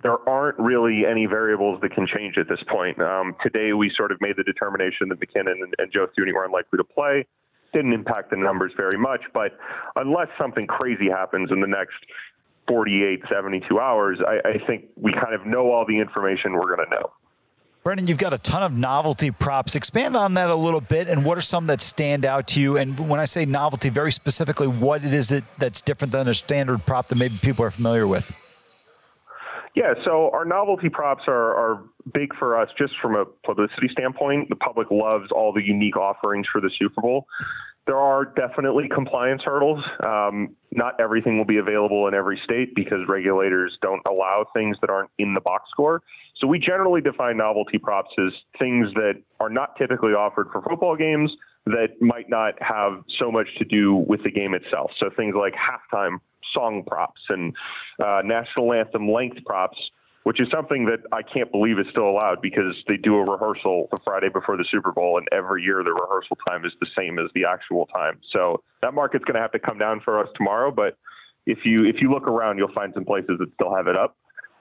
there 0.02 0.16
aren't 0.28 0.58
really 0.58 1.04
any 1.06 1.26
variables 1.26 1.80
that 1.80 1.92
can 1.92 2.06
change 2.06 2.36
at 2.38 2.48
this 2.48 2.62
point. 2.68 3.00
Um, 3.00 3.34
today, 3.42 3.72
we 3.72 3.90
sort 3.94 4.12
of 4.12 4.20
made 4.20 4.36
the 4.36 4.44
determination 4.44 5.08
that 5.08 5.20
McKinnon 5.20 5.62
and, 5.62 5.74
and 5.78 5.92
Joe 5.92 6.06
Thuney 6.06 6.32
were 6.34 6.44
unlikely 6.44 6.76
to 6.76 6.84
play. 6.84 7.26
Didn't 7.72 7.92
impact 7.92 8.30
the 8.30 8.36
numbers 8.36 8.72
very 8.76 8.98
much, 8.98 9.20
but 9.32 9.52
unless 9.96 10.28
something 10.38 10.66
crazy 10.66 11.08
happens 11.08 11.50
in 11.52 11.60
the 11.60 11.66
next 11.66 11.96
48, 12.70 13.22
72 13.28 13.80
hours, 13.80 14.18
I, 14.24 14.48
I 14.48 14.64
think 14.64 14.84
we 14.94 15.12
kind 15.12 15.34
of 15.34 15.44
know 15.44 15.72
all 15.72 15.84
the 15.84 15.98
information 15.98 16.52
we're 16.52 16.76
going 16.76 16.88
to 16.88 16.94
know. 16.94 17.10
Brennan, 17.82 18.06
you've 18.06 18.18
got 18.18 18.32
a 18.32 18.38
ton 18.38 18.62
of 18.62 18.72
novelty 18.72 19.32
props. 19.32 19.74
Expand 19.74 20.16
on 20.16 20.34
that 20.34 20.50
a 20.50 20.54
little 20.54 20.80
bit, 20.80 21.08
and 21.08 21.24
what 21.24 21.36
are 21.36 21.40
some 21.40 21.66
that 21.66 21.80
stand 21.80 22.24
out 22.24 22.46
to 22.48 22.60
you? 22.60 22.76
And 22.76 23.08
when 23.08 23.18
I 23.18 23.24
say 23.24 23.44
novelty, 23.44 23.88
very 23.88 24.12
specifically, 24.12 24.68
what 24.68 25.04
it 25.04 25.12
is 25.12 25.32
it 25.32 25.42
that's 25.58 25.82
different 25.82 26.12
than 26.12 26.28
a 26.28 26.34
standard 26.34 26.86
prop 26.86 27.08
that 27.08 27.16
maybe 27.16 27.36
people 27.42 27.64
are 27.64 27.72
familiar 27.72 28.06
with? 28.06 28.24
Yeah, 29.74 29.94
so 30.04 30.30
our 30.32 30.44
novelty 30.44 30.90
props 30.90 31.24
are, 31.26 31.54
are 31.54 31.82
big 32.12 32.36
for 32.36 32.56
us 32.56 32.68
just 32.78 32.92
from 33.02 33.16
a 33.16 33.24
publicity 33.24 33.88
standpoint. 33.90 34.48
The 34.48 34.56
public 34.56 34.92
loves 34.92 35.32
all 35.32 35.52
the 35.52 35.62
unique 35.62 35.96
offerings 35.96 36.46
for 36.52 36.60
the 36.60 36.70
Super 36.78 37.00
Bowl 37.00 37.26
there 37.90 37.98
are 37.98 38.24
definitely 38.24 38.88
compliance 38.88 39.42
hurdles. 39.44 39.84
Um, 40.04 40.54
not 40.70 40.94
everything 41.00 41.36
will 41.36 41.44
be 41.44 41.56
available 41.56 42.06
in 42.06 42.14
every 42.14 42.40
state 42.44 42.72
because 42.76 43.00
regulators 43.08 43.76
don't 43.82 44.00
allow 44.06 44.46
things 44.54 44.76
that 44.80 44.90
aren't 44.90 45.10
in 45.18 45.34
the 45.34 45.40
box 45.40 45.68
score. 45.70 46.00
So 46.36 46.46
we 46.46 46.60
generally 46.60 47.00
define 47.00 47.36
novelty 47.36 47.78
props 47.78 48.10
as 48.24 48.32
things 48.60 48.94
that 48.94 49.14
are 49.40 49.50
not 49.50 49.74
typically 49.74 50.12
offered 50.12 50.50
for 50.52 50.62
football 50.62 50.94
games 50.94 51.32
that 51.66 52.00
might 52.00 52.30
not 52.30 52.54
have 52.62 53.02
so 53.18 53.32
much 53.32 53.48
to 53.58 53.64
do 53.64 53.96
with 53.96 54.22
the 54.22 54.30
game 54.30 54.54
itself. 54.54 54.92
So 55.00 55.10
things 55.16 55.34
like 55.36 55.54
halftime 55.54 56.18
song 56.54 56.84
props 56.86 57.20
and 57.28 57.52
uh, 58.00 58.22
national 58.24 58.72
anthem 58.72 59.10
length 59.10 59.44
props 59.44 59.78
which 60.24 60.40
is 60.40 60.48
something 60.50 60.84
that 60.86 61.00
I 61.12 61.22
can't 61.22 61.50
believe 61.50 61.78
is 61.78 61.86
still 61.90 62.08
allowed 62.08 62.42
because 62.42 62.76
they 62.86 62.96
do 62.96 63.16
a 63.16 63.30
rehearsal 63.30 63.88
the 63.90 63.98
Friday 64.04 64.28
before 64.28 64.56
the 64.56 64.64
Super 64.70 64.92
Bowl, 64.92 65.18
and 65.18 65.26
every 65.32 65.62
year 65.62 65.82
the 65.82 65.92
rehearsal 65.92 66.36
time 66.46 66.64
is 66.64 66.72
the 66.80 66.86
same 66.96 67.18
as 67.18 67.30
the 67.34 67.44
actual 67.44 67.86
time. 67.86 68.20
So 68.32 68.62
that 68.82 68.94
market's 68.94 69.24
going 69.24 69.36
to 69.36 69.40
have 69.40 69.52
to 69.52 69.58
come 69.58 69.78
down 69.78 70.00
for 70.00 70.18
us 70.18 70.28
tomorrow. 70.36 70.70
But 70.70 70.96
if 71.46 71.64
you 71.64 71.78
if 71.86 72.00
you 72.00 72.10
look 72.10 72.26
around, 72.26 72.58
you'll 72.58 72.72
find 72.72 72.92
some 72.94 73.04
places 73.04 73.38
that 73.38 73.52
still 73.54 73.74
have 73.74 73.86
it 73.86 73.96
up. 73.96 74.16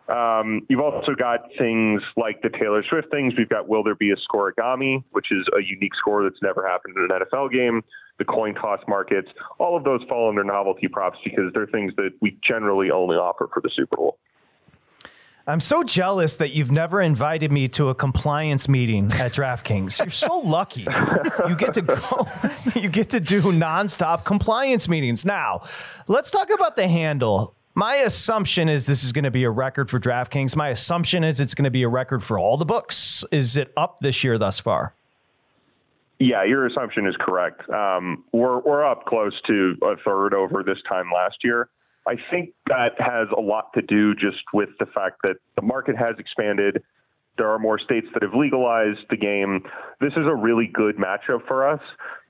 Um, 0.10 0.62
you've 0.70 0.80
also 0.80 1.14
got 1.14 1.42
things 1.58 2.02
like 2.18 2.42
the 2.42 2.50
Taylor 2.50 2.84
Swift 2.90 3.12
things. 3.12 3.34
We've 3.38 3.50
got 3.50 3.68
Will 3.70 3.84
There 3.84 3.94
Be 3.94 4.12
a 4.12 4.16
Scorigami, 4.16 5.04
which 5.12 5.28
is 5.32 5.48
a 5.56 5.62
unique 5.62 5.94
score 5.94 6.24
that's 6.24 6.42
never 6.42 6.68
happened 6.68 6.96
in 6.98 7.04
an 7.04 7.22
NFL 7.22 7.52
game. 7.52 7.84
The 8.18 8.26
coin 8.26 8.56
toss 8.56 8.80
markets, 8.88 9.30
all 9.60 9.78
of 9.78 9.84
those 9.84 10.02
fall 10.10 10.30
under 10.30 10.44
novelty 10.44 10.88
props 10.88 11.20
because 11.24 11.54
they're 11.54 11.68
things 11.68 11.94
that 11.98 12.12
we 12.22 12.38
generally 12.44 12.90
only 12.90 13.18
offer 13.18 13.50
for 13.54 13.62
the 13.62 13.70
Super 13.74 13.98
Bowl. 13.98 14.18
I'm 15.50 15.60
so 15.60 15.84
jealous 15.84 16.38
that 16.38 16.54
you've 16.54 16.70
never 16.70 17.02
invited 17.02 17.52
me 17.52 17.68
to 17.70 17.90
a 17.90 17.96
compliance 17.96 18.70
meeting 18.70 19.06
at 19.14 19.34
DraftKings. 19.34 19.98
You're 19.98 20.12
so 20.12 20.38
lucky. 20.38 20.86
You 21.48 21.56
get 21.56 21.74
to 21.74 21.82
go, 21.82 22.28
you 22.80 22.88
get 22.88 23.10
to 23.10 23.20
do 23.20 23.42
nonstop 23.42 24.26
compliance 24.26 24.88
meetings. 24.88 25.26
Now, 25.26 25.62
let's 26.08 26.30
talk 26.30 26.52
about 26.54 26.76
the 26.76 26.88
handle. 26.88 27.56
My 27.74 27.96
assumption 27.96 28.70
is 28.70 28.86
this 28.86 29.04
is 29.04 29.12
going 29.12 29.24
to 29.24 29.32
be 29.32 29.44
a 29.44 29.50
record 29.50 29.90
for 29.90 30.00
DraftKings. 30.00 30.56
My 30.56 30.70
assumption 30.70 31.24
is 31.24 31.40
it's 31.40 31.56
going 31.56 31.64
to 31.64 31.72
be 31.72 31.82
a 31.82 31.90
record 31.90 32.24
for 32.24 32.38
all 32.38 32.56
the 32.56 32.66
books. 32.66 33.26
Is 33.32 33.58
it 33.58 33.74
up 33.76 34.02
this 34.02 34.24
year 34.24 34.38
thus 34.38 34.60
far? 34.60 34.94
Yeah, 36.20 36.44
your 36.44 36.68
assumption 36.68 37.08
is 37.08 37.16
correct. 37.20 37.68
Um, 37.72 38.24
we're 38.34 38.60
we're 38.60 38.86
up 38.86 39.06
close 39.06 39.34
to 39.48 39.76
a 39.82 39.96
third 40.06 40.36
over 40.36 40.62
this 40.62 40.78
time 40.88 41.10
last 41.12 41.38
year. 41.44 41.70
I 42.08 42.16
think 42.32 42.54
that 42.68 43.00
has 43.00 43.28
a 43.38 43.42
lot 43.42 43.74
to 43.74 43.82
do 43.82 44.16
just 44.16 44.44
with 44.54 44.70
the 44.80 44.86
fact 44.88 45.22
that 45.24 45.38
the 45.56 45.62
market 45.62 45.96
has 45.96 46.18
expanded. 46.18 46.84
There 47.38 47.50
are 47.50 47.60
more 47.60 47.80
states 47.80 48.08
that 48.14 48.24
have 48.24 48.34
legalized 48.34 49.06
the 49.10 49.18
game. 49.18 49.64
This 50.02 50.14
is 50.14 50.26
a 50.26 50.36
really 50.36 50.68
good 50.68 50.98
matchup 50.98 51.48
for 51.48 51.68
us. 51.68 51.82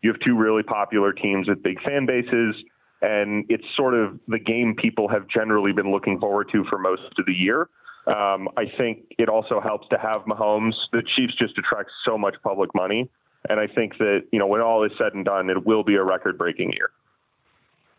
You 0.02 0.12
have 0.12 0.20
two 0.26 0.36
really 0.38 0.64
popular 0.64 1.14
teams 1.14 1.48
with 1.48 1.64
big 1.64 1.82
fan 1.82 2.06
bases, 2.06 2.56
and 3.02 3.46
it's 3.50 3.66
sort 3.76 3.94
of 3.94 4.20
the 4.28 4.40
game 4.40 4.76
people 4.76 5.08
have 5.08 5.28
generally 5.28 5.72
been 5.72 5.92
looking 5.92 6.20
forward 6.20 6.50
to 6.52 6.64
for 6.66 6.78
most 6.78 7.04
of 7.18 7.26
the 7.26 7.34
year. 7.34 7.70
Um, 8.08 8.50
I 8.58 8.66
think 8.78 9.00
it 9.18 9.30
also 9.30 9.60
helps 9.60 9.88
to 9.90 9.98
have 9.98 10.24
Mahomes. 10.28 10.74
The 10.92 11.04
Chiefs 11.16 11.36
just 11.36 11.58
attract 11.58 11.92
so 12.06 12.18
much 12.18 12.36
public 12.44 12.74
money. 12.74 13.10
And 13.48 13.60
I 13.60 13.68
think 13.68 13.98
that, 14.00 14.24
you 14.32 14.40
know, 14.40 14.48
when 14.48 14.62
all 14.62 14.84
is 14.84 14.92
said 14.98 15.14
and 15.14 15.24
done, 15.24 15.50
it 15.50 15.66
will 15.66 15.84
be 15.84 15.96
a 15.96 16.04
record 16.04 16.38
breaking 16.38 16.72
year. 16.74 16.92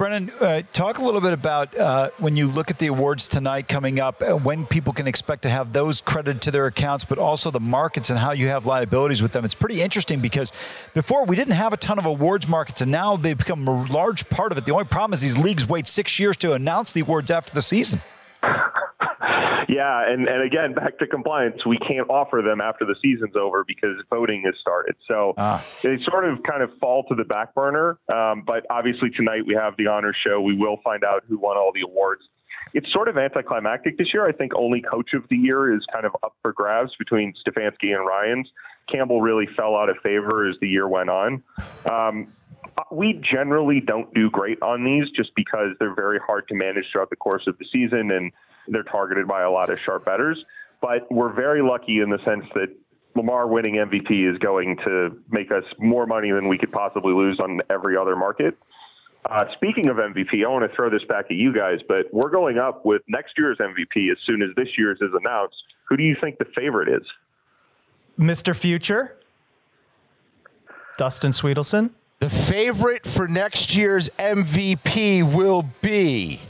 Brennan, 0.00 0.30
uh, 0.40 0.62
talk 0.72 0.96
a 0.96 1.04
little 1.04 1.20
bit 1.20 1.34
about 1.34 1.76
uh, 1.76 2.08
when 2.16 2.34
you 2.34 2.46
look 2.46 2.70
at 2.70 2.78
the 2.78 2.86
awards 2.86 3.28
tonight 3.28 3.68
coming 3.68 4.00
up, 4.00 4.22
uh, 4.22 4.34
when 4.34 4.64
people 4.64 4.94
can 4.94 5.06
expect 5.06 5.42
to 5.42 5.50
have 5.50 5.74
those 5.74 6.00
credited 6.00 6.40
to 6.40 6.50
their 6.50 6.64
accounts, 6.64 7.04
but 7.04 7.18
also 7.18 7.50
the 7.50 7.60
markets 7.60 8.08
and 8.08 8.18
how 8.18 8.32
you 8.32 8.48
have 8.48 8.64
liabilities 8.64 9.20
with 9.20 9.32
them. 9.32 9.44
It's 9.44 9.52
pretty 9.52 9.82
interesting 9.82 10.20
because 10.20 10.54
before 10.94 11.26
we 11.26 11.36
didn't 11.36 11.52
have 11.52 11.74
a 11.74 11.76
ton 11.76 11.98
of 11.98 12.06
awards 12.06 12.48
markets, 12.48 12.80
and 12.80 12.90
now 12.90 13.18
they've 13.18 13.36
become 13.36 13.68
a 13.68 13.84
large 13.92 14.26
part 14.30 14.52
of 14.52 14.56
it. 14.56 14.64
The 14.64 14.72
only 14.72 14.86
problem 14.86 15.12
is 15.12 15.20
these 15.20 15.36
leagues 15.36 15.68
wait 15.68 15.86
six 15.86 16.18
years 16.18 16.38
to 16.38 16.54
announce 16.54 16.94
the 16.94 17.02
awards 17.02 17.30
after 17.30 17.52
the 17.52 17.60
season. 17.60 18.00
Yeah, 19.70 20.02
and, 20.04 20.26
and 20.26 20.42
again, 20.42 20.74
back 20.74 20.98
to 20.98 21.06
compliance, 21.06 21.64
we 21.64 21.78
can't 21.78 22.10
offer 22.10 22.42
them 22.44 22.60
after 22.60 22.84
the 22.84 22.96
season's 23.00 23.36
over 23.36 23.62
because 23.62 24.02
voting 24.10 24.42
has 24.46 24.56
started. 24.60 24.96
So 25.06 25.34
ah. 25.38 25.64
they 25.84 25.96
sort 26.02 26.24
of 26.24 26.42
kind 26.42 26.60
of 26.64 26.76
fall 26.80 27.04
to 27.04 27.14
the 27.14 27.22
back 27.22 27.54
burner. 27.54 27.96
Um, 28.12 28.42
but 28.44 28.66
obviously, 28.68 29.10
tonight 29.10 29.46
we 29.46 29.54
have 29.54 29.74
the 29.78 29.86
honors 29.86 30.16
show. 30.26 30.40
We 30.40 30.56
will 30.56 30.78
find 30.82 31.04
out 31.04 31.22
who 31.28 31.38
won 31.38 31.56
all 31.56 31.70
the 31.72 31.82
awards. 31.82 32.22
it's 32.74 32.92
sort 32.92 33.06
of 33.06 33.16
anticlimactic 33.16 33.96
this 33.96 34.12
year. 34.12 34.26
I 34.26 34.32
think 34.32 34.52
only 34.56 34.82
coach 34.82 35.12
of 35.14 35.22
the 35.30 35.36
year 35.36 35.72
is 35.72 35.86
kind 35.92 36.04
of 36.04 36.16
up 36.24 36.34
for 36.42 36.52
grabs 36.52 36.90
between 36.98 37.32
Stefanski 37.34 37.94
and 37.94 38.04
Ryans. 38.04 38.48
Campbell 38.90 39.20
really 39.20 39.46
fell 39.56 39.76
out 39.76 39.88
of 39.88 39.98
favor 40.02 40.48
as 40.48 40.56
the 40.60 40.68
year 40.68 40.88
went 40.88 41.10
on. 41.10 41.44
Um, 41.88 42.26
we 42.90 43.20
generally 43.22 43.80
don't 43.80 44.12
do 44.14 44.30
great 44.30 44.60
on 44.62 44.84
these 44.84 45.10
just 45.10 45.34
because 45.34 45.76
they're 45.78 45.94
very 45.94 46.18
hard 46.18 46.46
to 46.48 46.54
manage 46.54 46.84
throughout 46.92 47.10
the 47.10 47.16
course 47.16 47.46
of 47.46 47.58
the 47.58 47.64
season 47.72 48.10
and 48.10 48.32
they're 48.68 48.82
targeted 48.82 49.26
by 49.26 49.42
a 49.42 49.50
lot 49.50 49.70
of 49.70 49.78
sharp 49.80 50.04
bettors. 50.04 50.44
But 50.80 51.10
we're 51.10 51.32
very 51.32 51.62
lucky 51.62 52.00
in 52.00 52.10
the 52.10 52.18
sense 52.24 52.44
that 52.54 52.68
Lamar 53.14 53.46
winning 53.46 53.74
MVP 53.74 54.30
is 54.30 54.38
going 54.38 54.76
to 54.84 55.16
make 55.30 55.50
us 55.50 55.64
more 55.78 56.06
money 56.06 56.30
than 56.30 56.48
we 56.48 56.58
could 56.58 56.72
possibly 56.72 57.12
lose 57.12 57.40
on 57.40 57.60
every 57.68 57.96
other 57.96 58.16
market. 58.16 58.56
Uh, 59.28 59.44
speaking 59.52 59.88
of 59.88 59.96
MVP, 59.96 60.44
I 60.44 60.48
want 60.48 60.68
to 60.68 60.74
throw 60.74 60.88
this 60.88 61.04
back 61.04 61.26
at 61.26 61.36
you 61.36 61.52
guys, 61.52 61.80
but 61.86 62.06
we're 62.12 62.30
going 62.30 62.58
up 62.58 62.86
with 62.86 63.02
next 63.08 63.34
year's 63.36 63.58
MVP 63.58 64.10
as 64.10 64.18
soon 64.24 64.42
as 64.42 64.50
this 64.56 64.68
year's 64.78 64.98
is 65.02 65.10
announced. 65.12 65.56
Who 65.88 65.96
do 65.96 66.02
you 66.02 66.16
think 66.20 66.38
the 66.38 66.46
favorite 66.56 66.88
is? 66.88 67.06
Mr. 68.18 68.56
Future, 68.56 69.16
Dustin 70.96 71.32
Swedelson. 71.32 71.90
The 72.20 72.28
favorite 72.30 73.06
for 73.06 73.26
next 73.26 73.74
year's 73.74 74.08
MVP 74.18 75.34
will 75.34 75.64
be. 75.80 76.40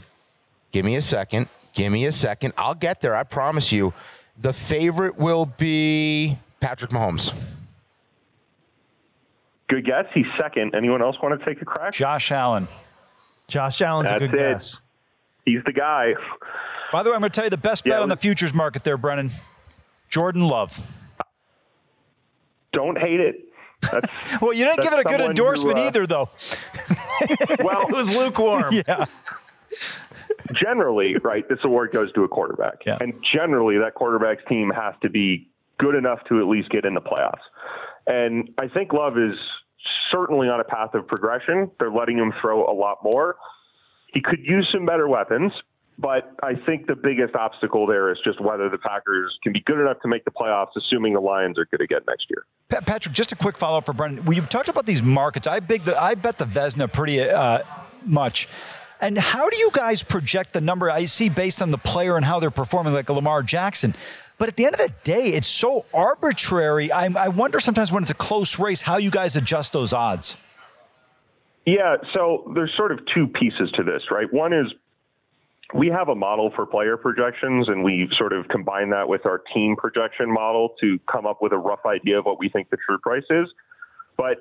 Give 0.71 0.85
me 0.85 0.95
a 0.95 1.01
second. 1.01 1.47
Give 1.73 1.91
me 1.91 2.05
a 2.05 2.11
second. 2.11 2.53
I'll 2.57 2.75
get 2.75 2.99
there. 3.01 3.15
I 3.15 3.23
promise 3.23 3.71
you. 3.71 3.93
The 4.39 4.51
favorite 4.53 5.17
will 5.17 5.45
be 5.45 6.37
Patrick 6.59 6.91
Mahomes. 6.91 7.33
Good 9.69 9.85
guess. 9.85 10.05
He's 10.13 10.25
second. 10.37 10.75
Anyone 10.75 11.01
else 11.01 11.15
want 11.23 11.39
to 11.39 11.45
take 11.45 11.61
a 11.61 11.65
crack? 11.65 11.93
Josh 11.93 12.31
Allen. 12.31 12.67
Josh 13.47 13.81
Allen's 13.81 14.09
That's 14.09 14.23
a 14.23 14.27
good 14.27 14.39
it. 14.39 14.53
guess. 14.53 14.81
He's 15.45 15.63
the 15.65 15.71
guy. 15.71 16.13
By 16.91 17.03
the 17.03 17.09
way, 17.09 17.15
I'm 17.15 17.21
going 17.21 17.31
to 17.31 17.35
tell 17.35 17.45
you 17.45 17.49
the 17.49 17.57
best 17.57 17.85
bet 17.85 17.93
Yeah, 17.93 17.99
on 18.01 18.09
the 18.09 18.17
futures 18.17 18.53
market 18.53 18.83
there, 18.83 18.97
Brennan. 18.97 19.31
Jordan 20.09 20.41
Love. 20.45 20.77
Don't 22.73 22.97
hate 22.97 23.21
it. 23.21 23.45
Well, 24.41 24.53
you 24.53 24.65
didn't 24.65 24.81
give 24.81 24.93
it 24.93 24.99
a 24.99 25.03
good 25.03 25.21
endorsement 25.21 25.77
who, 25.77 25.83
uh, 25.83 25.87
either, 25.87 26.07
though. 26.07 26.29
Well, 27.63 27.83
It 27.87 27.95
was 27.95 28.15
lukewarm. 28.15 28.73
Yeah. 28.87 29.05
generally, 30.53 31.15
right, 31.23 31.47
this 31.47 31.59
award 31.63 31.91
goes 31.91 32.11
to 32.13 32.23
a 32.23 32.27
quarterback. 32.27 32.83
Yeah. 32.85 32.97
And 32.99 33.13
generally, 33.31 33.77
that 33.77 33.93
quarterback's 33.93 34.43
team 34.51 34.71
has 34.71 34.95
to 35.01 35.09
be 35.09 35.49
good 35.77 35.95
enough 35.95 36.19
to 36.29 36.39
at 36.39 36.47
least 36.47 36.69
get 36.69 36.85
in 36.85 36.93
the 36.93 37.01
playoffs. 37.01 37.41
And 38.07 38.49
I 38.57 38.67
think 38.67 38.93
Love 38.93 39.17
is 39.17 39.37
certainly 40.11 40.47
on 40.49 40.59
a 40.59 40.63
path 40.63 40.93
of 40.93 41.07
progression. 41.07 41.69
They're 41.79 41.91
letting 41.91 42.17
him 42.17 42.33
throw 42.41 42.65
a 42.65 42.73
lot 42.73 42.99
more. 43.03 43.35
He 44.13 44.21
could 44.21 44.39
use 44.39 44.67
some 44.71 44.85
better 44.85 45.07
weapons, 45.07 45.51
but 46.01 46.35
I 46.41 46.55
think 46.55 46.87
the 46.87 46.95
biggest 46.95 47.35
obstacle 47.35 47.85
there 47.85 48.11
is 48.11 48.17
just 48.23 48.41
whether 48.41 48.69
the 48.69 48.79
Packers 48.79 49.37
can 49.43 49.53
be 49.53 49.59
good 49.61 49.79
enough 49.79 49.99
to 50.01 50.07
make 50.07 50.25
the 50.25 50.31
playoffs, 50.31 50.75
assuming 50.75 51.13
the 51.13 51.19
Lions 51.19 51.59
are 51.59 51.65
good 51.65 51.81
again 51.81 52.01
next 52.07 52.25
year. 52.29 52.45
Patrick, 52.81 53.13
just 53.13 53.31
a 53.31 53.35
quick 53.35 53.57
follow 53.57 53.77
up 53.77 53.85
for 53.85 53.93
Brennan. 53.93 54.25
When 54.25 54.35
you 54.35 54.41
talked 54.43 54.67
about 54.67 54.85
these 54.85 55.03
markets, 55.03 55.45
I 55.45 55.59
big 55.59 55.83
the, 55.83 56.01
I 56.01 56.15
bet 56.15 56.37
the 56.37 56.45
Vezina 56.45 56.91
pretty 56.91 57.21
uh, 57.21 57.59
much. 58.03 58.47
And 58.99 59.17
how 59.17 59.49
do 59.49 59.57
you 59.57 59.69
guys 59.71 60.01
project 60.03 60.53
the 60.53 60.61
number? 60.61 60.89
I 60.89 61.05
see 61.05 61.29
based 61.29 61.61
on 61.61 61.71
the 61.71 61.77
player 61.77 62.15
and 62.15 62.25
how 62.25 62.39
they're 62.39 62.51
performing, 62.51 62.93
like 62.93 63.09
Lamar 63.09 63.43
Jackson. 63.43 63.95
But 64.37 64.47
at 64.47 64.55
the 64.55 64.65
end 64.65 64.73
of 64.73 64.81
the 64.81 64.93
day, 65.03 65.27
it's 65.27 65.47
so 65.47 65.85
arbitrary. 65.93 66.91
I, 66.91 67.05
I 67.05 67.27
wonder 67.27 67.59
sometimes 67.59 67.91
when 67.91 68.03
it's 68.03 68.11
a 68.11 68.15
close 68.15 68.57
race 68.57 68.81
how 68.81 68.97
you 68.97 69.11
guys 69.11 69.35
adjust 69.35 69.73
those 69.73 69.93
odds. 69.93 70.35
Yeah, 71.65 71.97
so 72.13 72.51
there's 72.55 72.75
sort 72.75 72.91
of 72.91 72.99
two 73.13 73.27
pieces 73.27 73.71
to 73.73 73.83
this, 73.83 74.03
right? 74.09 74.31
One 74.33 74.51
is 74.51 74.73
we 75.73 75.87
have 75.87 76.09
a 76.09 76.15
model 76.15 76.51
for 76.55 76.65
player 76.65 76.97
projections, 76.97 77.69
and 77.69 77.83
we 77.83 78.09
sort 78.17 78.33
of 78.33 78.47
combine 78.47 78.89
that 78.89 79.07
with 79.07 79.25
our 79.25 79.39
team 79.53 79.75
projection 79.75 80.31
model 80.31 80.75
to 80.81 80.99
come 81.11 81.25
up 81.25 81.41
with 81.41 81.53
a 81.53 81.57
rough 81.57 81.85
idea 81.85 82.19
of 82.19 82.25
what 82.25 82.39
we 82.39 82.49
think 82.49 82.69
the 82.69 82.77
true 82.85 82.97
price 82.97 83.23
is. 83.29 83.47
But 84.17 84.37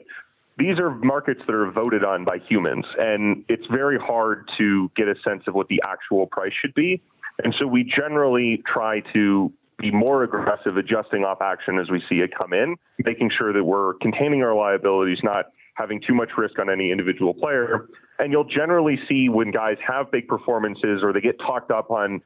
these 0.59 0.79
are 0.79 0.91
markets 0.91 1.41
that 1.47 1.55
are 1.55 1.71
voted 1.71 2.05
on 2.05 2.25
by 2.25 2.39
humans, 2.49 2.85
and 2.99 3.45
it's 3.49 3.67
very 3.67 3.99
hard 3.99 4.49
to 4.59 4.91
get 4.97 5.09
a 5.09 5.15
sense 5.23 5.45
of 5.47 5.55
what 5.55 5.69
the 5.69 5.81
actual 5.87 6.27
price 6.27 6.53
should 6.61 6.75
be. 6.75 7.01
And 7.43 7.55
so 7.59 7.67
we 7.67 7.85
generally 7.85 8.63
try 8.67 9.01
to 9.13 9.53
be 9.79 9.91
more 9.91 10.25
aggressive, 10.25 10.77
adjusting 10.77 11.25
off 11.25 11.41
action 11.41 11.79
as 11.79 11.89
we 11.91 12.03
see 12.09 12.17
it 12.17 12.31
come 12.37 12.53
in, 12.53 12.77
making 13.03 13.31
sure 13.37 13.53
that 13.53 13.65
we're 13.65 13.95
containing 13.95 14.43
our 14.43 14.55
liabilities, 14.55 15.19
not 15.23 15.47
having 15.75 16.01
too 16.07 16.15
much 16.15 16.31
risk 16.37 16.59
on 16.59 16.69
any 16.69 16.91
individual 16.91 17.33
player. 17.33 17.89
And 18.21 18.33
you'll 18.33 18.45
generally 18.45 18.99
see 19.09 19.29
when 19.29 19.51
guys 19.51 19.77
have 19.87 20.11
big 20.11 20.29
performances 20.29 21.01
or 21.03 21.13
they 21.13 21.21
get 21.21 21.39
talked 21.39 21.71
up 21.71 21.91
on, 21.91 22.21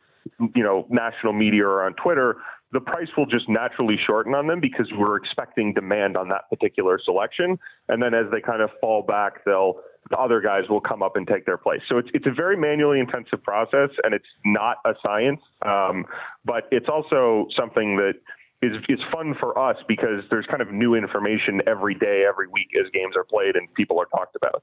you 0.54 0.62
know, 0.62 0.86
national 0.90 1.32
media 1.32 1.64
or 1.64 1.84
on 1.84 1.94
Twitter, 1.94 2.36
the 2.72 2.80
price 2.80 3.08
will 3.16 3.26
just 3.26 3.48
naturally 3.48 3.96
shorten 4.04 4.34
on 4.34 4.48
them 4.48 4.60
because 4.60 4.88
we're 4.98 5.16
expecting 5.16 5.72
demand 5.72 6.16
on 6.16 6.28
that 6.28 6.50
particular 6.50 6.98
selection. 7.02 7.58
And 7.88 8.02
then 8.02 8.12
as 8.12 8.26
they 8.32 8.40
kind 8.40 8.60
of 8.60 8.70
fall 8.80 9.02
back, 9.02 9.44
they'll 9.44 9.80
the 10.10 10.18
other 10.18 10.40
guys 10.40 10.68
will 10.68 10.80
come 10.80 11.02
up 11.02 11.16
and 11.16 11.26
take 11.26 11.46
their 11.46 11.56
place. 11.56 11.80
So 11.88 11.96
it's 11.98 12.08
it's 12.12 12.26
a 12.26 12.32
very 12.32 12.56
manually 12.56 13.00
intensive 13.00 13.42
process, 13.42 13.90
and 14.02 14.12
it's 14.12 14.26
not 14.44 14.78
a 14.84 14.92
science, 15.02 15.40
um, 15.64 16.04
but 16.44 16.68
it's 16.70 16.88
also 16.88 17.46
something 17.56 17.96
that 17.96 18.14
is 18.60 18.76
is 18.88 19.00
fun 19.12 19.34
for 19.38 19.58
us 19.58 19.76
because 19.88 20.22
there's 20.30 20.46
kind 20.46 20.60
of 20.60 20.72
new 20.72 20.94
information 20.94 21.62
every 21.66 21.94
day, 21.94 22.24
every 22.28 22.48
week 22.48 22.68
as 22.78 22.90
games 22.90 23.16
are 23.16 23.24
played 23.24 23.56
and 23.56 23.72
people 23.74 23.98
are 23.98 24.06
talked 24.06 24.36
about. 24.36 24.62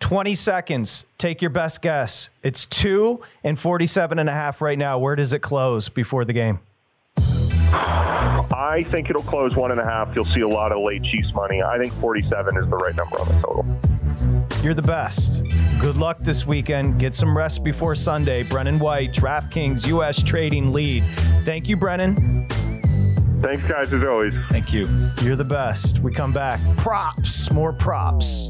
20 0.00 0.34
seconds. 0.34 1.06
Take 1.18 1.42
your 1.42 1.50
best 1.50 1.82
guess. 1.82 2.30
It's 2.42 2.66
two 2.66 3.22
and 3.42 3.58
47 3.58 4.18
and 4.18 4.28
a 4.28 4.32
half 4.32 4.60
right 4.60 4.78
now. 4.78 4.98
Where 4.98 5.16
does 5.16 5.32
it 5.32 5.40
close 5.40 5.88
before 5.88 6.24
the 6.24 6.32
game? 6.32 6.60
I 7.70 8.82
think 8.84 9.10
it'll 9.10 9.22
close 9.22 9.56
one 9.56 9.70
and 9.70 9.80
a 9.80 9.84
half. 9.84 10.14
You'll 10.14 10.24
see 10.26 10.40
a 10.40 10.48
lot 10.48 10.72
of 10.72 10.84
late 10.84 11.02
Chiefs 11.02 11.32
money. 11.34 11.62
I 11.62 11.78
think 11.78 11.92
47 11.92 12.56
is 12.56 12.68
the 12.68 12.76
right 12.76 12.94
number 12.94 13.18
on 13.18 13.28
the 13.28 13.34
total. 13.34 14.64
You're 14.64 14.74
the 14.74 14.82
best. 14.82 15.42
Good 15.80 15.96
luck 15.96 16.18
this 16.18 16.46
weekend. 16.46 16.98
Get 16.98 17.14
some 17.14 17.36
rest 17.36 17.62
before 17.62 17.94
Sunday. 17.94 18.42
Brennan 18.42 18.78
White, 18.78 19.12
DraftKings 19.12 19.86
U.S. 19.88 20.22
trading 20.22 20.72
lead. 20.72 21.04
Thank 21.44 21.68
you, 21.68 21.76
Brennan. 21.76 22.16
Thanks, 23.40 23.66
guys, 23.68 23.94
as 23.94 24.02
always. 24.02 24.34
Thank 24.48 24.72
you. 24.72 24.86
You're 25.22 25.36
the 25.36 25.44
best. 25.44 26.00
We 26.00 26.12
come 26.12 26.32
back. 26.32 26.58
Props, 26.76 27.52
more 27.52 27.72
props. 27.72 28.48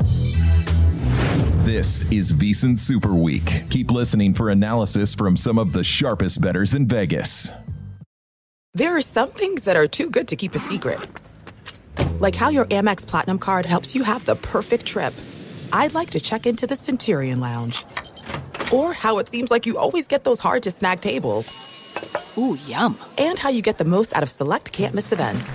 This 1.64 2.10
is 2.10 2.32
VSiN 2.32 2.78
Super 2.78 3.14
Week. 3.14 3.64
Keep 3.70 3.90
listening 3.90 4.32
for 4.32 4.48
analysis 4.48 5.14
from 5.14 5.36
some 5.36 5.58
of 5.58 5.72
the 5.72 5.84
sharpest 5.84 6.40
betters 6.40 6.74
in 6.74 6.88
Vegas. 6.88 7.50
There 8.74 8.96
are 8.96 9.02
some 9.02 9.30
things 9.30 9.64
that 9.64 9.76
are 9.76 9.86
too 9.86 10.08
good 10.08 10.28
to 10.28 10.36
keep 10.36 10.54
a 10.54 10.58
secret. 10.58 10.98
Like 12.20 12.34
how 12.34 12.48
your 12.48 12.64
Amex 12.66 13.06
Platinum 13.06 13.38
card 13.38 13.66
helps 13.66 13.94
you 13.94 14.02
have 14.02 14.24
the 14.24 14.36
perfect 14.36 14.86
trip. 14.86 15.14
I'd 15.72 15.94
like 15.94 16.10
to 16.10 16.20
check 16.20 16.46
into 16.46 16.66
the 16.66 16.76
Centurion 16.76 17.40
Lounge. 17.40 17.84
Or 18.72 18.92
how 18.92 19.18
it 19.18 19.28
seems 19.28 19.50
like 19.50 19.66
you 19.66 19.78
always 19.78 20.08
get 20.08 20.24
those 20.24 20.38
hard 20.40 20.62
to 20.62 20.70
snag 20.70 21.00
tables. 21.00 22.36
Ooh, 22.38 22.56
yum. 22.66 22.96
And 23.18 23.38
how 23.38 23.50
you 23.50 23.62
get 23.62 23.78
the 23.78 23.84
most 23.84 24.14
out 24.16 24.22
of 24.22 24.30
select 24.30 24.72
can't 24.72 24.94
miss 24.94 25.12
events. 25.12 25.54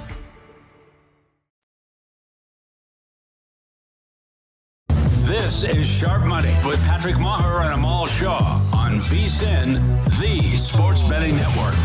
This 5.23 5.63
is 5.63 5.87
Sharp 5.87 6.23
Money 6.23 6.53
with 6.65 6.83
Patrick 6.85 7.15
Meagher 7.15 7.63
and 7.63 7.75
Amal 7.75 8.07
Shah 8.07 8.59
on 8.75 8.93
VSIN, 8.93 9.75
the 10.19 10.57
Sports 10.57 11.03
Betting 11.03 11.35
Network. 11.35 11.75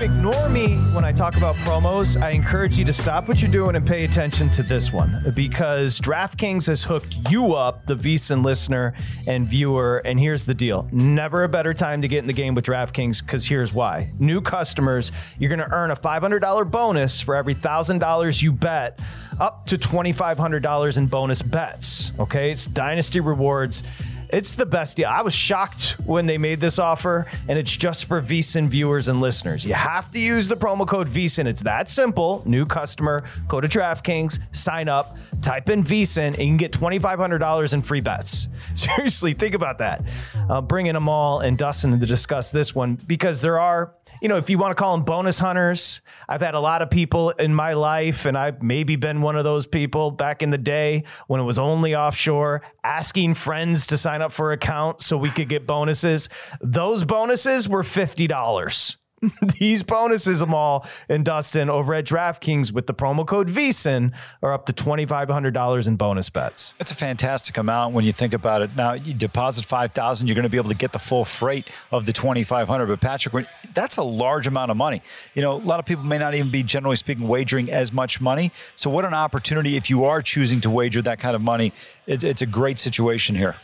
Ignore 0.00 0.48
me 0.48 0.76
when 0.92 1.04
I 1.04 1.12
talk 1.12 1.36
about 1.36 1.54
promos. 1.56 2.20
I 2.20 2.30
encourage 2.30 2.76
you 2.76 2.84
to 2.84 2.92
stop 2.92 3.26
what 3.26 3.40
you're 3.40 3.50
doing 3.50 3.74
and 3.74 3.86
pay 3.86 4.04
attention 4.04 4.48
to 4.50 4.62
this 4.62 4.92
one 4.92 5.22
because 5.34 6.00
DraftKings 6.00 6.66
has 6.66 6.82
hooked 6.82 7.30
you 7.30 7.54
up, 7.54 7.86
the 7.86 7.94
VSIN 7.94 8.44
listener 8.44 8.94
and 9.26 9.46
viewer. 9.46 10.02
And 10.04 10.18
here's 10.18 10.44
the 10.44 10.54
deal 10.54 10.88
never 10.92 11.44
a 11.44 11.48
better 11.48 11.72
time 11.72 12.02
to 12.02 12.08
get 12.08 12.18
in 12.18 12.26
the 12.26 12.32
game 12.32 12.54
with 12.54 12.64
DraftKings 12.64 13.24
because 13.24 13.46
here's 13.46 13.72
why. 13.72 14.08
New 14.18 14.40
customers, 14.40 15.10
you're 15.38 15.48
going 15.54 15.66
to 15.66 15.72
earn 15.72 15.90
a 15.90 15.96
$500 15.96 16.70
bonus 16.70 17.20
for 17.20 17.34
every 17.34 17.54
$1,000 17.54 18.42
you 18.42 18.52
bet, 18.52 19.00
up 19.40 19.66
to 19.66 19.76
$2,500 19.76 20.98
in 20.98 21.06
bonus 21.06 21.42
bets. 21.42 22.12
Okay, 22.18 22.50
it's 22.50 22.66
Dynasty 22.66 23.20
Rewards. 23.20 23.82
It's 24.30 24.54
the 24.54 24.66
best 24.66 24.96
deal. 24.96 25.08
I 25.08 25.22
was 25.22 25.34
shocked 25.34 25.96
when 26.06 26.26
they 26.26 26.38
made 26.38 26.60
this 26.60 26.78
offer, 26.78 27.26
and 27.48 27.58
it's 27.58 27.74
just 27.76 28.06
for 28.06 28.20
VSIN 28.20 28.68
viewers 28.68 29.08
and 29.08 29.20
listeners. 29.20 29.64
You 29.64 29.74
have 29.74 30.10
to 30.12 30.18
use 30.18 30.48
the 30.48 30.56
promo 30.56 30.86
code 30.86 31.08
VSIN. 31.08 31.46
It's 31.46 31.62
that 31.62 31.88
simple. 31.88 32.42
New 32.46 32.66
customer, 32.66 33.24
go 33.48 33.60
to 33.60 33.68
DraftKings, 33.68 34.40
sign 34.52 34.88
up, 34.88 35.16
type 35.42 35.68
in 35.68 35.84
VSIN, 35.84 36.28
and 36.28 36.38
you 36.38 36.46
can 36.46 36.56
get 36.56 36.72
$2,500 36.72 37.74
in 37.74 37.82
free 37.82 38.00
bets. 38.00 38.48
Seriously, 38.74 39.34
think 39.34 39.54
about 39.54 39.78
that. 39.78 40.02
Uh, 40.48 40.60
bringing 40.60 40.94
them 40.94 41.08
all 41.08 41.40
and 41.40 41.56
Dustin 41.56 41.98
to 41.98 42.06
discuss 42.06 42.50
this 42.50 42.74
one 42.74 42.98
because 43.06 43.40
there 43.40 43.60
are, 43.60 43.94
you 44.20 44.28
know, 44.28 44.36
if 44.36 44.50
you 44.50 44.58
want 44.58 44.70
to 44.70 44.74
call 44.74 44.92
them 44.92 45.04
bonus 45.04 45.38
hunters, 45.38 46.00
I've 46.28 46.40
had 46.40 46.54
a 46.54 46.60
lot 46.60 46.82
of 46.82 46.90
people 46.90 47.30
in 47.30 47.54
my 47.54 47.74
life, 47.74 48.24
and 48.24 48.36
I've 48.36 48.62
maybe 48.62 48.96
been 48.96 49.20
one 49.20 49.36
of 49.36 49.44
those 49.44 49.66
people 49.66 50.10
back 50.10 50.42
in 50.42 50.50
the 50.50 50.58
day 50.58 51.04
when 51.26 51.40
it 51.40 51.44
was 51.44 51.58
only 51.58 51.94
offshore, 51.94 52.62
asking 52.82 53.34
friends 53.34 53.86
to 53.88 53.96
sign 53.96 54.13
up 54.22 54.32
for 54.32 54.52
account 54.52 55.00
so 55.00 55.16
we 55.16 55.30
could 55.30 55.48
get 55.48 55.66
bonuses. 55.66 56.28
Those 56.60 57.04
bonuses 57.04 57.68
were 57.68 57.82
$50. 57.82 58.96
These 59.58 59.82
bonuses, 59.82 60.42
Amal 60.42 60.86
and 61.08 61.24
Dustin 61.24 61.70
over 61.70 61.94
at 61.94 62.04
DraftKings 62.04 62.72
with 62.72 62.86
the 62.86 62.94
promo 62.94 63.26
code 63.26 63.48
VSIN 63.48 64.12
are 64.42 64.52
up 64.52 64.66
to 64.66 64.72
$2,500 64.72 65.88
in 65.88 65.96
bonus 65.96 66.30
bets. 66.30 66.74
It's 66.80 66.90
a 66.90 66.94
fantastic 66.94 67.56
amount 67.56 67.94
when 67.94 68.04
you 68.04 68.12
think 68.12 68.32
about 68.32 68.62
it. 68.62 68.76
Now, 68.76 68.94
you 68.94 69.14
deposit 69.14 69.64
5000 69.64 70.26
you're 70.26 70.34
going 70.34 70.44
to 70.44 70.48
be 70.48 70.56
able 70.56 70.70
to 70.70 70.76
get 70.76 70.92
the 70.92 70.98
full 70.98 71.24
freight 71.24 71.68
of 71.92 72.06
the 72.06 72.12
2500 72.12 72.86
But, 72.86 73.00
Patrick, 73.00 73.46
that's 73.72 73.96
a 73.96 74.02
large 74.02 74.46
amount 74.46 74.70
of 74.70 74.76
money. 74.76 75.02
You 75.34 75.42
know, 75.42 75.54
a 75.54 75.56
lot 75.56 75.78
of 75.78 75.86
people 75.86 76.04
may 76.04 76.18
not 76.18 76.34
even 76.34 76.50
be, 76.50 76.62
generally 76.62 76.96
speaking, 76.96 77.26
wagering 77.28 77.70
as 77.70 77.92
much 77.92 78.20
money. 78.20 78.52
So, 78.76 78.90
what 78.90 79.04
an 79.04 79.14
opportunity 79.14 79.76
if 79.76 79.90
you 79.90 80.04
are 80.04 80.22
choosing 80.22 80.60
to 80.62 80.70
wager 80.70 81.02
that 81.02 81.18
kind 81.18 81.34
of 81.34 81.42
money. 81.42 81.72
It's, 82.06 82.24
it's 82.24 82.42
a 82.42 82.46
great 82.46 82.78
situation 82.78 83.34
here. 83.34 83.56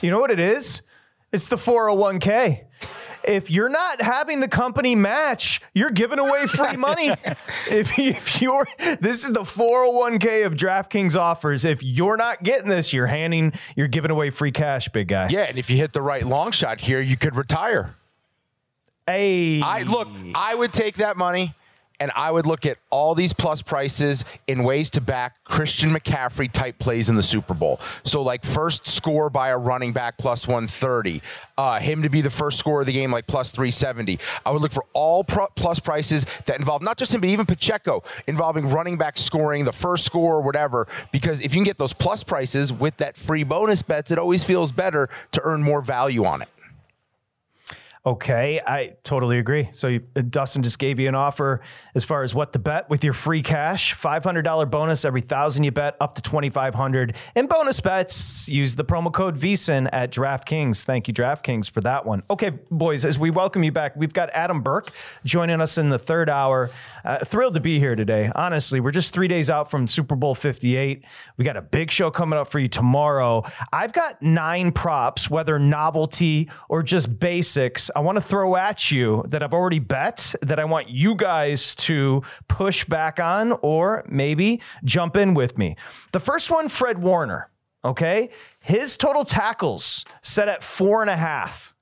You 0.00 0.10
know 0.10 0.20
what 0.20 0.30
it 0.30 0.40
is? 0.40 0.82
It's 1.32 1.48
the 1.48 1.56
401k 1.56 2.64
if 3.26 3.50
you're 3.50 3.68
not 3.68 4.00
having 4.02 4.40
the 4.40 4.48
company 4.48 4.94
match, 4.94 5.60
you're 5.74 5.90
giving 5.90 6.18
away 6.18 6.46
free 6.46 6.76
money. 6.76 7.08
if, 7.70 7.98
if 7.98 8.42
you're, 8.42 8.66
this 9.00 9.24
is 9.24 9.32
the 9.32 9.40
401k 9.40 10.46
of 10.46 10.54
DraftKings 10.54 11.16
offers. 11.16 11.64
If 11.64 11.82
you're 11.82 12.16
not 12.16 12.42
getting 12.42 12.68
this, 12.68 12.92
you're 12.92 13.06
handing, 13.06 13.52
you're 13.76 13.88
giving 13.88 14.10
away 14.10 14.30
free 14.30 14.52
cash, 14.52 14.88
big 14.88 15.08
guy. 15.08 15.28
Yeah, 15.30 15.42
and 15.42 15.58
if 15.58 15.70
you 15.70 15.76
hit 15.76 15.92
the 15.92 16.02
right 16.02 16.24
long 16.24 16.52
shot 16.52 16.80
here, 16.80 17.00
you 17.00 17.16
could 17.16 17.36
retire. 17.36 17.94
Hey, 19.06 19.60
I 19.60 19.82
look, 19.82 20.08
I 20.34 20.54
would 20.54 20.72
take 20.72 20.96
that 20.96 21.16
money 21.16 21.54
and 22.00 22.10
I 22.14 22.30
would 22.30 22.46
look 22.46 22.66
at 22.66 22.78
all 22.90 23.14
these 23.14 23.32
plus 23.32 23.62
prices 23.62 24.24
in 24.46 24.64
ways 24.64 24.90
to 24.90 25.00
back 25.00 25.44
Christian 25.44 25.94
McCaffrey 25.94 26.50
type 26.50 26.78
plays 26.78 27.08
in 27.08 27.16
the 27.16 27.22
Super 27.22 27.54
Bowl. 27.54 27.80
So, 28.04 28.22
like 28.22 28.44
first 28.44 28.86
score 28.86 29.30
by 29.30 29.50
a 29.50 29.58
running 29.58 29.92
back 29.92 30.18
plus 30.18 30.46
130, 30.48 31.22
uh, 31.56 31.78
him 31.78 32.02
to 32.02 32.08
be 32.08 32.20
the 32.20 32.30
first 32.30 32.58
score 32.58 32.80
of 32.80 32.86
the 32.86 32.92
game 32.92 33.12
like 33.12 33.26
plus 33.26 33.50
370. 33.50 34.18
I 34.44 34.50
would 34.50 34.62
look 34.62 34.72
for 34.72 34.84
all 34.92 35.24
pro- 35.24 35.48
plus 35.54 35.78
prices 35.78 36.26
that 36.46 36.58
involve 36.58 36.82
not 36.82 36.96
just 36.96 37.14
him, 37.14 37.20
but 37.20 37.30
even 37.30 37.46
Pacheco 37.46 38.02
involving 38.26 38.68
running 38.68 38.96
back 38.96 39.18
scoring, 39.18 39.64
the 39.64 39.72
first 39.72 40.04
score, 40.04 40.36
or 40.36 40.40
whatever. 40.40 40.86
Because 41.12 41.40
if 41.40 41.54
you 41.54 41.58
can 41.58 41.64
get 41.64 41.78
those 41.78 41.92
plus 41.92 42.24
prices 42.24 42.72
with 42.72 42.96
that 42.96 43.16
free 43.16 43.44
bonus 43.44 43.82
bets, 43.82 44.10
it 44.10 44.18
always 44.18 44.42
feels 44.42 44.72
better 44.72 45.08
to 45.32 45.40
earn 45.44 45.62
more 45.62 45.80
value 45.80 46.24
on 46.24 46.42
it. 46.42 46.48
Okay, 48.06 48.60
I 48.66 48.96
totally 49.02 49.38
agree. 49.38 49.70
So 49.72 49.88
you, 49.88 50.00
Dustin 50.00 50.62
just 50.62 50.78
gave 50.78 51.00
you 51.00 51.08
an 51.08 51.14
offer 51.14 51.62
as 51.94 52.04
far 52.04 52.22
as 52.22 52.34
what 52.34 52.52
to 52.52 52.58
bet 52.58 52.90
with 52.90 53.02
your 53.02 53.14
free 53.14 53.40
cash. 53.40 53.96
$500 53.96 54.70
bonus 54.70 55.06
every 55.06 55.22
thousand 55.22 55.64
you 55.64 55.70
bet, 55.70 55.96
up 56.02 56.14
to 56.16 56.20
2,500. 56.20 57.16
And 57.34 57.48
bonus 57.48 57.80
bets, 57.80 58.46
use 58.46 58.74
the 58.74 58.84
promo 58.84 59.10
code 59.10 59.38
VSIN 59.38 59.88
at 59.90 60.12
DraftKings. 60.12 60.84
Thank 60.84 61.08
you, 61.08 61.14
DraftKings, 61.14 61.70
for 61.70 61.80
that 61.80 62.04
one. 62.04 62.22
Okay, 62.28 62.50
boys, 62.70 63.06
as 63.06 63.18
we 63.18 63.30
welcome 63.30 63.64
you 63.64 63.72
back, 63.72 63.96
we've 63.96 64.12
got 64.12 64.28
Adam 64.34 64.60
Burke 64.60 64.92
joining 65.24 65.62
us 65.62 65.78
in 65.78 65.88
the 65.88 65.98
third 65.98 66.28
hour. 66.28 66.68
Uh, 67.06 67.24
thrilled 67.24 67.54
to 67.54 67.60
be 67.60 67.78
here 67.78 67.94
today. 67.94 68.30
Honestly, 68.34 68.80
we're 68.80 68.90
just 68.90 69.14
three 69.14 69.28
days 69.28 69.48
out 69.48 69.70
from 69.70 69.86
Super 69.86 70.14
Bowl 70.14 70.34
58. 70.34 71.02
We 71.38 71.44
got 71.46 71.56
a 71.56 71.62
big 71.62 71.90
show 71.90 72.10
coming 72.10 72.38
up 72.38 72.48
for 72.48 72.58
you 72.58 72.68
tomorrow. 72.68 73.44
I've 73.72 73.94
got 73.94 74.20
nine 74.20 74.72
props, 74.72 75.30
whether 75.30 75.58
novelty 75.58 76.50
or 76.68 76.82
just 76.82 77.18
basics 77.18 77.90
I 77.94 78.00
want 78.00 78.16
to 78.16 78.22
throw 78.22 78.56
at 78.56 78.90
you 78.90 79.24
that 79.28 79.42
I've 79.42 79.54
already 79.54 79.78
bet 79.78 80.34
that 80.42 80.58
I 80.58 80.64
want 80.64 80.88
you 80.88 81.14
guys 81.14 81.74
to 81.76 82.22
push 82.48 82.84
back 82.84 83.20
on 83.20 83.52
or 83.62 84.04
maybe 84.08 84.60
jump 84.84 85.16
in 85.16 85.34
with 85.34 85.56
me. 85.56 85.76
The 86.12 86.20
first 86.20 86.50
one, 86.50 86.68
Fred 86.68 86.98
Warner. 86.98 87.50
Okay. 87.84 88.30
His 88.60 88.96
total 88.96 89.24
tackles 89.24 90.04
set 90.22 90.48
at 90.48 90.62
four 90.62 91.02
and 91.02 91.10
a 91.10 91.16
half. 91.16 91.74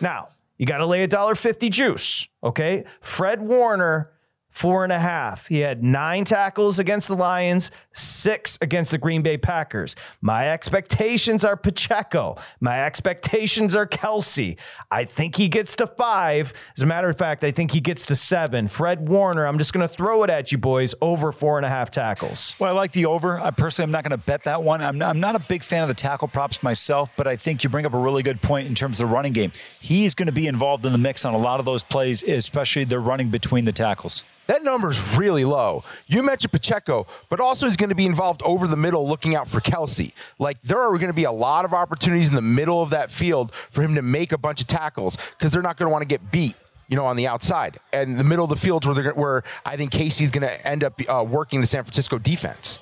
Now, 0.00 0.28
you 0.56 0.66
got 0.66 0.78
to 0.78 0.86
lay 0.86 1.04
a 1.04 1.06
dollar 1.08 1.34
fifty 1.34 1.68
juice. 1.68 2.26
Okay. 2.42 2.84
Fred 3.00 3.40
Warner 3.40 4.10
four 4.58 4.82
and 4.82 4.92
a 4.92 4.98
half. 4.98 5.46
He 5.46 5.60
had 5.60 5.84
nine 5.84 6.24
tackles 6.24 6.80
against 6.80 7.06
the 7.06 7.14
Lions, 7.14 7.70
six 7.92 8.58
against 8.60 8.90
the 8.90 8.98
Green 8.98 9.22
Bay 9.22 9.38
Packers. 9.38 9.94
My 10.20 10.50
expectations 10.50 11.44
are 11.44 11.56
Pacheco. 11.56 12.36
My 12.58 12.84
expectations 12.84 13.76
are 13.76 13.86
Kelce. 13.86 14.58
I 14.90 15.04
think 15.04 15.36
he 15.36 15.46
gets 15.46 15.76
to 15.76 15.86
five. 15.86 16.52
As 16.76 16.82
a 16.82 16.86
matter 16.86 17.08
of 17.08 17.16
fact, 17.16 17.44
I 17.44 17.52
think 17.52 17.70
he 17.70 17.80
gets 17.80 18.04
to 18.06 18.16
seven. 18.16 18.66
Fred 18.66 19.08
Warner, 19.08 19.46
I'm 19.46 19.58
just 19.58 19.72
going 19.72 19.88
to 19.88 19.94
throw 19.94 20.24
it 20.24 20.30
at 20.30 20.50
you 20.50 20.58
boys 20.58 20.92
over 21.00 21.30
four 21.30 21.56
and 21.58 21.64
a 21.64 21.68
half 21.68 21.92
tackles. 21.92 22.56
Well, 22.58 22.68
I 22.68 22.72
like 22.72 22.90
the 22.90 23.06
over. 23.06 23.38
I 23.38 23.52
personally 23.52 23.84
am 23.84 23.92
not 23.92 24.02
going 24.02 24.18
to 24.18 24.26
bet 24.26 24.42
that 24.42 24.64
one. 24.64 24.82
I'm 24.82 24.98
not, 24.98 25.10
I'm 25.10 25.20
not 25.20 25.36
a 25.36 25.44
big 25.48 25.62
fan 25.62 25.82
of 25.82 25.88
the 25.88 25.94
tackle 25.94 26.26
props 26.26 26.64
myself, 26.64 27.10
but 27.16 27.28
I 27.28 27.36
think 27.36 27.62
you 27.62 27.70
bring 27.70 27.86
up 27.86 27.94
a 27.94 27.98
really 27.98 28.24
good 28.24 28.42
point 28.42 28.66
in 28.66 28.74
terms 28.74 28.98
of 28.98 29.08
the 29.08 29.14
running 29.14 29.32
game. 29.32 29.52
He's 29.80 30.16
going 30.16 30.26
to 30.26 30.32
be 30.32 30.48
involved 30.48 30.84
in 30.84 30.90
the 30.90 30.98
mix 30.98 31.24
on 31.24 31.32
a 31.32 31.38
lot 31.38 31.60
of 31.60 31.64
those 31.64 31.84
plays, 31.84 32.24
especially 32.24 32.82
the 32.82 32.98
running 32.98 33.30
between 33.30 33.64
the 33.64 33.72
tackles. 33.72 34.24
That 34.48 34.64
number 34.64 34.90
is 34.90 35.16
really 35.16 35.44
low. 35.44 35.84
You 36.06 36.22
mentioned 36.22 36.52
Pacheco, 36.52 37.06
but 37.28 37.38
also 37.38 37.66
he's 37.66 37.76
going 37.76 37.90
to 37.90 37.94
be 37.94 38.06
involved 38.06 38.42
over 38.42 38.66
the 38.66 38.76
middle 38.76 39.06
looking 39.06 39.36
out 39.36 39.48
for 39.48 39.60
Kelce. 39.60 40.12
Like 40.38 40.60
there 40.62 40.80
are 40.80 40.90
going 40.92 41.08
to 41.08 41.12
be 41.12 41.24
a 41.24 41.32
lot 41.32 41.64
of 41.64 41.72
opportunities 41.72 42.28
in 42.28 42.34
the 42.34 42.42
middle 42.42 42.82
of 42.82 42.90
that 42.90 43.10
field 43.10 43.54
for 43.54 43.82
him 43.82 43.94
to 43.94 44.02
make 44.02 44.32
a 44.32 44.38
bunch 44.38 44.60
of 44.62 44.66
tackles 44.66 45.16
because 45.38 45.52
they're 45.52 45.62
not 45.62 45.76
going 45.76 45.86
to 45.86 45.92
want 45.92 46.02
to 46.02 46.08
get 46.08 46.32
beat 46.32 46.56
you 46.88 46.96
know, 46.96 47.04
on 47.04 47.16
the 47.16 47.26
outside. 47.26 47.78
And 47.92 48.18
the 48.18 48.24
middle 48.24 48.44
of 48.44 48.48
the 48.48 48.56
field 48.56 48.86
where, 48.86 48.94
they're, 48.94 49.12
where 49.12 49.42
I 49.66 49.76
think 49.76 49.92
Casey's 49.92 50.30
going 50.30 50.48
to 50.48 50.66
end 50.66 50.82
up 50.82 50.98
uh, 51.06 51.22
working 51.22 51.60
the 51.60 51.66
San 51.66 51.84
Francisco 51.84 52.18
defense. 52.18 52.78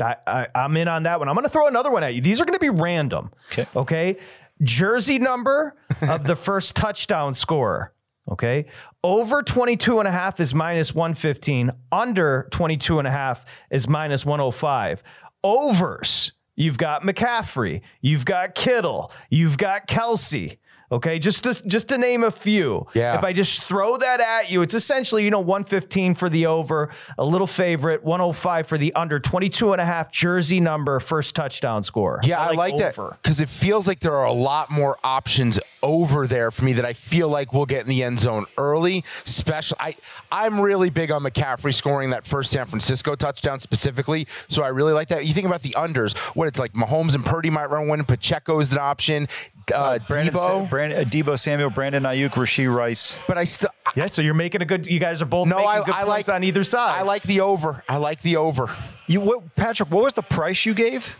I, 0.00 0.16
I, 0.26 0.46
I'm 0.54 0.76
in 0.76 0.88
on 0.88 1.04
that 1.04 1.18
one. 1.18 1.28
I'm 1.28 1.34
going 1.34 1.44
to 1.44 1.50
throw 1.50 1.66
another 1.66 1.90
one 1.90 2.02
at 2.02 2.14
you. 2.14 2.20
These 2.20 2.40
are 2.40 2.44
going 2.44 2.58
to 2.58 2.60
be 2.60 2.70
random. 2.70 3.30
Okay. 3.52 3.66
Okay. 3.76 4.16
Jersey 4.62 5.18
number 5.18 5.76
of 6.00 6.24
the 6.24 6.36
first 6.36 6.74
touchdown 6.74 7.34
scorer. 7.34 7.92
Okay. 8.30 8.66
Over 9.02 9.42
22 9.42 9.98
and 9.98 10.08
a 10.08 10.10
half 10.10 10.40
is 10.40 10.54
minus 10.54 10.94
115. 10.94 11.70
Under 11.92 12.48
22 12.50 12.98
and 12.98 13.08
a 13.08 13.10
half 13.10 13.44
is 13.70 13.86
minus 13.86 14.24
105. 14.24 15.02
Overs. 15.42 16.32
You've 16.56 16.78
got 16.78 17.02
McCaffrey. 17.02 17.82
You've 18.00 18.24
got 18.24 18.54
Kittle. 18.54 19.12
You've 19.28 19.58
got 19.58 19.88
Kelce. 19.88 20.58
Okay, 20.92 21.18
just 21.18 21.42
to, 21.44 21.66
just 21.66 21.88
to 21.88 21.98
name 21.98 22.22
a 22.22 22.30
few. 22.30 22.86
Yeah. 22.94 23.18
If 23.18 23.24
I 23.24 23.32
just 23.32 23.64
throw 23.64 23.96
that 23.96 24.20
at 24.20 24.50
you, 24.50 24.62
it's 24.62 24.74
essentially, 24.74 25.24
you 25.24 25.30
know, 25.30 25.40
115 25.40 26.14
for 26.14 26.28
the 26.28 26.46
over, 26.46 26.90
a 27.18 27.24
little 27.24 27.46
favorite, 27.46 28.04
105 28.04 28.66
for 28.66 28.78
the 28.78 28.94
under, 28.94 29.18
22 29.18 29.72
and 29.72 29.80
a 29.80 29.84
half 29.84 30.12
jersey 30.12 30.60
number, 30.60 31.00
first 31.00 31.34
touchdown 31.34 31.82
score. 31.82 32.20
Yeah, 32.22 32.40
I 32.40 32.52
like, 32.52 32.76
that 32.76 32.94
because 32.94 33.40
it 33.40 33.48
feels 33.48 33.88
like 33.88 34.00
there 34.00 34.14
are 34.14 34.26
a 34.26 34.32
lot 34.32 34.70
more 34.70 34.96
options 35.02 35.58
over 35.84 36.26
there 36.26 36.50
for 36.50 36.64
me 36.64 36.72
that 36.72 36.84
I 36.86 36.94
feel 36.94 37.28
like 37.28 37.52
we'll 37.52 37.66
get 37.66 37.82
in 37.82 37.88
the 37.88 38.02
end 38.02 38.18
zone 38.18 38.46
early. 38.56 39.04
Special, 39.24 39.76
I 39.78 39.94
I'm 40.32 40.58
really 40.58 40.88
big 40.90 41.12
on 41.12 41.22
McCaffrey 41.22 41.74
scoring 41.74 42.10
that 42.10 42.26
first 42.26 42.50
San 42.50 42.64
Francisco 42.66 43.14
touchdown 43.14 43.60
specifically, 43.60 44.26
so 44.48 44.62
I 44.62 44.68
really 44.68 44.94
like 44.94 45.08
that. 45.08 45.26
You 45.26 45.34
think 45.34 45.46
about 45.46 45.62
the 45.62 45.70
unders, 45.76 46.16
what 46.34 46.48
it's 46.48 46.58
like 46.58 46.72
Mahomes 46.72 47.14
and 47.14 47.24
Purdy 47.24 47.50
might 47.50 47.70
run 47.70 47.86
one, 47.86 48.02
Pacheco 48.04 48.58
is 48.60 48.72
an 48.72 48.78
option. 48.78 49.28
Uh, 49.74 49.98
Brandon, 50.08 50.34
Deebo. 50.34 50.68
Brandon, 50.70 51.00
uh, 51.00 51.08
Deebo 51.08 51.38
Samuel, 51.38 51.70
Brandon 51.70 52.02
Aiyuk, 52.02 52.30
Rashee 52.32 52.74
Rice. 52.74 53.18
But 53.26 53.38
I 53.38 53.44
still 53.44 53.70
Yeah, 53.94 54.08
so 54.08 54.20
you're 54.22 54.34
making 54.34 54.60
a 54.62 54.66
good. 54.66 54.86
You 54.86 54.98
guys 54.98 55.22
are 55.22 55.26
both 55.26 55.46
No, 55.48 55.56
making 55.56 55.70
I- 55.70 55.84
good 55.84 55.94
I 55.94 56.02
like- 56.04 56.28
on 56.28 56.44
either 56.44 56.64
side. 56.64 56.98
I 56.98 57.02
like 57.02 57.22
the 57.22 57.40
over. 57.40 57.82
I 57.88 57.96
like 57.98 58.20
the 58.22 58.36
over. 58.36 58.74
You, 59.06 59.20
what, 59.20 59.54
Patrick? 59.54 59.90
What 59.90 60.04
was 60.04 60.14
the 60.14 60.22
price 60.22 60.64
you 60.66 60.74
gave? 60.74 61.16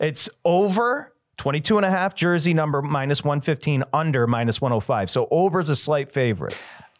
It's 0.00 0.28
over 0.44 1.11
22 1.38 1.76
and 1.76 1.86
a 1.86 1.90
half 1.90 2.14
jersey 2.14 2.54
number 2.54 2.82
minus 2.82 3.24
115, 3.24 3.84
under 3.92 4.26
minus 4.26 4.60
105. 4.60 5.10
So 5.10 5.28
over 5.30 5.60
is 5.60 5.70
a 5.70 5.76
slight 5.76 6.12
favorite. 6.12 6.56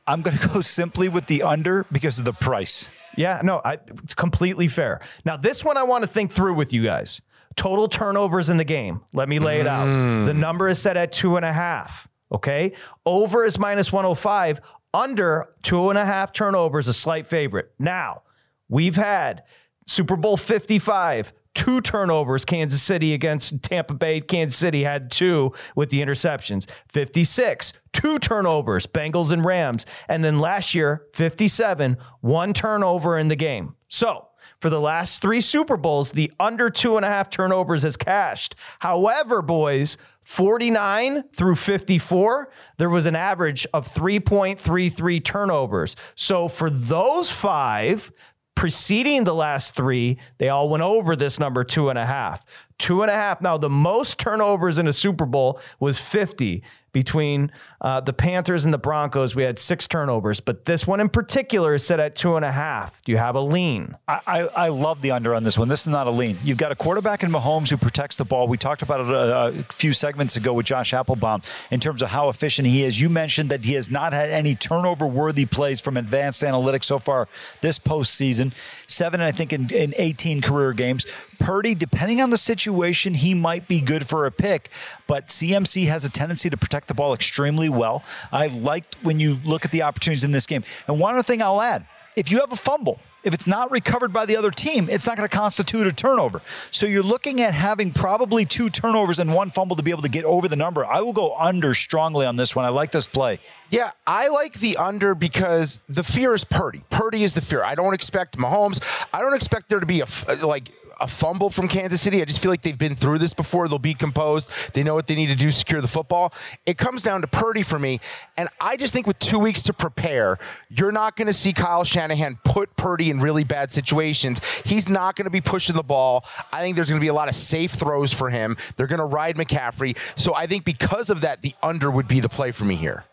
I'm 0.06 0.22
going 0.22 0.36
to 0.36 0.48
go 0.48 0.60
simply 0.60 1.08
with 1.08 1.26
the 1.26 1.42
under 1.42 1.84
because 1.92 2.18
of 2.18 2.24
the 2.24 2.32
price. 2.32 2.90
Yeah, 3.16 3.40
no, 3.44 3.60
I, 3.64 3.74
it's 4.02 4.14
completely 4.14 4.68
fair. 4.68 5.00
Now, 5.24 5.36
this 5.36 5.64
one 5.64 5.76
I 5.76 5.82
want 5.82 6.02
to 6.02 6.08
think 6.08 6.32
through 6.32 6.54
with 6.54 6.72
you 6.72 6.82
guys. 6.82 7.20
Total 7.56 7.86
turnovers 7.86 8.48
in 8.48 8.56
the 8.56 8.64
game. 8.64 9.02
Let 9.12 9.28
me 9.28 9.38
lay 9.38 9.60
it 9.60 9.66
out. 9.66 9.86
Mm. 9.86 10.26
The 10.26 10.34
number 10.34 10.68
is 10.68 10.78
set 10.78 10.96
at 10.96 11.12
two 11.12 11.36
and 11.36 11.44
a 11.44 11.52
half. 11.52 12.08
Okay. 12.32 12.72
Over 13.04 13.44
is 13.44 13.58
minus 13.58 13.92
105. 13.92 14.60
Under 14.94 15.48
two 15.62 15.90
and 15.90 15.98
a 15.98 16.04
half 16.04 16.32
turnovers, 16.32 16.88
a 16.88 16.94
slight 16.94 17.26
favorite. 17.26 17.72
Now, 17.78 18.22
we've 18.68 18.96
had 18.96 19.44
Super 19.86 20.16
Bowl 20.16 20.36
55, 20.36 21.32
two 21.55 21.80
turnovers, 21.80 22.44
Kansas 22.44 22.82
City 22.82 23.14
against 23.14 23.62
Tampa 23.62 23.94
Bay. 23.94 24.20
Kansas 24.20 24.59
City 24.59 24.84
had 24.84 25.11
two 25.11 25.53
with 25.76 25.90
the 25.90 26.00
interceptions. 26.00 26.68
56, 26.88 27.72
two 27.92 28.18
turnovers, 28.18 28.86
Bengals 28.86 29.32
and 29.32 29.44
Rams. 29.44 29.86
And 30.09 30.24
then 30.24 30.38
last 30.38 30.74
year, 30.74 31.07
57, 31.14 31.96
one 32.20 32.53
turnover 32.53 33.18
in 33.18 33.28
the 33.28 33.36
game. 33.36 33.76
So, 33.88 34.28
for 34.61 34.70
the 34.70 34.80
last 34.80 35.20
three 35.20 35.40
Super 35.40 35.76
Bowls, 35.76 36.12
the 36.12 36.32
under 36.38 36.70
two 36.70 36.96
and 36.96 37.05
a 37.05 37.09
half 37.09 37.30
turnovers 37.30 37.82
has 37.82 37.96
cashed. 37.96 38.55
However, 38.78 39.42
boys, 39.42 39.96
49 40.22 41.24
through 41.34 41.57
54, 41.57 42.48
there 42.76 42.88
was 42.88 43.07
an 43.07 43.16
average 43.16 43.66
of 43.74 43.88
3.33 43.88 45.24
turnovers. 45.24 45.96
So 46.14 46.46
for 46.46 46.70
those 46.70 47.30
five, 47.30 48.12
preceding 48.55 49.24
the 49.24 49.34
last 49.34 49.74
three, 49.74 50.18
they 50.38 50.48
all 50.48 50.68
went 50.68 50.82
over 50.82 51.16
this 51.16 51.38
number 51.38 51.64
two 51.64 51.88
and 51.88 51.98
a 51.98 52.07
half. 52.07 52.44
Two 52.78 53.03
and 53.03 53.11
a 53.11 53.14
half. 53.14 53.40
Now, 53.40 53.57
the 53.57 53.68
most 53.68 54.18
turnovers 54.18 54.78
in 54.78 54.86
a 54.86 54.92
Super 54.92 55.26
Bowl 55.26 55.61
was 55.80 55.98
50 55.98 56.62
between 56.93 57.51
uh, 57.80 58.01
the 58.01 58.12
Panthers 58.12 58.64
and 58.64 58.72
the 58.72 58.78
Broncos. 58.78 59.34
We 59.34 59.43
had 59.43 59.59
six 59.59 59.86
turnovers, 59.86 60.40
but 60.40 60.66
this 60.66 60.86
one 60.86 61.01
in 61.01 61.09
particular 61.09 61.74
is 61.74 61.84
set 61.84 62.01
at 62.01 62.14
two 62.14 62.36
and 62.36 62.45
a 62.45 62.53
half. 62.53 63.03
Do 63.03 63.12
you 63.12 63.18
have 63.18 63.34
a 63.34 63.40
lean? 63.40 63.97
I, 64.07 64.20
I, 64.26 64.40
I 64.40 64.68
love 64.68 65.03
the 65.03 65.11
under 65.11 65.34
on 65.34 65.43
this 65.43 65.59
one. 65.59 65.68
This 65.68 65.82
is 65.82 65.88
not 65.88 66.07
a 66.07 66.11
lean. 66.11 66.38
You've 66.45 66.59
got 66.59 66.70
a 66.70 66.76
quarterback 66.76 67.22
in 67.22 67.30
Mahomes 67.30 67.70
who 67.70 67.76
protects 67.76 68.16
the 68.16 68.24
ball. 68.24 68.47
We 68.47 68.59
talked 68.59 68.82
about 68.82 69.01
it 69.01 69.09
a, 69.09 69.47
a 69.47 69.53
few 69.72 69.93
segments 69.93 70.36
ago 70.36 70.53
with 70.53 70.66
Josh 70.66 70.93
Appelbaum 70.93 71.45
in 71.70 71.80
terms 71.80 72.03
of 72.03 72.11
how 72.11 72.28
efficient 72.28 72.68
he 72.68 72.84
is. 72.84 73.01
You 73.01 73.09
mentioned 73.09 73.51
that 73.51 73.64
he 73.64 73.74
has 73.74 73.90
not 73.90 74.12
had 74.12 74.30
any 74.30 74.55
turnover 74.55 75.07
worthy 75.07 75.47
plays 75.47 75.80
from 75.80 75.97
advanced 75.97 76.43
analytics 76.43 76.84
so 76.84 76.99
far 76.99 77.28
this 77.61 77.78
postseason. 77.78 78.53
Seven, 78.86 79.20
I 79.20 79.32
think, 79.32 79.53
in, 79.53 79.70
in 79.70 79.95
18 79.97 80.43
career 80.43 80.72
games. 80.72 81.07
Purdy, 81.43 81.74
depending 81.74 82.20
on 82.20 82.30
the 82.30 82.38
situation, 82.38 83.14
he 83.14 83.34
might 83.34 83.66
be 83.66 83.80
good 83.80 84.09
for 84.09 84.26
a 84.26 84.30
pick, 84.30 84.70
but 85.09 85.26
CMC 85.26 85.88
has 85.88 86.05
a 86.05 86.11
tendency 86.11 86.49
to 86.49 86.57
protect 86.57 86.86
the 86.86 86.95
ball 86.95 87.14
extremely 87.14 87.68
well. 87.68 88.05
I 88.30 88.47
liked 88.47 88.97
when 89.03 89.18
you 89.18 89.38
look 89.45 89.64
at 89.64 89.72
the 89.72 89.82
opportunities 89.82 90.22
in 90.22 90.30
this 90.30 90.47
game. 90.47 90.62
And 90.86 91.01
one 91.01 91.14
other 91.14 91.24
thing 91.24 91.43
I'll 91.43 91.61
add 91.61 91.84
if 92.14 92.30
you 92.30 92.38
have 92.40 92.53
a 92.53 92.57
fumble, 92.57 93.01
if 93.24 93.32
it's 93.32 93.47
not 93.47 93.70
recovered 93.70 94.12
by 94.12 94.26
the 94.26 94.36
other 94.36 94.51
team, 94.51 94.88
it's 94.90 95.07
not 95.07 95.16
going 95.16 95.28
to 95.28 95.34
constitute 95.34 95.86
a 95.86 95.93
turnover. 95.93 96.43
So 96.70 96.86
you're 96.86 97.03
looking 97.03 97.40
at 97.40 97.55
having 97.55 97.93
probably 97.93 98.45
two 98.45 98.68
turnovers 98.68 99.18
and 99.18 99.34
one 99.34 99.51
fumble 99.51 99.76
to 99.76 99.82
be 99.82 99.90
able 99.90 100.03
to 100.03 100.09
get 100.09 100.24
over 100.24 100.47
the 100.47 100.57
number. 100.57 100.84
I 100.84 101.01
will 101.01 101.12
go 101.12 101.34
under 101.34 101.74
strongly 101.74 102.26
on 102.26 102.36
this 102.36 102.55
one. 102.55 102.64
I 102.64 102.68
like 102.68 102.93
this 102.93 103.07
play. 103.07 103.40
Yeah, 103.70 103.93
I 104.07 104.28
like 104.28 104.61
the 104.61 104.76
under 104.76 105.14
because 105.14 105.80
the 105.88 106.03
fear 106.03 106.34
is 106.34 106.45
Purdy. 106.45 106.84
Purdy 106.90 107.24
is 107.24 107.32
the 107.32 107.40
fear. 107.40 107.64
I 107.64 107.74
don't 107.74 107.95
expect 107.95 108.36
Mahomes. 108.36 108.80
I 109.12 109.22
don't 109.22 109.34
expect 109.34 109.70
there 109.70 109.80
to 109.80 109.86
be 109.86 110.03
a 110.03 110.07
like 110.43 110.70
a 111.01 111.07
fumble 111.07 111.51
from 111.51 111.68
Kansas 111.68 112.01
City. 112.01 112.20
I 112.22 112.24
just 112.24 112.40
feel 112.40 112.51
like 112.51 112.62
they've 112.62 112.76
been 112.76 112.97
through 112.97 113.18
this 113.18 113.34
before. 113.34 113.68
They'll 113.68 113.78
be 113.78 113.95
composed. 113.95 114.51
They 114.74 114.82
know 114.82 114.95
what 114.95 115.07
they 115.07 115.14
need 115.14 115.26
to 115.28 115.34
do 115.34 115.47
to 115.47 115.53
secure 115.53 115.80
the 115.80 115.88
football. 115.88 116.32
It 116.66 116.78
comes 116.78 117.03
down 117.03 117.20
to 117.22 117.26
Purdy 117.26 117.62
for 117.62 117.78
me. 117.78 118.01
And 118.36 118.49
I 118.61 118.76
just 118.76 118.93
think 118.93 119.07
with 119.07 119.18
two 119.18 119.38
weeks 119.38 119.62
to 119.64 119.72
prepare, 119.72 120.38
you're 120.68 120.93
not 120.93 121.16
going 121.16 121.26
to 121.26 121.32
see 121.32 121.53
Kyle 121.53 121.84
Shanahan 121.84 122.38
put 122.45 122.74
Purdy 122.76 123.11
in 123.11 123.20
really 123.20 123.45
bad 123.45 123.72
situations. 123.72 124.40
He's 124.64 124.88
not 124.88 125.16
going 125.16 125.24
to 125.24 125.30
be 125.30 125.40
pushing 125.40 125.76
the 125.76 125.82
ball. 125.82 126.24
I 126.53 126.61
think 126.61 126.76
there's 126.76 126.88
going 126.88 127.01
to 127.01 127.05
be 127.05 127.09
a 127.09 127.14
lot 127.14 127.28
of 127.28 127.34
safe 127.34 127.72
throws 127.72 128.12
for 128.12 128.30
him. 128.30 128.57
They're 128.76 128.86
going 128.86 128.99
to 128.99 129.05
ride 129.05 129.36
McCaffrey. 129.36 129.97
So 130.16 130.34
I 130.34 130.47
think 130.47 130.64
because 130.64 131.11
of 131.11 131.22
that, 131.22 131.43
the 131.43 131.55
under 131.62 131.90
would 131.90 132.09
be 132.09 132.20
the 132.20 132.28
play 132.28 132.53
for 132.53 132.64
me 132.64 132.76
here. 132.76 133.05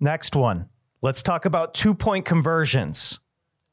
Next 0.00 0.36
one. 0.36 0.68
Let's 1.02 1.22
talk 1.22 1.44
about 1.44 1.74
two 1.74 1.94
point 1.94 2.24
conversions, 2.24 3.20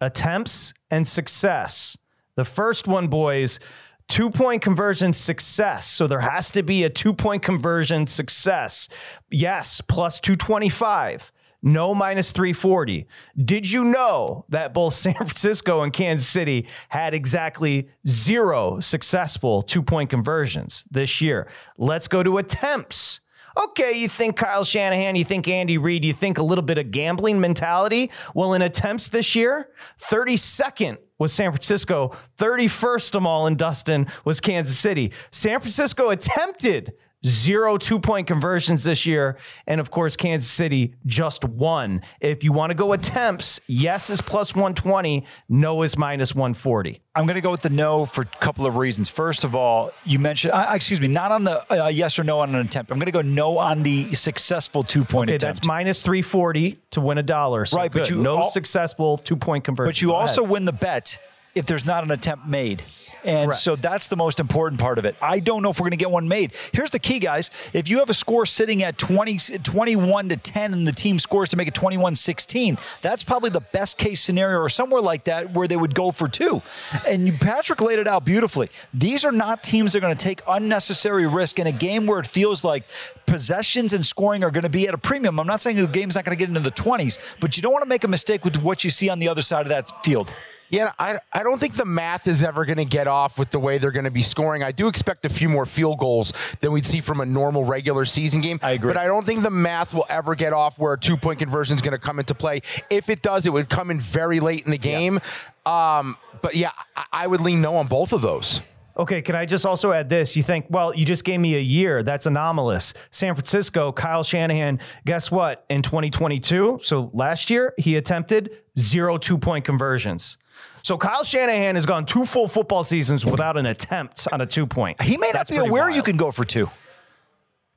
attempts, 0.01 0.73
and 0.89 1.07
success. 1.07 1.97
The 2.35 2.45
first 2.45 2.87
one, 2.87 3.07
boys, 3.07 3.59
two 4.07 4.29
point 4.29 4.61
conversion 4.61 5.13
success. 5.13 5.87
So 5.87 6.07
there 6.07 6.19
has 6.19 6.51
to 6.51 6.63
be 6.63 6.83
a 6.83 6.89
two 6.89 7.13
point 7.13 7.43
conversion 7.43 8.07
success. 8.07 8.89
Yes, 9.29 9.81
plus 9.81 10.19
225. 10.19 11.31
No 11.63 11.93
minus 11.93 12.31
340. 12.31 13.07
Did 13.37 13.69
you 13.69 13.83
know 13.83 14.45
that 14.49 14.73
both 14.73 14.93
San 14.95 15.13
Francisco 15.13 15.83
and 15.83 15.93
Kansas 15.93 16.27
City 16.27 16.67
had 16.89 17.13
exactly 17.13 17.89
zero 18.07 18.79
successful 18.79 19.61
two 19.61 19.83
point 19.83 20.09
conversions 20.09 20.85
this 20.89 21.21
year? 21.21 21.47
Let's 21.77 22.07
go 22.07 22.23
to 22.23 22.37
attempts. 22.37 23.19
Okay, 23.57 23.97
you 23.97 24.07
think 24.07 24.37
Kyle 24.37 24.63
Shanahan, 24.63 25.17
you 25.17 25.25
think 25.25 25.47
Andy 25.47 25.77
Reid, 25.77 26.05
you 26.05 26.13
think 26.13 26.37
a 26.37 26.43
little 26.43 26.61
bit 26.61 26.77
of 26.77 26.89
gambling 26.89 27.39
mentality. 27.41 28.09
Well, 28.33 28.53
in 28.53 28.61
attempts 28.61 29.09
this 29.09 29.35
year, 29.35 29.69
32nd 29.99 30.97
was 31.21 31.31
San 31.31 31.51
Francisco, 31.51 32.15
31st 32.39 33.13
of 33.13 33.25
all 33.27 33.45
in 33.45 33.55
Dustin 33.55 34.07
was 34.25 34.41
Kansas 34.41 34.77
City. 34.77 35.13
San 35.29 35.59
Francisco 35.59 36.09
attempted 36.09 36.93
zero 37.25 37.77
two 37.77 37.99
point 37.99 38.27
conversions 38.27 38.83
this 38.83 39.05
year. 39.05 39.37
And 39.67 39.79
of 39.79 39.91
course, 39.91 40.15
Kansas 40.15 40.49
City 40.49 40.95
just 41.05 41.43
one. 41.45 42.01
If 42.19 42.43
you 42.43 42.51
want 42.51 42.71
to 42.71 42.75
go 42.75 42.93
attempts, 42.93 43.59
yes 43.67 44.09
is 44.09 44.21
plus 44.21 44.53
120, 44.55 45.25
no 45.49 45.81
is 45.83 45.97
minus 45.97 46.33
140. 46.33 47.01
I'm 47.13 47.25
going 47.25 47.35
to 47.35 47.41
go 47.41 47.51
with 47.51 47.61
the 47.61 47.69
no 47.69 48.05
for 48.05 48.21
a 48.21 48.25
couple 48.25 48.65
of 48.65 48.77
reasons. 48.77 49.09
First 49.09 49.43
of 49.43 49.53
all, 49.53 49.91
you 50.05 50.17
mentioned, 50.17 50.53
uh, 50.53 50.71
excuse 50.73 51.01
me, 51.01 51.09
not 51.09 51.31
on 51.31 51.43
the 51.43 51.83
uh, 51.85 51.87
yes 51.89 52.17
or 52.17 52.23
no 52.23 52.39
on 52.39 52.55
an 52.55 52.65
attempt. 52.65 52.89
I'm 52.91 52.97
going 52.99 53.07
to 53.07 53.11
go 53.11 53.21
no 53.21 53.57
on 53.57 53.83
the 53.83 54.13
successful 54.13 54.83
two 54.83 55.03
point 55.03 55.29
Okay, 55.29 55.35
attempt. 55.35 55.57
that's 55.57 55.67
minus 55.67 56.01
340 56.03 56.79
to 56.91 57.01
win 57.01 57.17
a 57.17 57.23
dollar. 57.23 57.65
So 57.65 57.77
Right, 57.77 57.91
but 57.91 58.09
you 58.09 58.21
no 58.21 58.39
al- 58.43 58.49
successful 58.51 59.17
two 59.17 59.35
point 59.35 59.63
conversion. 59.65 59.89
But 59.89 60.01
you 60.01 60.13
also 60.13 60.41
win 60.43 60.65
the 60.65 60.71
bet 60.73 61.19
if 61.55 61.65
there's 61.65 61.85
not 61.85 62.03
an 62.03 62.11
attempt 62.11 62.45
made. 62.45 62.83
And 63.23 63.49
Correct. 63.49 63.61
so 63.61 63.75
that's 63.75 64.07
the 64.07 64.15
most 64.15 64.39
important 64.39 64.81
part 64.81 64.97
of 64.97 65.05
it. 65.05 65.15
I 65.21 65.39
don't 65.39 65.61
know 65.61 65.69
if 65.69 65.79
we're 65.79 65.83
going 65.85 65.91
to 65.91 65.97
get 65.97 66.09
one 66.09 66.27
made. 66.27 66.55
Here's 66.73 66.89
the 66.89 66.97
key, 66.97 67.19
guys. 67.19 67.51
If 67.71 67.87
you 67.87 67.99
have 67.99 68.09
a 68.09 68.15
score 68.15 68.47
sitting 68.47 68.81
at 68.81 68.97
20, 68.97 69.59
21 69.59 70.29
to 70.29 70.37
10 70.37 70.73
and 70.73 70.87
the 70.87 70.91
team 70.91 71.19
scores 71.19 71.49
to 71.49 71.57
make 71.57 71.67
it 71.67 71.75
21 71.75 72.15
16, 72.15 72.79
that's 73.03 73.23
probably 73.23 73.51
the 73.51 73.61
best 73.61 73.99
case 73.99 74.21
scenario 74.21 74.57
or 74.59 74.69
somewhere 74.69 75.01
like 75.01 75.25
that 75.25 75.53
where 75.53 75.67
they 75.67 75.77
would 75.77 75.93
go 75.93 76.09
for 76.09 76.27
two. 76.27 76.63
And 77.07 77.27
you- 77.27 77.33
Patrick 77.33 77.79
laid 77.81 77.99
it 77.99 78.07
out 78.07 78.25
beautifully. 78.25 78.69
These 78.93 79.23
are 79.23 79.31
not 79.31 79.63
teams 79.63 79.93
that 79.93 79.99
are 79.99 80.01
going 80.01 80.15
to 80.15 80.23
take 80.23 80.41
unnecessary 80.47 81.27
risk 81.27 81.59
in 81.59 81.67
a 81.67 81.71
game 81.71 82.07
where 82.07 82.19
it 82.19 82.25
feels 82.27 82.63
like 82.63 82.85
possessions 83.27 83.93
and 83.93 84.03
scoring 84.03 84.43
are 84.43 84.51
going 84.51 84.63
to 84.63 84.69
be 84.69 84.87
at 84.87 84.93
a 84.93 84.97
premium. 84.97 85.39
I'm 85.39 85.47
not 85.47 85.61
saying 85.61 85.77
the 85.77 85.85
game's 85.87 86.15
not 86.15 86.25
going 86.25 86.35
to 86.35 86.39
get 86.39 86.49
into 86.49 86.59
the 86.61 86.71
20s, 86.71 87.19
but 87.39 87.55
you 87.55 87.61
don't 87.61 87.71
want 87.71 87.83
to 87.83 87.89
make 87.89 88.03
a 88.03 88.07
mistake 88.07 88.43
with 88.43 88.57
what 88.63 88.83
you 88.83 88.89
see 88.89 89.09
on 89.09 89.19
the 89.19 89.27
other 89.27 89.41
side 89.43 89.61
of 89.61 89.69
that 89.69 89.91
field. 90.03 90.33
Yeah, 90.71 90.93
I, 90.97 91.19
I 91.33 91.43
don't 91.43 91.59
think 91.59 91.75
the 91.75 91.85
math 91.85 92.27
is 92.27 92.41
ever 92.41 92.63
going 92.63 92.77
to 92.77 92.85
get 92.85 93.05
off 93.05 93.37
with 93.37 93.51
the 93.51 93.59
way 93.59 93.77
they're 93.77 93.91
going 93.91 94.05
to 94.05 94.11
be 94.11 94.21
scoring. 94.21 94.63
I 94.63 94.71
do 94.71 94.87
expect 94.87 95.25
a 95.25 95.29
few 95.29 95.49
more 95.49 95.65
field 95.65 95.99
goals 95.99 96.31
than 96.61 96.71
we'd 96.71 96.85
see 96.85 97.01
from 97.01 97.19
a 97.19 97.25
normal 97.25 97.65
regular 97.65 98.05
season 98.05 98.39
game. 98.39 98.57
I 98.63 98.71
agree. 98.71 98.89
But 98.89 98.97
I 98.97 99.05
don't 99.05 99.25
think 99.25 99.43
the 99.43 99.51
math 99.51 99.93
will 99.93 100.05
ever 100.09 100.33
get 100.33 100.53
off 100.53 100.79
where 100.79 100.93
a 100.93 100.99
two 100.99 101.17
point 101.17 101.39
conversion 101.39 101.75
is 101.75 101.81
going 101.81 101.91
to 101.91 101.99
come 101.99 102.19
into 102.19 102.33
play. 102.33 102.61
If 102.89 103.09
it 103.09 103.21
does, 103.21 103.45
it 103.45 103.51
would 103.51 103.67
come 103.67 103.91
in 103.91 103.99
very 103.99 104.39
late 104.39 104.63
in 104.63 104.71
the 104.71 104.77
game. 104.77 105.19
Um, 105.65 106.17
but 106.41 106.55
yeah, 106.55 106.71
I, 106.95 107.05
I 107.11 107.27
would 107.27 107.41
lean 107.41 107.61
no 107.61 107.75
on 107.75 107.87
both 107.87 108.13
of 108.13 108.21
those. 108.21 108.61
Okay, 108.95 109.21
can 109.21 109.35
I 109.35 109.45
just 109.45 109.65
also 109.65 109.91
add 109.91 110.09
this? 110.09 110.35
You 110.35 110.43
think, 110.43 110.67
well, 110.69 110.93
you 110.93 111.05
just 111.05 111.23
gave 111.23 111.39
me 111.39 111.55
a 111.55 111.61
year. 111.61 112.03
That's 112.03 112.25
anomalous. 112.25 112.93
San 113.09 113.35
Francisco, 113.35 113.91
Kyle 113.91 114.23
Shanahan, 114.23 114.79
guess 115.05 115.31
what? 115.31 115.65
In 115.69 115.81
2022, 115.81 116.79
so 116.83 117.09
last 117.13 117.49
year, 117.49 117.73
he 117.77 117.95
attempted 117.95 118.51
zero 118.77 119.17
two 119.17 119.37
point 119.37 119.65
conversions. 119.65 120.37
So 120.83 120.97
Kyle 120.97 121.23
Shanahan 121.23 121.75
has 121.75 121.85
gone 121.85 122.05
two 122.05 122.25
full 122.25 122.47
football 122.47 122.83
seasons 122.83 123.25
without 123.25 123.57
an 123.57 123.65
attempt 123.65 124.27
on 124.31 124.41
a 124.41 124.45
two 124.45 124.65
point. 124.65 125.01
He 125.01 125.17
may 125.17 125.27
not 125.27 125.33
That's 125.33 125.51
be 125.51 125.57
aware 125.57 125.83
wild. 125.83 125.95
you 125.95 126.03
can 126.03 126.17
go 126.17 126.31
for 126.31 126.43
two. 126.43 126.69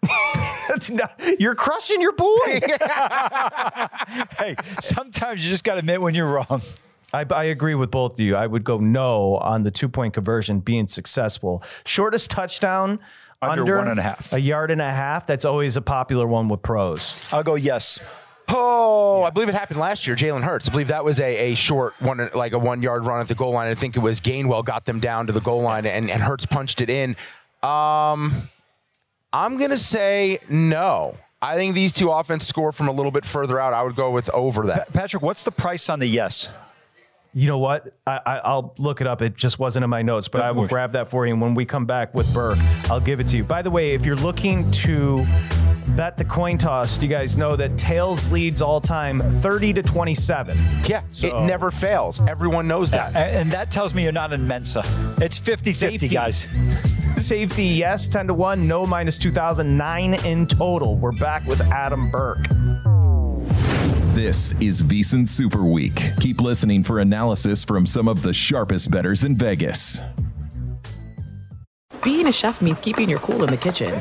You're 1.39 1.55
crushing 1.55 2.01
your 2.01 2.13
boy. 2.13 2.61
hey, 4.39 4.55
sometimes 4.81 5.45
you 5.45 5.51
just 5.51 5.65
got 5.65 5.75
to 5.75 5.81
admit 5.81 6.01
when 6.01 6.15
you're 6.15 6.27
wrong. 6.27 6.63
I, 7.13 7.25
I 7.31 7.45
agree 7.45 7.75
with 7.75 7.91
both 7.91 8.15
of 8.15 8.21
you. 8.21 8.35
I 8.35 8.47
would 8.47 8.65
go 8.65 8.79
no 8.79 9.37
on 9.37 9.63
the 9.63 9.71
two 9.71 9.89
point 9.89 10.15
conversion 10.15 10.61
being 10.61 10.89
successful. 10.89 11.63
Shortest 11.87 12.31
touchdown 12.31 12.99
Under 13.41 13.63
under, 13.63 13.77
one 13.77 13.89
and 13.89 14.01
a 14.01 14.03
half. 14.03 14.33
A 14.33 14.41
yard 14.41 14.71
and 14.71 14.81
a 14.81 14.91
half. 14.91 15.27
That's 15.27 15.45
always 15.45 15.77
a 15.77 15.83
popular 15.83 16.27
one 16.27 16.49
with 16.49 16.63
pros. 16.63 17.15
I'll 17.31 17.43
go 17.45 17.55
yes. 17.55 18.01
Oh, 18.49 19.23
I 19.23 19.31
believe 19.31 19.49
it 19.49 19.55
happened 19.55 19.81
last 19.81 20.07
year. 20.07 20.17
Jalen 20.17 20.43
Hurts. 20.43 20.69
I 20.69 20.73
believe 20.73 20.89
that 20.89 21.05
was 21.05 21.19
a, 21.21 21.53
a 21.53 21.55
short 21.55 21.95
one, 22.01 22.29
like 22.35 22.53
a 22.53 22.59
one 22.59 22.83
yard 22.83 23.07
run 23.07 23.21
at 23.21 23.29
the 23.29 23.35
goal 23.35 23.53
line. 23.53 23.69
I 23.69 23.75
think 23.75 23.97
it 23.97 24.01
was 24.01 24.21
Gainwell 24.21 24.65
got 24.65 24.85
them 24.85 25.01
down 25.01 25.27
to 25.29 25.33
the 25.33 25.41
goal 25.41 25.63
line, 25.63 25.87
and, 25.87 26.11
and 26.11 26.23
Hurts 26.23 26.47
punched 26.47 26.81
it 26.81 26.91
in. 26.91 27.17
Um, 27.63 28.49
I'm 29.33 29.57
gonna 29.57 29.79
say 29.79 30.39
no. 30.49 31.17
I 31.41 31.57
think 31.57 31.75
these 31.75 31.93
two 31.93 32.11
offense 32.11 32.47
score 32.47 32.73
from 32.73 32.89
a 32.89 32.93
little 32.93 33.11
bit 33.13 33.25
further 33.25 33.61
out. 33.61 33.73
I 33.73 33.83
would 33.83 33.97
go 33.97 34.11
with 34.11 34.31
over 34.31 34.67
that. 34.67 34.93
Patrick, 34.93 35.23
what's 35.23 35.43
the 35.43 35.51
price 35.51 35.89
on 35.89 35.99
the 35.99 36.07
yes? 36.07 36.49
You 37.35 37.49
know 37.49 37.59
what? 37.59 37.93
I, 38.07 38.21
I, 38.25 38.37
I'll 38.39 38.75
look 38.79 39.01
it 39.01 39.07
up. 39.09 39.21
It 39.21 39.35
just 39.35 39.59
wasn't 39.59 39.83
in 39.83 39.91
my 39.91 40.03
notes, 40.03 40.29
but 40.29 40.41
I 40.41 40.53
will 40.53 40.69
grab 40.69 40.93
that 40.93 41.11
for 41.11 41.27
you. 41.27 41.33
And 41.33 41.43
when 41.43 41.55
we 41.55 41.67
come 41.67 41.85
back 41.85 42.15
with 42.15 42.33
Burke, 42.33 42.59
I'll 42.89 43.01
give 43.01 43.19
it 43.19 43.27
to 43.29 43.37
you. 43.37 43.43
By 43.43 43.61
the 43.61 43.73
way, 43.73 43.93
if 43.93 44.07
you're 44.07 44.15
looking 44.17 44.71
to 44.71 45.27
bet 45.97 46.17
the 46.17 46.25
coin 46.25 46.59
toss, 46.59 47.01
you 47.03 47.09
guys 47.09 47.37
know 47.37 47.57
that 47.57 47.77
Tails 47.79 48.31
leads 48.33 48.61
all 48.63 48.81
time 48.81 49.19
30 49.19 49.73
to 49.75 49.83
27. 49.83 50.57
Yeah, 50.87 51.03
it 51.23 51.35
never 51.47 51.71
fails. 51.71 52.21
Everyone 52.29 52.67
knows 52.67 52.91
that. 52.91 53.15
A- 53.15 53.19
And 53.19 53.51
that 53.53 53.71
tells 53.71 53.95
me 53.95 54.03
you're 54.03 54.13
not 54.13 54.33
in 54.33 54.47
Mensa. 54.47 54.83
It's 55.21 55.37
50 55.39 55.73
50, 55.73 55.73
Safety. 55.73 56.09
guys. 56.09 56.49
Safety, 57.17 57.65
yes, 57.65 58.09
10 58.09 58.27
to 58.29 58.35
1, 58.35 58.67
no 58.67 58.85
minus 58.87 59.19
2009 59.19 60.15
in 60.27 60.47
total. 60.47 60.97
We're 60.97 61.13
back 61.13 61.45
with 61.47 61.61
Adam 61.73 62.11
Burke. 62.11 62.47
This 64.15 64.53
is 64.61 64.83
VSiN 64.83 65.29
Super 65.29 65.65
Week. 65.65 66.01
Keep 66.21 66.41
listening 66.41 66.83
for 66.85 67.01
analysis 67.01 67.65
from 67.65 67.87
some 67.87 68.09
of 68.09 68.23
the 68.23 68.33
sharpest 68.33 68.91
betters 68.91 69.25
in 69.25 69.37
Vegas. 69.37 70.01
Being 72.03 72.27
a 72.29 72.33
chef 72.33 72.61
means 72.61 72.81
keeping 72.81 73.09
your 73.09 73.19
cool 73.21 73.43
in 73.45 73.51
the 73.51 73.57
kitchen. 73.57 74.01